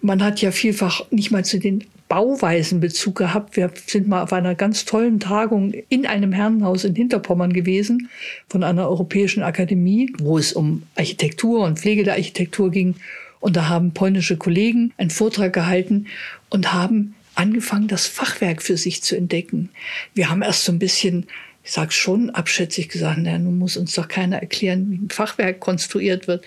Man 0.00 0.22
hat 0.22 0.40
ja 0.40 0.50
vielfach 0.52 1.02
nicht 1.10 1.30
mal 1.30 1.44
zu 1.44 1.58
den 1.58 1.84
Bauweisen 2.08 2.80
Bezug 2.80 3.16
gehabt. 3.16 3.56
Wir 3.56 3.70
sind 3.86 4.08
mal 4.08 4.22
auf 4.22 4.32
einer 4.32 4.54
ganz 4.54 4.84
tollen 4.84 5.20
Tagung 5.20 5.72
in 5.88 6.06
einem 6.06 6.32
Herrenhaus 6.32 6.84
in 6.84 6.94
Hinterpommern 6.94 7.52
gewesen 7.52 8.08
von 8.48 8.64
einer 8.64 8.88
europäischen 8.88 9.42
Akademie, 9.42 10.12
wo 10.18 10.38
es 10.38 10.52
um 10.52 10.84
Architektur 10.96 11.64
und 11.64 11.78
Pflege 11.78 12.04
der 12.04 12.14
Architektur 12.14 12.70
ging. 12.70 12.94
Und 13.40 13.56
da 13.56 13.68
haben 13.68 13.92
polnische 13.92 14.36
Kollegen 14.36 14.92
einen 14.96 15.10
Vortrag 15.10 15.52
gehalten 15.52 16.06
und 16.48 16.72
haben 16.72 17.14
angefangen, 17.34 17.88
das 17.88 18.06
Fachwerk 18.06 18.62
für 18.62 18.76
sich 18.76 19.02
zu 19.02 19.16
entdecken. 19.16 19.68
Wir 20.14 20.30
haben 20.30 20.42
erst 20.42 20.64
so 20.64 20.72
ein 20.72 20.78
bisschen 20.78 21.26
ich 21.68 21.74
sage 21.74 21.92
schon 21.92 22.30
abschätzig 22.30 22.88
gesagt, 22.88 23.18
na, 23.20 23.36
nun 23.36 23.58
muss 23.58 23.76
uns 23.76 23.92
doch 23.92 24.08
keiner 24.08 24.38
erklären, 24.38 24.90
wie 24.90 24.94
ein 24.96 25.10
Fachwerk 25.10 25.60
konstruiert 25.60 26.26
wird, 26.26 26.42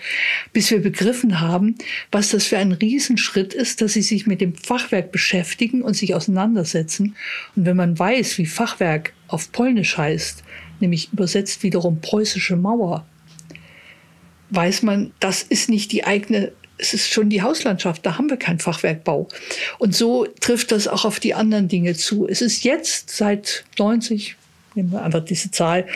bis 0.52 0.72
wir 0.72 0.82
begriffen 0.82 1.38
haben, 1.38 1.76
was 2.10 2.30
das 2.30 2.46
für 2.46 2.58
ein 2.58 2.72
Riesenschritt 2.72 3.54
ist, 3.54 3.80
dass 3.80 3.92
sie 3.92 4.02
sich 4.02 4.26
mit 4.26 4.40
dem 4.40 4.56
Fachwerk 4.56 5.12
beschäftigen 5.12 5.82
und 5.82 5.94
sich 5.94 6.16
auseinandersetzen. 6.16 7.14
Und 7.54 7.66
wenn 7.66 7.76
man 7.76 7.96
weiß, 7.96 8.36
wie 8.38 8.46
Fachwerk 8.46 9.12
auf 9.28 9.52
Polnisch 9.52 9.96
heißt, 9.96 10.42
nämlich 10.80 11.12
übersetzt 11.12 11.62
wiederum 11.62 12.00
preußische 12.00 12.56
Mauer, 12.56 13.06
weiß 14.50 14.82
man, 14.82 15.12
das 15.20 15.44
ist 15.44 15.68
nicht 15.68 15.92
die 15.92 16.02
eigene 16.02 16.50
es 16.78 16.94
ist 16.94 17.12
schon 17.12 17.30
die 17.30 17.42
Hauslandschaft, 17.42 18.04
da 18.04 18.18
haben 18.18 18.28
wir 18.28 18.38
keinen 18.38 18.58
Fachwerkbau. 18.58 19.28
Und 19.78 19.94
so 19.94 20.26
trifft 20.40 20.72
das 20.72 20.88
auch 20.88 21.04
auf 21.04 21.20
die 21.20 21.32
anderen 21.32 21.68
Dinge 21.68 21.94
zu. 21.94 22.26
Es 22.26 22.42
ist 22.42 22.64
jetzt 22.64 23.10
seit 23.10 23.64
90, 23.78 24.34
nehmen 24.74 24.92
wir 24.92 25.02
einfach 25.02 25.24
diese 25.24 25.50
Zahl, 25.50 25.86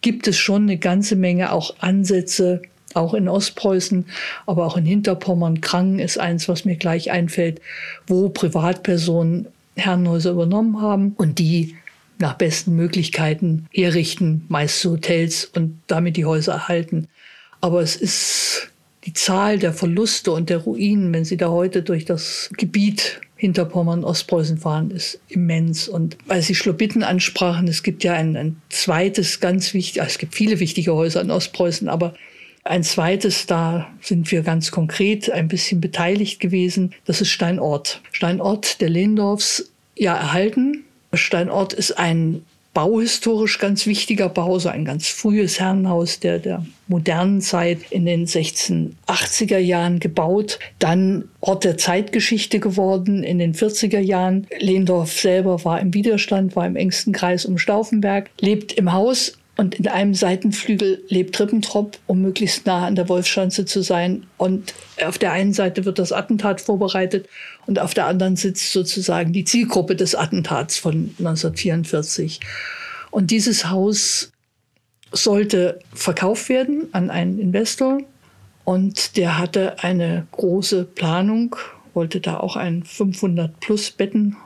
gibt 0.00 0.26
es 0.28 0.36
schon 0.36 0.62
eine 0.62 0.78
ganze 0.78 1.16
Menge 1.16 1.52
auch 1.52 1.74
Ansätze, 1.78 2.62
auch 2.94 3.14
in 3.14 3.28
Ostpreußen, 3.28 4.06
aber 4.46 4.66
auch 4.66 4.76
in 4.76 4.86
Hinterpommern. 4.86 5.60
Krangen 5.60 5.98
ist 5.98 6.18
eins, 6.18 6.48
was 6.48 6.64
mir 6.64 6.76
gleich 6.76 7.10
einfällt, 7.10 7.60
wo 8.06 8.28
Privatpersonen 8.28 9.46
Herrenhäuser 9.76 10.30
übernommen 10.30 10.80
haben 10.80 11.14
und 11.16 11.38
die 11.38 11.76
nach 12.18 12.34
besten 12.34 12.76
Möglichkeiten 12.76 13.66
herrichten, 13.72 14.44
meist 14.48 14.84
Hotels 14.84 15.46
und 15.46 15.80
damit 15.88 16.16
die 16.16 16.24
Häuser 16.24 16.52
erhalten. 16.52 17.08
Aber 17.60 17.80
es 17.80 17.96
ist 17.96 18.70
die 19.04 19.12
Zahl 19.12 19.58
der 19.58 19.72
Verluste 19.72 20.30
und 20.30 20.48
der 20.48 20.58
Ruinen, 20.58 21.12
wenn 21.12 21.24
Sie 21.24 21.36
da 21.36 21.48
heute 21.48 21.82
durch 21.82 22.04
das 22.04 22.50
Gebiet 22.56 23.20
Hinterpommern, 23.44 24.04
Ostpreußen 24.04 24.56
fahren, 24.56 24.90
ist 24.90 25.20
immens. 25.28 25.86
Und 25.86 26.16
weil 26.24 26.40
Sie 26.40 26.54
Schlobitten 26.54 27.02
ansprachen, 27.02 27.68
es 27.68 27.82
gibt 27.82 28.02
ja 28.02 28.14
ein, 28.14 28.38
ein 28.38 28.56
zweites 28.70 29.38
ganz 29.38 29.74
wichtig, 29.74 30.00
es 30.02 30.16
gibt 30.16 30.34
viele 30.34 30.60
wichtige 30.60 30.94
Häuser 30.94 31.20
in 31.20 31.30
Ostpreußen, 31.30 31.90
aber 31.90 32.14
ein 32.64 32.82
zweites, 32.82 33.44
da 33.44 33.86
sind 34.00 34.30
wir 34.32 34.40
ganz 34.40 34.70
konkret 34.70 35.30
ein 35.30 35.48
bisschen 35.48 35.82
beteiligt 35.82 36.40
gewesen. 36.40 36.94
Das 37.04 37.20
ist 37.20 37.28
Steinort. 37.28 38.00
Steinort 38.12 38.80
der 38.80 38.88
Lehndorfs, 38.88 39.70
ja, 39.94 40.16
erhalten. 40.16 40.82
Steinort 41.12 41.74
ist 41.74 41.98
ein 41.98 42.46
bauhistorisch 42.74 43.58
ganz 43.58 43.86
wichtiger 43.86 44.28
Bau, 44.28 44.58
so 44.58 44.68
ein 44.68 44.84
ganz 44.84 45.08
frühes 45.08 45.60
Herrenhaus 45.60 46.20
der, 46.20 46.40
der 46.40 46.66
modernen 46.88 47.40
Zeit 47.40 47.78
in 47.90 48.04
den 48.04 48.26
1680er 48.26 49.58
Jahren 49.58 50.00
gebaut, 50.00 50.58
dann 50.78 51.28
Ort 51.40 51.64
der 51.64 51.78
Zeitgeschichte 51.78 52.58
geworden 52.58 53.22
in 53.22 53.38
den 53.38 53.54
40er 53.54 54.00
Jahren. 54.00 54.46
Lehndorf 54.58 55.12
selber 55.12 55.64
war 55.64 55.80
im 55.80 55.94
Widerstand, 55.94 56.56
war 56.56 56.66
im 56.66 56.76
engsten 56.76 57.12
Kreis 57.12 57.46
um 57.46 57.58
Stauffenberg, 57.58 58.30
lebt 58.40 58.72
im 58.72 58.92
Haus 58.92 59.38
und 59.56 59.76
in 59.76 59.86
einem 59.86 60.14
Seitenflügel 60.14 61.04
lebt 61.08 61.38
Rippentrop, 61.38 61.98
um 62.06 62.22
möglichst 62.22 62.66
nah 62.66 62.86
an 62.86 62.96
der 62.96 63.08
Wolfschanze 63.08 63.64
zu 63.64 63.82
sein. 63.82 64.26
Und 64.36 64.74
auf 65.04 65.16
der 65.16 65.32
einen 65.32 65.52
Seite 65.52 65.84
wird 65.84 66.00
das 66.00 66.10
Attentat 66.10 66.60
vorbereitet 66.60 67.28
und 67.66 67.78
auf 67.78 67.94
der 67.94 68.06
anderen 68.06 68.34
sitzt 68.34 68.72
sozusagen 68.72 69.32
die 69.32 69.44
Zielgruppe 69.44 69.94
des 69.94 70.16
Attentats 70.16 70.76
von 70.76 71.14
1944. 71.18 72.40
Und 73.12 73.30
dieses 73.30 73.70
Haus 73.70 74.32
sollte 75.12 75.78
verkauft 75.92 76.48
werden 76.48 76.88
an 76.90 77.10
einen 77.10 77.38
Investor. 77.38 78.00
Und 78.64 79.16
der 79.16 79.38
hatte 79.38 79.84
eine 79.84 80.26
große 80.32 80.84
Planung, 80.84 81.54
wollte 81.92 82.20
da 82.20 82.38
auch 82.38 82.56
ein 82.56 82.82
500 82.82 83.60
plus 83.60 83.92
Betten 83.92 84.36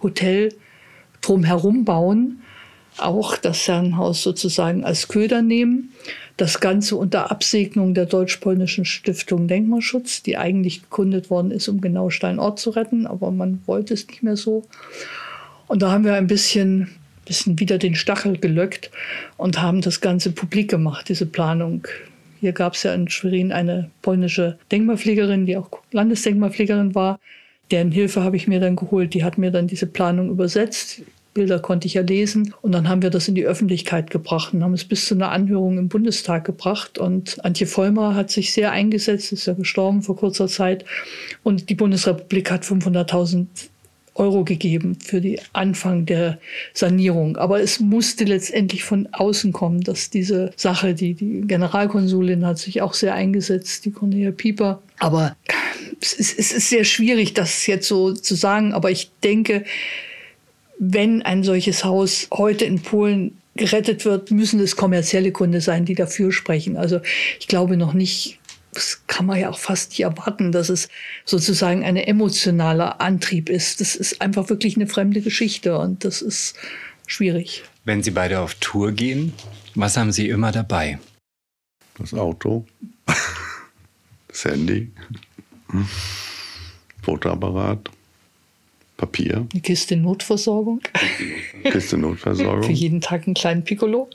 Hotel 0.00 0.54
drumherum 1.20 1.84
bauen 1.84 2.40
auch 2.98 3.36
das 3.36 3.66
Herrenhaus 3.66 4.22
sozusagen 4.22 4.84
als 4.84 5.08
Köder 5.08 5.42
nehmen. 5.42 5.92
Das 6.36 6.60
Ganze 6.60 6.96
unter 6.96 7.30
Absegnung 7.30 7.94
der 7.94 8.06
deutsch-polnischen 8.06 8.84
Stiftung 8.84 9.46
Denkmalschutz, 9.46 10.22
die 10.22 10.36
eigentlich 10.36 10.82
gegründet 10.82 11.30
worden 11.30 11.52
ist, 11.52 11.68
um 11.68 11.80
genau 11.80 12.10
Steinort 12.10 12.58
zu 12.58 12.70
retten, 12.70 13.06
aber 13.06 13.30
man 13.30 13.62
wollte 13.66 13.94
es 13.94 14.06
nicht 14.08 14.22
mehr 14.22 14.36
so. 14.36 14.64
Und 15.68 15.82
da 15.82 15.92
haben 15.92 16.04
wir 16.04 16.14
ein 16.14 16.26
bisschen, 16.26 16.90
bisschen 17.24 17.58
wieder 17.60 17.78
den 17.78 17.94
Stachel 17.94 18.36
gelöckt 18.36 18.90
und 19.36 19.62
haben 19.62 19.80
das 19.80 20.00
Ganze 20.00 20.32
publik 20.32 20.70
gemacht, 20.70 21.08
diese 21.08 21.26
Planung. 21.26 21.86
Hier 22.40 22.52
gab 22.52 22.74
es 22.74 22.82
ja 22.82 22.92
in 22.94 23.08
Schwerin 23.08 23.52
eine 23.52 23.90
polnische 24.02 24.58
Denkmalpflegerin, 24.72 25.46
die 25.46 25.56
auch 25.56 25.70
Landesdenkmalpflegerin 25.92 26.94
war. 26.94 27.20
Deren 27.70 27.92
Hilfe 27.92 28.22
habe 28.22 28.36
ich 28.36 28.48
mir 28.48 28.60
dann 28.60 28.76
geholt. 28.76 29.14
Die 29.14 29.24
hat 29.24 29.38
mir 29.38 29.50
dann 29.50 29.68
diese 29.68 29.86
Planung 29.86 30.28
übersetzt 30.30 31.00
Bilder 31.34 31.58
konnte 31.58 31.86
ich 31.86 31.94
ja 31.94 32.02
lesen. 32.02 32.54
Und 32.62 32.72
dann 32.72 32.88
haben 32.88 33.02
wir 33.02 33.10
das 33.10 33.28
in 33.28 33.34
die 33.34 33.44
Öffentlichkeit 33.44 34.10
gebracht 34.10 34.54
und 34.54 34.62
haben 34.62 34.72
es 34.72 34.84
bis 34.84 35.06
zu 35.06 35.14
einer 35.14 35.30
Anhörung 35.30 35.76
im 35.78 35.88
Bundestag 35.88 36.44
gebracht. 36.44 36.96
Und 36.98 37.44
Antje 37.44 37.66
Vollmer 37.66 38.14
hat 38.14 38.30
sich 38.30 38.52
sehr 38.52 38.70
eingesetzt, 38.70 39.32
ist 39.32 39.46
ja 39.46 39.52
gestorben 39.52 40.02
vor 40.02 40.16
kurzer 40.16 40.48
Zeit. 40.48 40.84
Und 41.42 41.68
die 41.68 41.74
Bundesrepublik 41.74 42.50
hat 42.50 42.62
500.000 42.62 43.46
Euro 44.14 44.44
gegeben 44.44 44.96
für 45.00 45.20
den 45.20 45.40
Anfang 45.52 46.06
der 46.06 46.38
Sanierung. 46.72 47.36
Aber 47.36 47.60
es 47.60 47.80
musste 47.80 48.24
letztendlich 48.24 48.84
von 48.84 49.08
außen 49.10 49.52
kommen, 49.52 49.80
dass 49.80 50.10
diese 50.10 50.52
Sache, 50.56 50.94
die, 50.94 51.14
die 51.14 51.42
Generalkonsulin 51.42 52.46
hat 52.46 52.58
sich 52.58 52.80
auch 52.80 52.94
sehr 52.94 53.14
eingesetzt, 53.14 53.84
die 53.84 53.90
Cornelia 53.90 54.30
Pieper. 54.30 54.80
Aber 55.00 55.36
es 56.00 56.12
ist, 56.12 56.38
es 56.38 56.52
ist 56.52 56.70
sehr 56.70 56.84
schwierig, 56.84 57.34
das 57.34 57.66
jetzt 57.66 57.88
so 57.88 58.12
zu 58.12 58.36
sagen. 58.36 58.72
Aber 58.72 58.90
ich 58.90 59.10
denke, 59.22 59.64
wenn 60.78 61.22
ein 61.22 61.44
solches 61.44 61.84
Haus 61.84 62.28
heute 62.32 62.64
in 62.64 62.82
Polen 62.82 63.38
gerettet 63.56 64.04
wird, 64.04 64.30
müssen 64.30 64.60
es 64.60 64.76
kommerzielle 64.76 65.32
Gründe 65.32 65.60
sein, 65.60 65.84
die 65.84 65.94
dafür 65.94 66.32
sprechen. 66.32 66.76
Also 66.76 67.00
ich 67.38 67.46
glaube 67.46 67.76
noch 67.76 67.92
nicht, 67.92 68.38
das 68.72 69.02
kann 69.06 69.26
man 69.26 69.38
ja 69.38 69.50
auch 69.50 69.58
fast 69.58 69.90
nicht 69.90 70.00
erwarten, 70.00 70.50
dass 70.50 70.68
es 70.68 70.88
sozusagen 71.24 71.84
ein 71.84 71.96
emotionaler 71.96 73.00
Antrieb 73.00 73.48
ist. 73.48 73.80
Das 73.80 73.94
ist 73.94 74.20
einfach 74.20 74.48
wirklich 74.48 74.76
eine 74.76 74.88
fremde 74.88 75.20
Geschichte 75.20 75.78
und 75.78 76.04
das 76.04 76.20
ist 76.20 76.56
schwierig. 77.06 77.62
Wenn 77.84 78.02
Sie 78.02 78.10
beide 78.10 78.40
auf 78.40 78.54
Tour 78.56 78.92
gehen, 78.92 79.32
was 79.74 79.96
haben 79.96 80.10
Sie 80.10 80.28
immer 80.28 80.50
dabei? 80.50 80.98
Das 81.98 82.12
Auto, 82.12 82.66
das 84.28 84.44
Handy, 84.44 84.90
Fotoapparat, 87.02 87.90
Papier. 89.04 89.46
Eine 89.52 89.60
Kiste 89.60 89.96
Notversorgung. 89.96 90.80
Kiste 91.64 91.98
Notversorgung. 91.98 92.62
Für 92.64 92.72
jeden 92.72 93.02
Tag 93.02 93.26
einen 93.26 93.34
kleinen 93.34 93.62
Piccolo. 93.62 94.08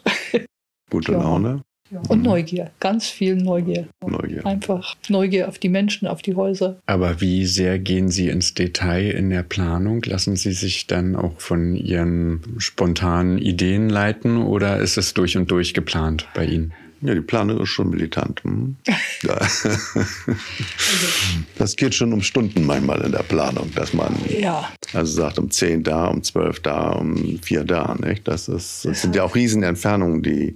Gute 0.90 1.12
ja. 1.12 1.20
Laune. 1.20 1.62
Und 2.08 2.24
Neugier, 2.24 2.72
ganz 2.80 3.08
viel 3.08 3.36
Neugier. 3.36 3.88
Neugier. 4.06 4.46
Einfach 4.46 4.96
Neugier 5.10 5.48
auf 5.48 5.60
die 5.60 5.70
Menschen, 5.70 6.08
auf 6.08 6.22
die 6.24 6.36
Häuser. 6.36 6.80
Aber 6.88 7.22
wie 7.22 7.46
sehr 7.46 7.78
gehen 7.80 8.10
Sie 8.10 8.30
ins 8.30 8.56
Detail 8.56 9.12
in 9.12 9.30
der 9.30 9.44
Planung? 9.44 10.02
Lassen 10.06 10.36
Sie 10.36 10.54
sich 10.54 10.88
dann 10.88 11.16
auch 11.16 11.40
von 11.40 11.76
Ihren 11.76 12.42
spontanen 12.58 13.38
Ideen 13.38 13.90
leiten 13.90 14.38
oder 14.38 14.78
ist 14.78 14.98
es 14.98 15.14
durch 15.14 15.38
und 15.38 15.50
durch 15.52 15.74
geplant 15.74 16.28
bei 16.34 16.46
Ihnen? 16.46 16.74
Ja, 17.02 17.14
die 17.14 17.22
Planung 17.22 17.62
ist 17.62 17.70
schon 17.70 17.89
militant. 17.89 18.43
Hm? 18.43 18.76
Ja. 19.22 19.38
das 21.58 21.76
geht 21.76 21.93
schon 21.93 22.14
um 22.14 22.22
Stunden 22.22 22.66
manchmal 22.66 23.02
in 23.02 23.12
der 23.12 23.24
Planung, 23.24 23.70
dass 23.76 23.93
man 23.93 24.16
ja. 24.30 24.72
also 24.93 25.12
sagt, 25.12 25.39
um 25.39 25.52
10 25.52 25.84
da, 25.84 26.06
um 26.06 26.24
12 26.24 26.62
da, 26.62 26.91
um 26.91 27.38
4 27.41 27.66
da. 27.66 27.95
Nicht? 28.00 28.28
Das, 28.30 28.47
ist, 28.47 28.86
das 28.86 29.02
sind 29.02 29.16
ja 29.16 29.24
auch 29.24 29.36
Riesenentfernungen, 29.36 30.24
die 30.24 30.56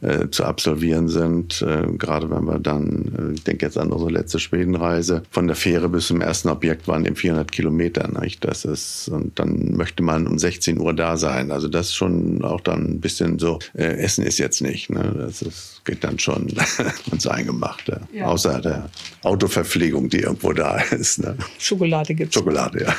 äh, 0.00 0.28
zu 0.30 0.44
absolvieren 0.44 1.08
sind. 1.08 1.60
Äh, 1.62 1.92
gerade 1.98 2.30
wenn 2.30 2.44
wir 2.44 2.58
dann, 2.58 3.30
äh, 3.32 3.34
ich 3.34 3.44
denke 3.44 3.66
jetzt 3.66 3.76
an 3.76 3.90
unsere 3.90 4.10
letzte 4.10 4.38
Schwedenreise, 4.38 5.22
von 5.30 5.46
der 5.46 5.56
Fähre 5.56 5.88
bis 5.88 6.06
zum 6.06 6.20
ersten 6.20 6.48
Objekt 6.48 6.86
waren 6.86 7.04
eben 7.04 7.16
400 7.16 7.50
Kilometer. 7.50 8.08
Nicht? 8.20 8.44
Das 8.44 8.64
ist, 8.64 9.08
und 9.08 9.38
dann 9.38 9.76
möchte 9.76 10.02
man 10.02 10.26
um 10.26 10.38
16 10.38 10.78
Uhr 10.78 10.94
da 10.94 11.16
sein. 11.16 11.50
Also 11.50 11.68
das 11.68 11.88
ist 11.88 11.94
schon 11.94 12.44
auch 12.44 12.60
dann 12.60 12.84
ein 12.84 13.00
bisschen 13.00 13.38
so, 13.38 13.58
äh, 13.74 13.84
Essen 13.84 14.24
ist 14.24 14.38
jetzt 14.38 14.60
nicht. 14.60 14.88
Ne? 14.90 15.14
Das 15.18 15.42
ist, 15.42 15.82
geht 15.84 16.04
dann 16.04 16.18
schon 16.18 16.46
ins 17.12 17.26
Eingemachte. 17.26 18.02
Ja. 18.12 18.26
Außer 18.26 18.60
der 18.60 18.90
Autoverpflegung, 19.24 20.08
die 20.08 20.20
irgendwo 20.20 20.52
da 20.52 20.78
ist. 20.92 21.18
Ne? 21.18 21.36
Schokolade 21.58 22.14
gibt 22.14 22.34
es. 22.34 22.38
Schokolade, 22.38 22.84
ja. 22.84 22.94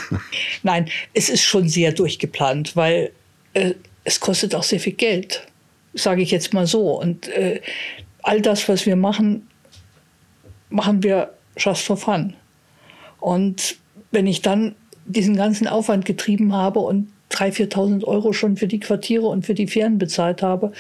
Nein, 0.63 0.89
es 1.13 1.29
ist 1.29 1.43
schon 1.43 1.69
sehr 1.69 1.93
durchgeplant, 1.93 2.75
weil 2.75 3.11
äh, 3.53 3.73
es 4.03 4.19
kostet 4.19 4.53
auch 4.55 4.63
sehr 4.63 4.79
viel 4.79 4.93
Geld 4.93 5.47
sage 5.93 6.21
ich 6.21 6.31
jetzt 6.31 6.53
mal 6.53 6.67
so. 6.67 6.99
Und 6.99 7.27
äh, 7.29 7.61
all 8.21 8.41
das, 8.41 8.67
was 8.69 8.85
wir 8.85 8.95
machen, 8.95 9.47
machen 10.69 11.03
wir 11.03 11.33
just 11.57 11.83
for 11.83 11.97
fun. 11.97 12.35
Und 13.19 13.77
wenn 14.11 14.27
ich 14.27 14.41
dann 14.41 14.75
diesen 15.05 15.35
ganzen 15.35 15.67
Aufwand 15.67 16.05
getrieben 16.05 16.53
habe 16.53 16.79
und 16.79 17.11
3.000, 17.31 17.73
4.000 17.73 18.03
Euro 18.05 18.33
schon 18.33 18.57
für 18.57 18.67
die 18.67 18.79
Quartiere 18.79 19.27
und 19.27 19.45
für 19.45 19.53
die 19.53 19.67
Fähren 19.67 19.97
bezahlt 19.97 20.41
habe, 20.41 20.71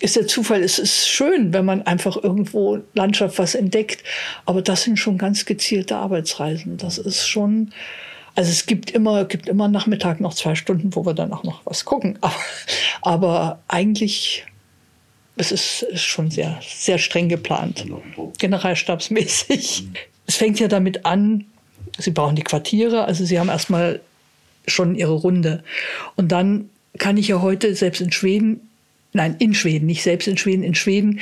ist 0.00 0.16
der 0.16 0.26
Zufall, 0.26 0.62
es 0.62 0.78
ist 0.78 1.08
schön, 1.08 1.52
wenn 1.52 1.64
man 1.64 1.82
einfach 1.82 2.16
irgendwo 2.22 2.78
Landschaft 2.94 3.38
was 3.38 3.54
entdeckt. 3.54 4.04
Aber 4.44 4.62
das 4.62 4.82
sind 4.84 4.98
schon 4.98 5.18
ganz 5.18 5.44
gezielte 5.44 5.96
Arbeitsreisen. 5.96 6.76
Das 6.76 6.98
ist 6.98 7.26
schon, 7.26 7.72
also 8.38 8.52
es 8.52 8.66
gibt 8.66 8.92
immer, 8.92 9.24
gibt 9.24 9.48
immer 9.48 9.66
Nachmittag 9.66 10.20
noch 10.20 10.32
zwei 10.32 10.54
Stunden, 10.54 10.94
wo 10.94 11.04
wir 11.04 11.12
dann 11.12 11.32
auch 11.32 11.42
noch 11.42 11.66
was 11.66 11.84
gucken. 11.84 12.16
Aber, 12.22 12.36
aber 13.02 13.58
eigentlich 13.66 14.46
es 15.34 15.50
ist, 15.50 15.82
ist 15.82 16.04
schon 16.04 16.30
sehr, 16.30 16.60
sehr 16.62 16.98
streng 16.98 17.28
geplant. 17.28 17.84
Generalstabsmäßig. 18.38 19.82
Mhm. 19.82 19.92
Es 20.28 20.36
fängt 20.36 20.60
ja 20.60 20.68
damit 20.68 21.04
an, 21.04 21.46
Sie 21.98 22.12
brauchen 22.12 22.36
die 22.36 22.44
Quartiere, 22.44 23.06
also 23.06 23.24
Sie 23.24 23.40
haben 23.40 23.48
erstmal 23.48 24.00
schon 24.68 24.94
Ihre 24.94 25.14
Runde. 25.14 25.64
Und 26.14 26.30
dann 26.30 26.70
kann 26.96 27.16
ich 27.16 27.26
ja 27.26 27.42
heute 27.42 27.74
selbst 27.74 28.00
in 28.00 28.12
Schweden, 28.12 28.68
nein, 29.12 29.34
in 29.40 29.52
Schweden, 29.52 29.86
nicht 29.86 30.04
selbst 30.04 30.28
in 30.28 30.36
Schweden, 30.36 30.62
in 30.62 30.76
Schweden 30.76 31.18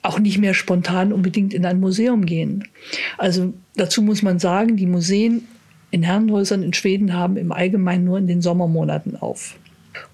auch 0.00 0.18
nicht 0.18 0.38
mehr 0.38 0.54
spontan 0.54 1.12
unbedingt 1.12 1.52
in 1.52 1.66
ein 1.66 1.78
Museum 1.78 2.24
gehen. 2.24 2.68
Also 3.18 3.52
dazu 3.76 4.00
muss 4.00 4.22
man 4.22 4.38
sagen, 4.38 4.78
die 4.78 4.86
Museen 4.86 5.46
in 5.90 6.02
Herrenhäusern 6.02 6.62
in 6.62 6.72
Schweden 6.72 7.14
haben 7.14 7.36
im 7.36 7.52
Allgemeinen 7.52 8.04
nur 8.04 8.18
in 8.18 8.26
den 8.26 8.42
Sommermonaten 8.42 9.16
auf. 9.16 9.56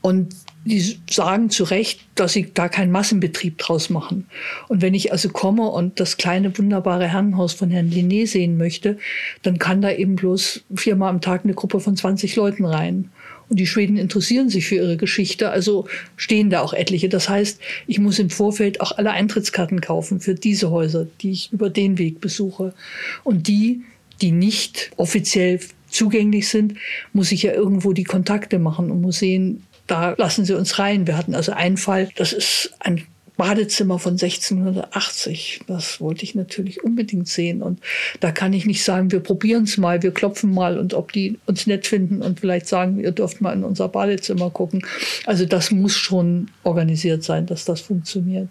Und 0.01 0.35
die 0.67 0.99
sagen 1.09 1.49
zu 1.49 1.63
Recht, 1.65 2.01
dass 2.17 2.33
sie 2.33 2.51
da 2.53 2.69
keinen 2.69 2.91
Massenbetrieb 2.91 3.57
draus 3.59 3.89
machen. 3.89 4.27
Und 4.67 4.83
wenn 4.83 4.95
ich 4.95 5.13
also 5.13 5.29
komme 5.29 5.69
und 5.69 6.01
das 6.01 6.17
kleine, 6.17 6.57
wunderbare 6.59 7.07
Herrenhaus 7.07 7.53
von 7.53 7.71
Herrn 7.71 7.91
Linné 7.91 8.27
sehen 8.27 8.57
möchte, 8.57 8.99
dann 9.43 9.59
kann 9.59 9.81
da 9.81 9.93
eben 9.93 10.17
bloß 10.17 10.65
viermal 10.75 11.11
am 11.11 11.21
Tag 11.21 11.45
eine 11.45 11.55
Gruppe 11.55 11.79
von 11.79 11.97
20 11.97 12.35
Leuten 12.35 12.65
rein. 12.65 13.11
Und 13.49 13.61
die 13.61 13.67
Schweden 13.69 13.97
interessieren 13.97 14.51
sich 14.51 14.67
für 14.67 14.75
ihre 14.75 14.97
Geschichte, 14.97 15.51
also 15.51 15.87
stehen 16.17 16.51
da 16.51 16.63
auch 16.63 16.73
etliche. 16.73 17.09
Das 17.09 17.29
heißt, 17.29 17.61
ich 17.87 18.01
muss 18.01 18.19
im 18.19 18.31
Vorfeld 18.31 18.81
auch 18.81 18.99
alle 18.99 19.13
Eintrittskarten 19.13 19.81
kaufen 19.81 20.19
für 20.19 20.35
diese 20.35 20.73
Häuser, 20.73 21.07
die 21.21 21.31
ich 21.31 21.53
über 21.53 21.71
den 21.71 21.97
Weg 21.97 22.21
besuche. 22.21 22.75
Und 23.23 23.47
die 23.47 23.83
die 24.21 24.33
nicht 24.33 24.91
offiziell 24.97 25.61
zugänglich 25.89 26.49
sind, 26.49 26.75
muss 27.13 27.33
ich 27.33 27.43
ja 27.43 27.53
irgendwo 27.53 27.93
die 27.93 28.05
Kontakte 28.05 28.59
machen 28.59 28.91
und 28.91 29.01
muss 29.01 29.19
sehen, 29.19 29.65
da 29.87 30.15
lassen 30.19 30.45
sie 30.45 30.55
uns 30.55 30.79
rein. 30.79 31.07
Wir 31.07 31.17
hatten 31.17 31.35
also 31.35 31.53
einen 31.53 31.77
Fall, 31.77 32.09
das 32.17 32.33
ist 32.33 32.75
ein 32.81 33.05
Badezimmer 33.37 33.99
von 33.99 34.15
1680. 34.15 35.61
Das 35.67 36.01
wollte 36.01 36.25
ich 36.25 36.35
natürlich 36.35 36.83
unbedingt 36.83 37.29
sehen. 37.29 37.63
Und 37.63 37.81
da 38.21 38.33
kann 38.33 38.53
ich 38.53 38.65
nicht 38.65 38.83
sagen, 38.83 39.13
wir 39.13 39.21
probieren 39.21 39.65
es 39.65 39.77
mal, 39.77 40.03
wir 40.03 40.13
klopfen 40.13 40.53
mal 40.53 40.79
und 40.79 40.95
ob 40.95 41.13
die 41.13 41.39
uns 41.47 41.67
nett 41.67 41.87
finden 41.87 42.23
und 42.23 42.41
vielleicht 42.41 42.67
sagen, 42.67 42.99
ihr 42.99 43.13
dürft 43.13 43.41
mal 43.41 43.53
in 43.53 43.65
unser 43.65 43.89
Badezimmer 43.89 44.51
gucken. 44.51 44.85
Also 45.27 45.45
das 45.45 45.71
muss 45.71 45.95
schon 45.95 46.49
organisiert 46.65 47.23
sein, 47.23 47.47
dass 47.47 47.65
das 47.65 47.83
funktioniert. 47.83 48.49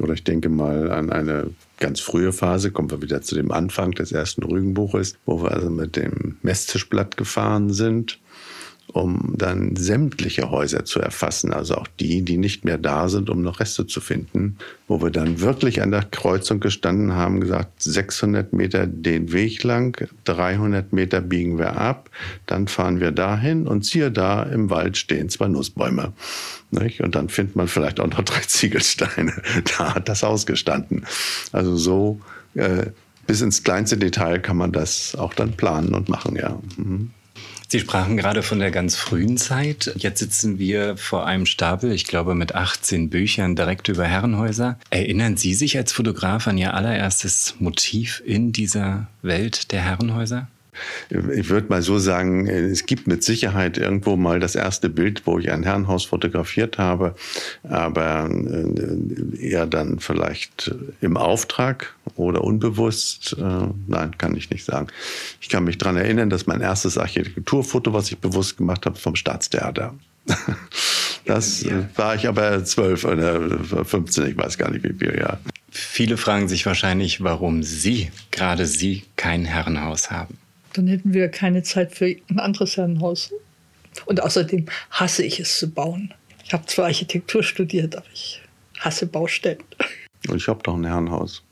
Oder 0.00 0.14
ich 0.14 0.24
denke 0.24 0.48
mal 0.48 0.90
an 0.90 1.10
eine 1.10 1.50
ganz 1.78 2.00
frühe 2.00 2.32
Phase, 2.32 2.70
kommen 2.70 2.90
wir 2.90 3.02
wieder 3.02 3.20
zu 3.22 3.34
dem 3.34 3.50
Anfang 3.50 3.92
des 3.92 4.12
ersten 4.12 4.42
Rügenbuches, 4.42 5.16
wo 5.26 5.42
wir 5.42 5.52
also 5.52 5.70
mit 5.70 5.96
dem 5.96 6.36
Messtischblatt 6.42 7.16
gefahren 7.16 7.72
sind 7.72 8.20
um 8.92 9.34
dann 9.36 9.76
sämtliche 9.76 10.50
Häuser 10.50 10.84
zu 10.84 11.00
erfassen, 11.00 11.52
also 11.52 11.76
auch 11.76 11.86
die, 12.00 12.22
die 12.22 12.38
nicht 12.38 12.64
mehr 12.64 12.78
da 12.78 13.08
sind, 13.08 13.28
um 13.28 13.42
noch 13.42 13.60
Reste 13.60 13.86
zu 13.86 14.00
finden, 14.00 14.56
wo 14.86 15.02
wir 15.02 15.10
dann 15.10 15.40
wirklich 15.40 15.82
an 15.82 15.90
der 15.90 16.04
Kreuzung 16.04 16.60
gestanden 16.60 17.14
haben, 17.14 17.40
gesagt, 17.40 17.82
600 17.82 18.52
Meter 18.52 18.86
den 18.86 19.32
Weg 19.32 19.62
lang, 19.62 20.08
300 20.24 20.92
Meter 20.92 21.20
biegen 21.20 21.58
wir 21.58 21.76
ab, 21.76 22.10
dann 22.46 22.66
fahren 22.66 23.00
wir 23.00 23.12
dahin 23.12 23.66
und 23.66 23.84
siehe 23.84 24.10
da, 24.10 24.42
im 24.42 24.70
Wald 24.70 24.96
stehen 24.96 25.28
zwei 25.28 25.48
Nussbäume. 25.48 26.12
Nicht? 26.70 27.00
Und 27.00 27.14
dann 27.14 27.28
findet 27.28 27.56
man 27.56 27.68
vielleicht 27.68 28.00
auch 28.00 28.08
noch 28.08 28.22
drei 28.22 28.40
Ziegelsteine. 28.40 29.32
Da 29.78 29.94
hat 29.94 30.08
das 30.08 30.22
Haus 30.22 30.46
gestanden. 30.46 31.04
Also 31.52 31.76
so 31.76 32.20
äh, 32.54 32.86
bis 33.26 33.42
ins 33.42 33.62
kleinste 33.62 33.96
Detail 33.96 34.40
kann 34.40 34.56
man 34.56 34.72
das 34.72 35.14
auch 35.14 35.34
dann 35.34 35.52
planen 35.52 35.94
und 35.94 36.08
machen, 36.08 36.36
ja. 36.36 36.58
Mhm. 36.76 37.10
Sie 37.70 37.80
sprachen 37.80 38.16
gerade 38.16 38.42
von 38.42 38.60
der 38.60 38.70
ganz 38.70 38.96
frühen 38.96 39.36
Zeit. 39.36 39.92
Jetzt 39.96 40.20
sitzen 40.20 40.58
wir 40.58 40.96
vor 40.96 41.26
einem 41.26 41.44
Stapel, 41.44 41.92
ich 41.92 42.06
glaube 42.06 42.34
mit 42.34 42.54
18 42.54 43.10
Büchern 43.10 43.56
direkt 43.56 43.88
über 43.88 44.06
Herrenhäuser. 44.06 44.78
Erinnern 44.88 45.36
Sie 45.36 45.52
sich 45.52 45.76
als 45.76 45.92
Fotograf 45.92 46.48
an 46.48 46.56
Ihr 46.56 46.72
allererstes 46.72 47.56
Motiv 47.58 48.22
in 48.24 48.52
dieser 48.52 49.08
Welt 49.20 49.70
der 49.70 49.82
Herrenhäuser? 49.82 50.48
Ich 51.10 51.48
würde 51.48 51.68
mal 51.68 51.82
so 51.82 51.98
sagen, 51.98 52.46
es 52.46 52.86
gibt 52.86 53.06
mit 53.06 53.22
Sicherheit 53.22 53.78
irgendwo 53.78 54.16
mal 54.16 54.40
das 54.40 54.54
erste 54.54 54.88
Bild, 54.88 55.26
wo 55.26 55.38
ich 55.38 55.50
ein 55.50 55.62
Herrenhaus 55.62 56.04
fotografiert 56.04 56.78
habe, 56.78 57.14
aber 57.62 58.28
äh, 58.30 59.38
eher 59.38 59.66
dann 59.66 59.98
vielleicht 59.98 60.74
im 61.00 61.16
Auftrag 61.16 61.94
oder 62.16 62.42
unbewusst. 62.44 63.36
Äh, 63.38 63.68
nein, 63.86 64.16
kann 64.18 64.36
ich 64.36 64.50
nicht 64.50 64.64
sagen. 64.64 64.88
Ich 65.40 65.48
kann 65.48 65.64
mich 65.64 65.78
daran 65.78 65.96
erinnern, 65.96 66.30
dass 66.30 66.46
mein 66.46 66.60
erstes 66.60 66.98
Architekturfoto, 66.98 67.92
was 67.92 68.10
ich 68.10 68.18
bewusst 68.18 68.56
gemacht 68.56 68.86
habe, 68.86 68.98
vom 68.98 69.16
Staatstheater. 69.16 69.94
Das 71.24 71.62
war 71.94 72.14
ich 72.14 72.26
aber 72.26 72.64
zwölf 72.64 73.04
oder 73.04 73.58
15, 73.84 74.28
ich 74.28 74.36
weiß 74.38 74.56
gar 74.56 74.70
nicht 74.70 74.82
wie 74.82 74.94
viel, 74.94 75.18
ja. 75.18 75.38
Viele 75.70 76.16
fragen 76.16 76.48
sich 76.48 76.64
wahrscheinlich, 76.64 77.22
warum 77.22 77.62
Sie, 77.62 78.10
gerade 78.30 78.64
Sie, 78.64 79.04
kein 79.16 79.44
Herrenhaus 79.44 80.10
haben. 80.10 80.38
Dann 80.78 80.86
hätten 80.86 81.12
wir 81.12 81.28
keine 81.28 81.64
Zeit 81.64 81.92
für 81.92 82.06
ein 82.06 82.38
anderes 82.38 82.76
Herrenhaus. 82.76 83.34
Und 84.06 84.22
außerdem 84.22 84.66
hasse 84.92 85.24
ich 85.24 85.40
es 85.40 85.58
zu 85.58 85.68
bauen. 85.68 86.14
Ich 86.44 86.52
habe 86.52 86.66
zwar 86.66 86.84
Architektur 86.84 87.42
studiert, 87.42 87.96
aber 87.96 88.06
ich 88.14 88.40
hasse 88.78 89.08
Baustellen. 89.08 89.58
Und 90.28 90.36
ich 90.36 90.46
habe 90.46 90.62
doch 90.62 90.76
ein 90.76 90.84
Herrenhaus. 90.84 91.42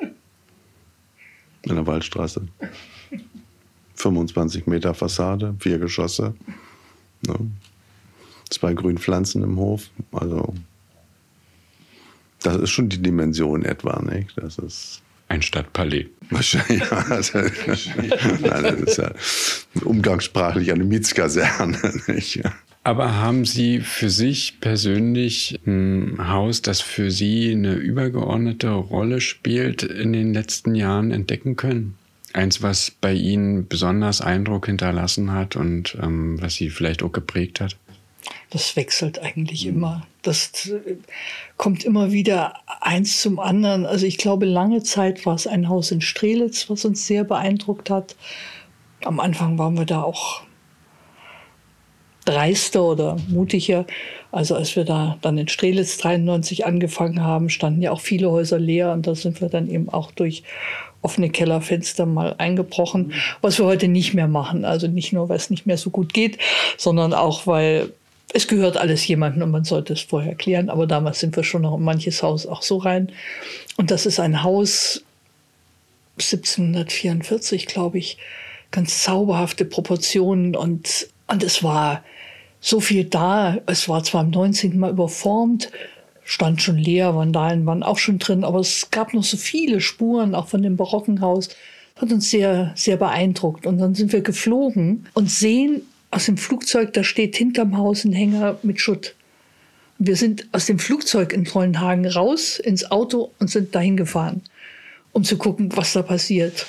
In 1.63 1.75
der 1.75 1.85
Waldstraße. 1.89 2.47
25 3.97 4.69
Meter 4.69 4.95
Fassade, 4.95 5.57
vier 5.59 5.81
Geschosse. 5.81 6.35
Ne? 7.27 7.51
Zwei 8.49 8.75
Grünpflanzen 8.75 9.43
im 9.43 9.57
Hof. 9.57 9.91
Also, 10.13 10.55
das 12.45 12.59
ist 12.59 12.71
schon 12.71 12.89
die 12.89 13.03
Dimension 13.03 13.65
etwa, 13.65 14.01
nicht? 14.03 14.35
Das 14.37 14.57
ist. 14.59 15.03
Ein 15.29 15.43
Stadtpalais. 15.43 16.07
Wahrscheinlich. 16.31 16.91
Also, 16.93 17.39
nein, 18.41 18.77
das 18.85 18.99
ist 18.99 18.99
ja 18.99 19.13
umgangssprachlich 19.83 20.73
eine 20.73 20.85
Mietskaserne? 20.85 21.79
Aber 22.85 23.17
haben 23.17 23.45
Sie 23.45 23.81
für 23.81 24.11
sich 24.11 24.61
persönlich 24.61 25.59
ein 25.67 26.29
Haus, 26.29 26.63
das 26.63 26.81
für 26.81 27.11
Sie 27.11 27.51
eine 27.51 27.75
übergeordnete 27.75 28.71
Rolle 28.71 29.21
spielt, 29.21 29.83
in 29.83 30.13
den 30.13 30.33
letzten 30.33 30.77
Jahren 30.77 31.11
entdecken 31.11 31.57
können? 31.57 31.97
Eins, 32.33 32.63
was 32.63 32.93
bei 32.93 33.13
Ihnen 33.13 33.67
besonders 33.67 34.21
Eindruck 34.21 34.67
hinterlassen 34.67 35.33
hat 35.33 35.57
und 35.57 35.97
ähm, 36.01 36.41
was 36.41 36.55
Sie 36.55 36.71
vielleicht 36.71 37.03
auch 37.03 37.11
geprägt 37.11 37.61
hat? 37.61 37.77
Das 38.51 38.77
wechselt 38.77 39.19
eigentlich 39.19 39.67
immer. 39.67 40.07
Das 40.23 40.71
kommt 41.57 41.85
immer 41.85 42.13
wieder 42.13 42.55
eins 42.81 43.21
zum 43.21 43.39
anderen. 43.39 43.87
Also 43.87 44.07
ich 44.07 44.19
glaube, 44.19 44.47
lange 44.47 44.83
Zeit 44.83 45.27
war 45.27 45.35
es 45.35 45.47
ein 45.47 45.69
Haus 45.69 45.91
in 45.91 46.01
Strelitz, 46.01 46.69
was 46.71 46.85
uns 46.85 47.07
sehr 47.07 47.25
beeindruckt 47.25 47.91
hat. 47.91 48.17
Am 49.05 49.21
Anfang 49.21 49.59
waren 49.59 49.77
wir 49.77 49.85
da 49.85 50.03
auch 50.03 50.43
dreister 52.25 52.83
oder 52.83 53.17
mutiger. 53.29 53.87
Also 54.33 54.55
als 54.55 54.77
wir 54.77 54.85
da 54.85 55.17
dann 55.23 55.39
in 55.39 55.49
Strelitz 55.49 55.97
93 55.99 56.67
angefangen 56.67 57.23
haben, 57.23 57.49
standen 57.49 57.83
ja 57.83 57.93
auch 57.93 58.01
viele 58.01 58.31
Häuser 58.31 58.59
leer 58.59 58.93
und 58.93 59.07
da 59.07 59.15
sind 59.15 59.41
wir 59.41 59.49
dann 59.49 59.71
eben 59.71 59.89
auch 59.89 60.11
durch 60.11 60.43
offene 61.03 61.31
Kellerfenster 61.31 62.05
mal 62.05 62.35
eingebrochen, 62.39 63.13
was 63.41 63.59
wir 63.59 63.67
heute 63.67 63.87
nicht 63.87 64.13
mehr 64.13 64.27
machen. 64.27 64.65
Also 64.65 64.89
nicht 64.89 65.13
nur, 65.13 65.29
weil 65.29 65.37
es 65.37 65.51
nicht 65.51 65.67
mehr 65.67 65.79
so 65.79 65.91
gut 65.91 66.13
geht, 66.13 66.39
sondern 66.77 67.15
auch, 67.15 67.47
weil 67.47 67.93
es 68.33 68.49
gehört 68.49 68.77
alles 68.77 69.07
jemandem 69.07 69.43
und 69.43 69.51
man 69.51 69.65
sollte 69.65 69.93
es 69.93 70.01
vorher 70.01 70.35
klären. 70.35 70.69
Aber 70.69 70.87
damals 70.87 71.21
sind 71.21 71.37
wir 71.37 71.45
schon 71.45 71.63
noch 71.63 71.77
in 71.77 71.85
manches 71.85 72.23
Haus 72.23 72.47
auch 72.47 72.63
so 72.63 72.79
rein. 72.79 73.13
Und 73.77 73.91
das 73.91 74.07
ist 74.07 74.21
ein 74.21 74.43
Haus 74.43 75.03
1744, 76.19 77.67
glaube 77.67 77.99
ich, 77.99 78.19
ganz 78.71 79.03
zauberhafte 79.03 79.65
Proportionen 79.65 80.57
und, 80.57 81.09
und 81.29 81.43
es 81.43 81.63
war 81.63 82.03
so 82.61 82.81
viel 82.81 83.05
da. 83.05 83.59
Es 83.67 83.89
war 83.89 84.03
zwar 84.03 84.25
im 84.25 84.31
19. 84.31 84.79
Mal 84.79 84.91
überformt, 84.91 85.71
stand 86.25 86.63
schon 86.63 86.79
leer, 86.79 87.15
Vandalen 87.15 87.65
waren 87.67 87.83
auch 87.83 87.99
schon 87.99 88.19
drin, 88.19 88.45
aber 88.45 88.61
es 88.61 88.91
gab 88.91 89.15
noch 89.15 89.25
so 89.25 89.37
viele 89.37 89.81
Spuren, 89.81 90.35
auch 90.35 90.49
von 90.49 90.63
dem 90.63 90.77
barocken 90.77 91.21
Haus. 91.21 91.51
Hat 91.97 92.13
uns 92.13 92.31
sehr, 92.31 92.73
sehr 92.75 92.97
beeindruckt. 92.97 93.67
Und 93.67 93.79
dann 93.79 93.95
sind 93.95 94.13
wir 94.13 94.21
geflogen 94.21 95.07
und 95.15 95.31
sehen 95.31 95.83
aus 96.11 96.27
dem 96.27 96.37
Flugzeug, 96.37 96.93
da 96.93 97.05
steht 97.05 97.37
hinterm 97.37 97.77
Haus 97.77 98.05
ein 98.05 98.13
Hänger 98.13 98.59
mit 98.63 98.81
Schutt. 98.81 99.15
Wir 99.99 100.17
sind 100.17 100.47
aus 100.53 100.67
dem 100.67 100.79
Flugzeug 100.79 101.33
in 101.33 101.45
Trollenhagen 101.45 102.07
raus 102.07 102.59
ins 102.59 102.91
Auto 102.91 103.33
und 103.39 103.51
sind 103.51 103.75
dahin 103.75 103.97
gefahren, 103.97 104.43
um 105.13 105.25
zu 105.25 105.39
gucken, 105.39 105.75
was 105.75 105.95
da 105.95 106.03
passiert. 106.03 106.67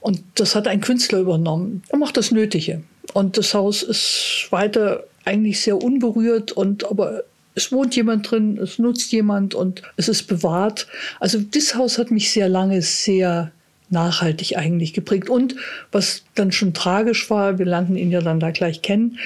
Und 0.00 0.22
das 0.36 0.54
hat 0.54 0.68
ein 0.68 0.80
Künstler 0.80 1.20
übernommen. 1.20 1.82
Er 1.88 1.98
macht 1.98 2.16
das 2.16 2.30
Nötige. 2.30 2.82
Und 3.12 3.36
das 3.36 3.54
Haus 3.54 3.82
ist 3.82 4.46
weiter 4.50 5.04
eigentlich 5.24 5.60
sehr 5.60 5.82
unberührt 5.82 6.52
und 6.52 6.84
aber 6.84 7.24
es 7.54 7.72
wohnt 7.72 7.96
jemand 7.96 8.30
drin, 8.30 8.58
es 8.58 8.78
nutzt 8.78 9.12
jemand 9.12 9.54
und 9.54 9.82
es 9.96 10.08
ist 10.08 10.24
bewahrt. 10.24 10.86
Also 11.18 11.40
das 11.40 11.74
Haus 11.74 11.98
hat 11.98 12.10
mich 12.10 12.30
sehr 12.30 12.48
lange 12.48 12.80
sehr 12.82 13.52
nachhaltig 13.90 14.56
eigentlich 14.56 14.92
geprägt. 14.92 15.28
Und 15.28 15.56
was 15.92 16.24
dann 16.34 16.52
schon 16.52 16.74
tragisch 16.74 17.28
war, 17.30 17.58
wir 17.58 17.66
lernten 17.66 17.96
ihn 17.96 18.10
ja 18.10 18.20
dann 18.20 18.40
da 18.40 18.50
gleich 18.50 18.82
kennen, 18.82 19.18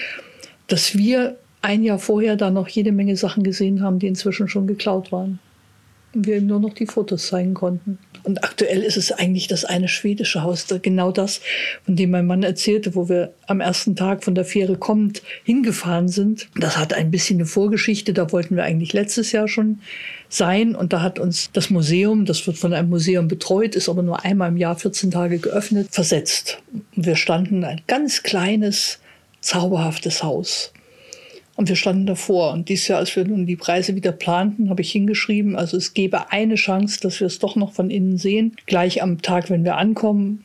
dass 0.67 0.97
wir 0.97 1.37
ein 1.63 1.83
Jahr 1.83 1.99
vorher 1.99 2.37
da 2.37 2.51
noch 2.51 2.69
jede 2.69 2.93
Menge 2.93 3.17
Sachen 3.17 3.43
gesehen 3.43 3.83
haben, 3.83 3.99
die 3.99 4.07
inzwischen 4.07 4.49
schon 4.49 4.67
geklaut 4.67 5.13
waren. 5.13 5.39
Und 6.15 6.27
wir 6.27 6.37
ihm 6.37 6.47
nur 6.47 6.61
noch 6.61 6.75
die 6.75 6.87
Fotos 6.87 7.29
zeigen 7.29 7.55
konnten. 7.55 7.99
Und 8.25 8.43
aktuell 8.43 8.83
ist 8.83 8.97
es 8.97 9.13
eigentlich 9.13 9.49
das 9.49 9.65
eine 9.65 9.87
schwedische 9.87 10.43
Haus, 10.43 10.67
genau 10.83 11.13
das, 11.13 11.41
von 11.85 11.95
dem 11.95 12.11
mein 12.11 12.27
Mann 12.27 12.43
erzählte, 12.43 12.95
wo 12.95 13.09
wir 13.09 13.35
am 13.47 13.61
ersten 13.61 13.97
Tag 13.97 14.25
von 14.25 14.35
der 14.35 14.47
Fähre 14.47 14.77
kommend 14.77 15.23
hingefahren 15.45 16.09
sind. 16.09 16.49
Das 16.59 16.79
hat 16.79 16.95
ein 16.95 17.11
bisschen 17.11 17.37
eine 17.37 17.47
Vorgeschichte, 17.47 18.15
da 18.15 18.33
wollten 18.33 18.57
wir 18.57 18.65
eigentlich 18.65 18.95
letztes 18.95 19.33
Jahr 19.33 19.47
schon 19.47 19.81
sein. 20.31 20.75
Und 20.75 20.95
da 20.95 21.03
hat 21.03 21.19
uns 21.19 21.51
das 21.53 21.69
Museum, 21.69 22.25
das 22.25 22.47
wird 22.47 22.57
von 22.57 22.73
einem 22.73 22.89
Museum 22.89 23.29
betreut, 23.29 23.75
ist 23.75 23.91
aber 23.91 24.03
nur 24.03 24.25
einmal 24.25 24.49
im 24.49 24.57
Jahr 24.57 24.77
14 24.77 25.11
Tage 25.11 25.39
geöffnet, 25.39 25.89
versetzt. 25.91 26.63
Und 26.97 27.07
wir 27.07 27.17
standen 27.17 27.63
ein 27.63 27.83
ganz 27.87 28.23
kleines, 28.23 29.01
zauberhaftes 29.41 30.23
Haus. 30.23 30.73
Und 31.57 31.69
wir 31.69 31.77
standen 31.77 32.07
davor. 32.07 32.53
Und 32.53 32.69
dieses 32.69 32.89
Jahr, 32.89 32.99
als 32.99 33.15
wir 33.15 33.25
nun 33.25 33.47
die 33.47 33.57
Preise 33.57 33.95
wieder 33.95 34.13
planten, 34.13 34.71
habe 34.71 34.83
ich 34.83 34.91
hingeschrieben, 34.91 35.57
also 35.57 35.77
es 35.77 35.95
gäbe 35.95 36.33
eine 36.33 36.57
Chance, 36.57 37.01
dass 37.01 37.21
wir 37.21 37.29
es 37.29 37.39
doch 37.39 37.55
noch 37.55 37.73
von 37.73 37.91
innen 37.91 38.19
sehen. 38.19 38.57
Gleich 38.67 39.03
am 39.03 39.23
Tag, 39.23 39.51
wenn 39.51 39.65
wir 39.65 39.77
ankommen, 39.77 40.45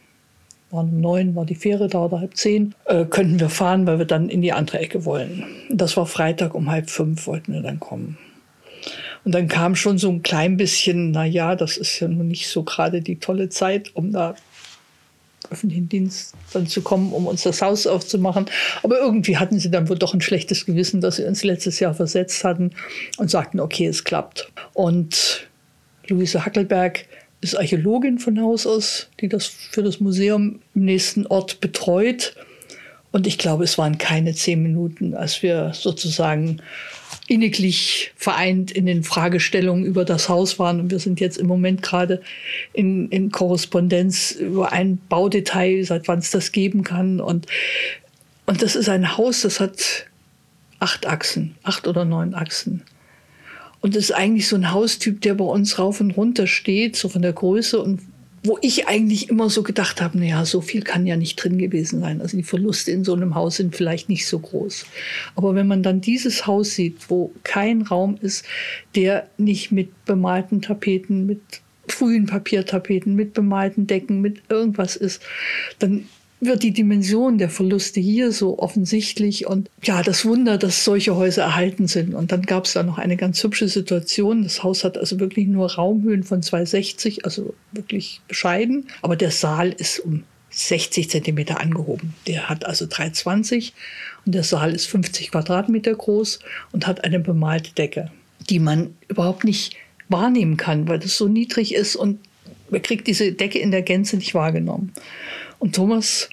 waren 0.72 0.90
um 0.90 1.02
neun, 1.02 1.36
war 1.36 1.46
die 1.46 1.56
Fähre 1.56 1.88
da 1.88 2.06
oder 2.06 2.20
halb 2.20 2.38
zehn, 2.38 2.76
äh, 2.86 3.06
könnten 3.06 3.40
wir 3.40 3.50
fahren, 3.50 3.88
weil 3.88 3.98
wir 3.98 4.06
dann 4.06 4.30
in 4.30 4.44
die 4.44 4.54
andere 4.54 4.80
Ecke 4.80 5.04
wollen. 5.04 5.46
Das 5.70 5.98
war 5.98 6.06
Freitag 6.06 6.54
um 6.54 6.70
halb 6.70 6.92
fünf, 6.92 7.26
wollten 7.26 7.54
wir 7.54 7.62
dann 7.62 7.80
kommen. 7.80 8.18
Und 9.26 9.34
dann 9.34 9.48
kam 9.48 9.76
schon 9.76 9.98
so 9.98 10.10
ein 10.10 10.22
klein 10.22 10.58
bisschen, 10.58 11.12
na 11.12 11.26
ja, 11.26 11.56
das 11.56 11.78
ist 11.78 12.00
ja 12.00 12.08
nun 12.08 12.28
nicht 12.28 12.48
so 12.48 12.64
gerade 12.64 13.02
die 13.02 13.18
tolle 13.18 13.50
Zeit, 13.50 13.96
um 13.96 14.12
da 14.12 14.36
öffentlichen 15.52 15.90
Dienst 15.90 16.34
dann 16.54 16.68
zu 16.68 16.82
kommen, 16.82 17.14
um 17.14 17.28
uns 17.28 17.44
das 17.44 17.62
Haus 17.62 17.88
aufzumachen. 17.88 18.46
Aber 18.84 19.00
irgendwie 19.00 19.38
hatten 19.38 19.60
sie 19.60 19.72
dann 19.72 19.90
wohl 19.90 19.98
doch 19.98 20.14
ein 20.14 20.22
schlechtes 20.22 20.66
Gewissen, 20.66 21.02
dass 21.02 21.18
sie 21.18 21.26
uns 21.26 21.44
letztes 21.44 21.80
Jahr 21.80 21.94
versetzt 21.94 22.44
hatten 22.44 22.72
und 23.18 23.30
sagten, 23.30 23.60
okay, 23.60 23.88
es 23.88 24.04
klappt. 24.04 24.52
Und 24.74 25.48
Luise 26.08 26.46
Hackelberg 26.46 27.06
ist 27.42 27.58
Archäologin 27.58 28.20
von 28.20 28.40
Haus 28.42 28.68
aus, 28.68 29.10
die 29.22 29.30
das 29.30 29.46
für 29.46 29.84
das 29.84 30.00
Museum 30.00 30.60
im 30.76 30.86
nächsten 30.86 31.26
Ort 31.28 31.62
betreut. 31.62 32.36
Und 33.12 33.26
ich 33.26 33.38
glaube, 33.38 33.64
es 33.64 33.78
waren 33.78 33.98
keine 33.98 34.34
zehn 34.34 34.62
Minuten, 34.62 35.16
als 35.16 35.42
wir 35.42 35.72
sozusagen 35.74 36.62
inniglich 37.30 38.12
vereint 38.16 38.72
in 38.72 38.88
den 38.88 39.04
Fragestellungen 39.04 39.86
über 39.86 40.04
das 40.04 40.30
Haus 40.30 40.58
waren. 40.58 40.80
Und 40.80 40.92
wir 40.92 40.98
sind 41.00 41.20
jetzt 41.20 41.38
im 41.38 41.46
Moment 41.46 41.84
gerade 41.84 42.22
in, 42.74 43.08
in 43.10 43.32
Korrespondenz 43.32 44.32
über 44.32 44.72
ein 44.72 44.98
Baudetail, 45.10 45.84
seit 45.84 46.08
wann 46.08 46.20
es 46.20 46.32
das 46.32 46.52
geben 46.52 46.84
kann. 46.84 47.22
Und, 47.22 47.46
und 48.48 48.64
das 48.64 48.76
ist 48.76 48.90
ein 48.90 49.16
Haus, 49.16 49.42
das 49.42 49.60
hat 49.60 50.08
acht 50.80 51.06
Achsen, 51.06 51.56
acht 51.62 51.88
oder 51.88 52.04
neun 52.04 52.34
Achsen. 52.34 52.82
Und 53.80 53.96
das 53.96 54.06
ist 54.06 54.12
eigentlich 54.12 54.48
so 54.48 54.56
ein 54.56 54.72
Haustyp, 54.72 55.22
der 55.22 55.36
bei 55.36 55.46
uns 55.46 55.78
rauf 55.78 56.02
und 56.02 56.12
runter 56.12 56.48
steht, 56.48 56.96
so 56.96 57.10
von 57.10 57.22
der 57.22 57.34
Größe 57.34 57.80
und 57.80 58.02
wo 58.44 58.58
ich 58.62 58.88
eigentlich 58.88 59.30
immer 59.30 59.50
so 59.50 59.64
gedacht 59.64 60.02
habe, 60.02 60.18
naja, 60.18 60.46
so 60.46 60.62
viel 60.62 60.82
kann 60.82 61.06
ja 61.06 61.18
nicht 61.18 61.36
drin 61.36 61.58
gewesen 61.58 62.00
sein. 62.00 62.22
Also 62.22 62.38
die 62.38 62.44
Verluste 62.44 62.92
in 62.92 63.04
so 63.04 63.14
einem 63.14 63.36
Haus 63.36 63.58
sind 63.58 63.76
vielleicht 63.76 64.10
nicht 64.10 64.28
so 64.28 64.40
groß. 64.40 64.86
Aber 65.36 65.56
wenn 65.56 65.68
man 65.68 65.84
dann 65.84 66.02
dieses 66.02 66.48
Haus 66.48 66.72
sieht, 66.76 67.10
wo 67.10 67.32
kein 67.44 67.82
Raum 67.82 68.18
ist, 68.22 68.46
der 68.96 69.30
nicht 69.38 69.72
mit 69.72 70.06
bemalten 70.06 70.62
Tapeten, 70.62 71.26
mit 71.26 71.42
frühen 71.88 72.28
Papiertapeten, 72.28 73.16
mit 73.16 73.34
bemalten 73.34 73.88
Decken, 73.88 74.22
mit 74.22 74.42
irgendwas 74.50 74.96
ist, 74.96 75.22
dann 75.80 76.06
wird 76.42 76.64
die 76.64 76.72
Dimension 76.72 77.38
der 77.38 77.50
Verluste 77.50 78.00
hier 78.00 78.32
so 78.32 78.60
offensichtlich 78.60 79.46
und 79.46 79.70
ja, 79.84 80.02
das 80.04 80.26
Wunder, 80.26 80.58
dass 80.58 80.86
solche 80.86 81.16
Häuser 81.16 81.44
erhalten 81.44 81.88
sind. 81.88 82.14
Und 82.14 82.32
dann 82.32 82.44
gab 82.44 82.66
es 82.66 82.74
da 82.74 82.84
noch 82.84 82.98
eine 82.98 83.18
ganz 83.18 83.44
hübsche 83.44 83.68
Situation. 83.68 84.44
Das 84.44 84.64
Haus 84.64 84.84
hat 84.84 84.98
also 84.98 85.20
wirklich 85.20 85.48
nur 85.48 85.74
Raumhöhen 85.74 86.24
von 86.24 86.42
260, 86.42 87.26
also 87.26 87.54
wirklich 87.74 88.22
bescheiden. 88.28 88.88
Aber 89.02 89.16
der 89.16 89.32
Saal 89.32 89.74
ist 89.74 90.00
um 90.00 90.24
60 90.52 91.10
Zentimeter 91.10 91.60
angehoben. 91.60 92.14
Der 92.28 92.50
hat 92.50 92.66
also 92.66 92.86
3,20 92.86 93.74
und 94.26 94.34
der 94.34 94.44
Saal 94.44 94.74
ist 94.74 94.88
50 94.88 95.32
Quadratmeter 95.32 95.94
groß 95.94 96.40
und 96.72 96.88
hat 96.88 97.04
eine 97.04 97.20
bemalte 97.20 97.74
Decke, 97.74 98.12
die 98.50 98.60
man 98.60 98.96
überhaupt 99.08 99.44
nicht 99.44 99.76
wahrnehmen 100.08 100.58
kann, 100.58 100.88
weil 100.88 101.00
das 101.00 101.18
so 101.18 101.28
niedrig 101.28 101.76
ist 101.76 101.96
und 101.96 102.20
man 102.72 102.82
kriegt 102.82 103.08
diese 103.08 103.32
Decke 103.32 103.60
in 103.60 103.72
der 103.72 103.82
Gänze 103.82 104.18
nicht 104.18 104.34
wahrgenommen. 104.34 104.92
Und 105.60 105.76
Thomas 105.76 106.30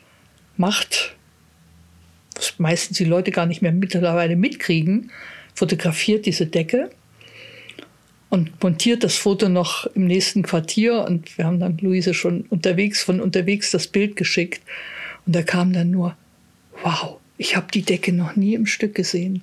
macht, 0.56 1.16
was 2.34 2.58
meistens 2.58 2.98
die 2.98 3.04
Leute 3.04 3.30
gar 3.30 3.46
nicht 3.46 3.62
mehr 3.62 3.72
mittlerweile 3.72 4.36
mitkriegen, 4.36 5.10
fotografiert 5.54 6.26
diese 6.26 6.46
Decke 6.46 6.90
und 8.28 8.62
montiert 8.62 9.04
das 9.04 9.16
Foto 9.16 9.48
noch 9.48 9.86
im 9.94 10.06
nächsten 10.06 10.42
Quartier. 10.42 11.04
Und 11.06 11.36
wir 11.38 11.44
haben 11.44 11.60
dann 11.60 11.78
Luise 11.78 12.14
schon 12.14 12.42
unterwegs, 12.42 13.02
von 13.02 13.20
unterwegs 13.20 13.70
das 13.70 13.86
Bild 13.86 14.16
geschickt. 14.16 14.62
Und 15.26 15.34
da 15.34 15.42
kam 15.42 15.72
dann 15.72 15.90
nur, 15.90 16.16
wow, 16.82 17.18
ich 17.38 17.56
habe 17.56 17.66
die 17.72 17.82
Decke 17.82 18.12
noch 18.12 18.36
nie 18.36 18.54
im 18.54 18.66
Stück 18.66 18.94
gesehen. 18.94 19.42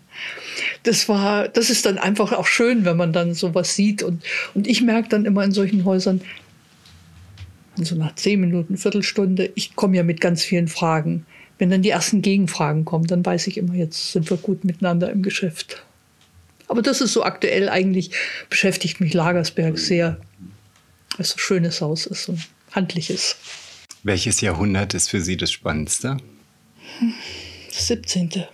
Das 0.84 1.07
war, 1.09 1.47
das 1.47 1.69
ist 1.69 1.86
dann 1.86 1.97
einfach 1.97 2.31
auch 2.31 2.47
schön, 2.47 2.86
wenn 2.86 2.97
man 2.97 3.13
dann 3.13 3.34
sowas 3.34 3.75
sieht. 3.75 4.03
Und, 4.03 4.23
und 4.53 4.67
ich 4.67 4.81
merke 4.81 5.09
dann 5.09 5.25
immer 5.25 5.43
in 5.43 5.51
solchen 5.51 5.86
Häusern, 5.86 6.21
also 7.78 7.95
nach 7.95 8.15
zehn 8.15 8.39
Minuten, 8.39 8.78
Viertelstunde, 8.78 9.51
ich 9.55 9.76
komme 9.76 9.97
ja 9.97 10.03
mit 10.03 10.21
ganz 10.21 10.43
vielen 10.43 10.67
Fragen. 10.67 11.26
Wenn 11.57 11.69
dann 11.69 11.82
die 11.82 11.89
ersten 11.89 12.21
Gegenfragen 12.21 12.86
kommen, 12.86 13.07
dann 13.07 13.26
weiß 13.26 13.47
ich 13.47 13.57
immer, 13.57 13.74
jetzt 13.74 14.11
sind 14.11 14.30
wir 14.30 14.38
gut 14.38 14.63
miteinander 14.63 15.11
im 15.11 15.24
Geschäft. 15.24 15.84
Aber 16.67 16.82
das 16.82 17.01
ist 17.01 17.13
so 17.13 17.24
aktuell 17.24 17.69
eigentlich, 17.69 18.11
beschäftigt 18.49 18.99
mich 18.99 19.13
Lagersberg 19.13 19.78
sehr, 19.78 20.17
weil 21.11 21.21
es 21.21 21.36
ein 21.36 21.39
schönes 21.39 21.82
Haus 21.82 22.05
ist 22.05 22.30
und 22.30 22.47
handliches. 22.71 23.36
Welches 24.03 24.41
Jahrhundert 24.41 24.93
ist 24.93 25.09
für 25.09 25.21
Sie 25.21 25.38
das 25.38 25.51
Spannendste? 25.51 26.17
Das 27.69 27.88
17. 27.88 28.45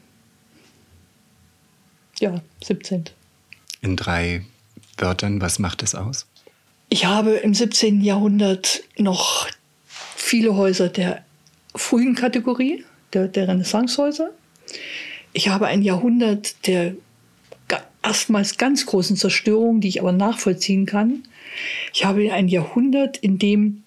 Ja, 2.20 2.42
17. 2.64 3.06
In 3.82 3.96
drei 3.96 4.46
Wörtern, 4.98 5.42
was 5.42 5.60
macht 5.60 5.82
es 5.82 5.96
aus? 5.96 6.28
Ich 6.90 7.06
habe 7.06 7.32
im 7.32 7.54
17. 7.54 8.02
Jahrhundert 8.02 8.84
noch 8.98 9.48
viele 9.86 10.56
Häuser 10.56 10.90
der 10.90 11.24
frühen 11.76 12.16
Kategorie, 12.16 12.84
der, 13.14 13.28
der 13.28 13.48
Renaissancehäuser. 13.48 14.32
Ich 15.34 15.50
habe 15.50 15.68
ein 15.68 15.84
Jahrhundert 15.84 16.68
der 16.68 16.96
erstmals 18.02 18.58
ganz 18.58 18.86
großen 18.86 19.18
Zerstörung, 19.18 19.82
die 19.82 19.90
ich 19.90 20.00
aber 20.00 20.12
nachvollziehen 20.12 20.86
kann. 20.86 21.24
Ich 21.94 22.06
habe 22.06 22.32
ein 22.32 22.48
Jahrhundert, 22.48 23.18
in 23.18 23.38
dem 23.38 23.84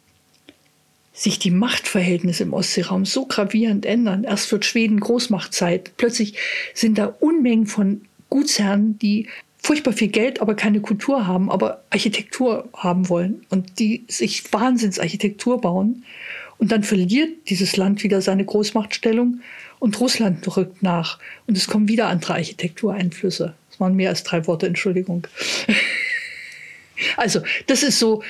sich 1.12 1.38
die 1.38 1.50
Machtverhältnisse 1.50 2.44
im 2.44 2.52
Ostseeraum 2.52 3.04
so 3.04 3.26
gravierend 3.26 3.84
ändern. 3.84 4.24
Erst 4.24 4.50
wird 4.52 4.64
Schweden 4.64 5.00
Großmachtzeit. 5.00 5.96
Plötzlich 5.96 6.34
sind 6.74 6.98
da 6.98 7.06
Unmengen 7.06 7.66
von 7.66 8.02
Gutsherren, 8.30 8.98
die 8.98 9.28
furchtbar 9.62 9.92
viel 9.92 10.08
Geld, 10.08 10.40
aber 10.40 10.54
keine 10.54 10.80
Kultur 10.80 11.26
haben, 11.26 11.50
aber 11.50 11.84
Architektur 11.90 12.68
haben 12.74 13.08
wollen 13.08 13.46
und 13.48 13.78
die 13.78 14.04
sich 14.08 14.52
Wahnsinnsarchitektur 14.52 15.60
bauen. 15.60 16.04
Und 16.58 16.72
dann 16.72 16.82
verliert 16.82 17.48
dieses 17.48 17.76
Land 17.76 18.02
wieder 18.02 18.20
seine 18.20 18.44
Großmachtstellung 18.44 19.40
und 19.78 19.98
Russland 20.00 20.56
rückt 20.56 20.82
nach 20.82 21.18
und 21.46 21.56
es 21.56 21.66
kommen 21.66 21.88
wieder 21.88 22.08
andere 22.08 22.34
Architektureinflüsse. 22.34 23.54
Das 23.70 23.80
waren 23.80 23.96
mehr 23.96 24.10
als 24.10 24.22
drei 24.22 24.46
Worte, 24.46 24.66
Entschuldigung. 24.66 25.26
also, 27.16 27.40
das 27.66 27.82
ist 27.82 27.98
so 27.98 28.22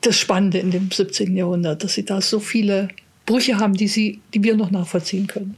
das 0.00 0.18
Spannende 0.18 0.58
in 0.58 0.70
dem 0.70 0.90
17. 0.90 1.36
Jahrhundert, 1.36 1.84
dass 1.84 1.94
sie 1.94 2.04
da 2.04 2.20
so 2.20 2.40
viele 2.40 2.88
Brüche 3.24 3.58
haben, 3.58 3.74
die, 3.74 3.88
sie, 3.88 4.20
die 4.34 4.42
wir 4.42 4.56
noch 4.56 4.70
nachvollziehen 4.70 5.26
können. 5.26 5.56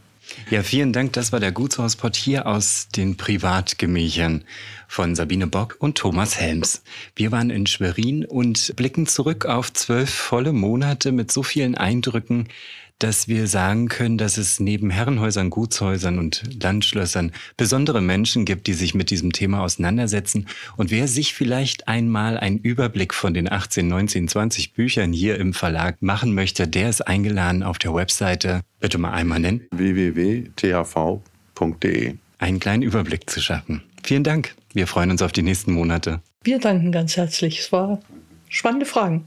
Ja, 0.51 0.63
vielen 0.63 0.93
Dank. 0.93 1.13
Das 1.15 1.33
war 1.33 1.41
der 1.41 1.53
Gutshauspot 1.53 2.17
hier 2.17 2.47
aus 2.47 2.89
den 2.89 3.17
Privatgemächern 3.17 4.45
von 4.87 5.15
Sabine 5.15 5.47
Bock 5.47 5.77
und 5.79 5.99
Thomas 5.99 6.39
Helms. 6.39 6.83
Wir 7.15 7.33
waren 7.33 7.51
in 7.51 7.67
Schwerin 7.67 8.25
und 8.25 8.75
blicken 8.77 9.07
zurück 9.07 9.47
auf 9.47 9.73
zwölf 9.73 10.11
volle 10.11 10.53
Monate 10.53 11.13
mit 11.13 11.31
so 11.31 11.43
vielen 11.43 11.75
Eindrücken, 11.75 12.49
dass 12.99 13.29
wir 13.29 13.47
sagen 13.47 13.89
können, 13.89 14.19
dass 14.19 14.39
es 14.39 14.59
neben 14.61 14.91
Herrenhäusern, 14.91 15.51
Gutshäusern 15.51 16.19
und 16.19 16.43
Landschlössern 16.63 17.33
besondere 17.57 18.01
Menschen 18.01 18.45
gibt, 18.45 18.67
die 18.67 18.75
sich 18.75 18.95
mit 18.95 19.11
diesem 19.11 19.33
Thema 19.33 19.63
auseinandersetzen. 19.63 20.47
Und 20.77 20.91
wer 20.91 21.07
sich 21.09 21.35
vielleicht 21.35 21.87
einmal 21.89 22.39
einen 22.39 22.59
Überblick 22.59 23.15
von 23.15 23.35
den 23.35 23.51
18, 23.51 23.87
19, 23.87 24.29
20 24.29 24.73
Büchern 24.73 25.13
hier 25.13 25.37
im 25.39 25.55
Verlag 25.55 26.03
machen 26.03 26.35
möchte, 26.35 26.67
der 26.67 26.89
ist 26.89 27.03
eingeladen 27.03 27.63
auf 27.63 27.79
der 27.79 27.95
Webseite, 27.95 28.63
bitte 28.81 28.99
mal 28.99 29.13
einmal 29.13 29.39
nennen, 29.41 29.67
www.thv.de. 29.71 30.55
Einen 32.39 32.61
kleinen 32.61 32.83
Überblick 32.83 33.29
zu 33.31 33.41
schaffen. 33.41 33.83
Vielen 34.03 34.25
Dank. 34.25 34.55
Wir 34.73 34.87
freuen 34.87 35.11
uns 35.11 35.23
auf 35.23 35.33
die 35.33 35.43
nächsten 35.43 35.73
Monate. 35.73 36.21
Wir 36.45 36.59
danken 36.59 36.93
ganz 36.93 37.17
herzlich. 37.17 37.59
Es 37.61 37.73
war 37.73 38.01
spannende 38.49 38.87
Fragen. 38.87 39.27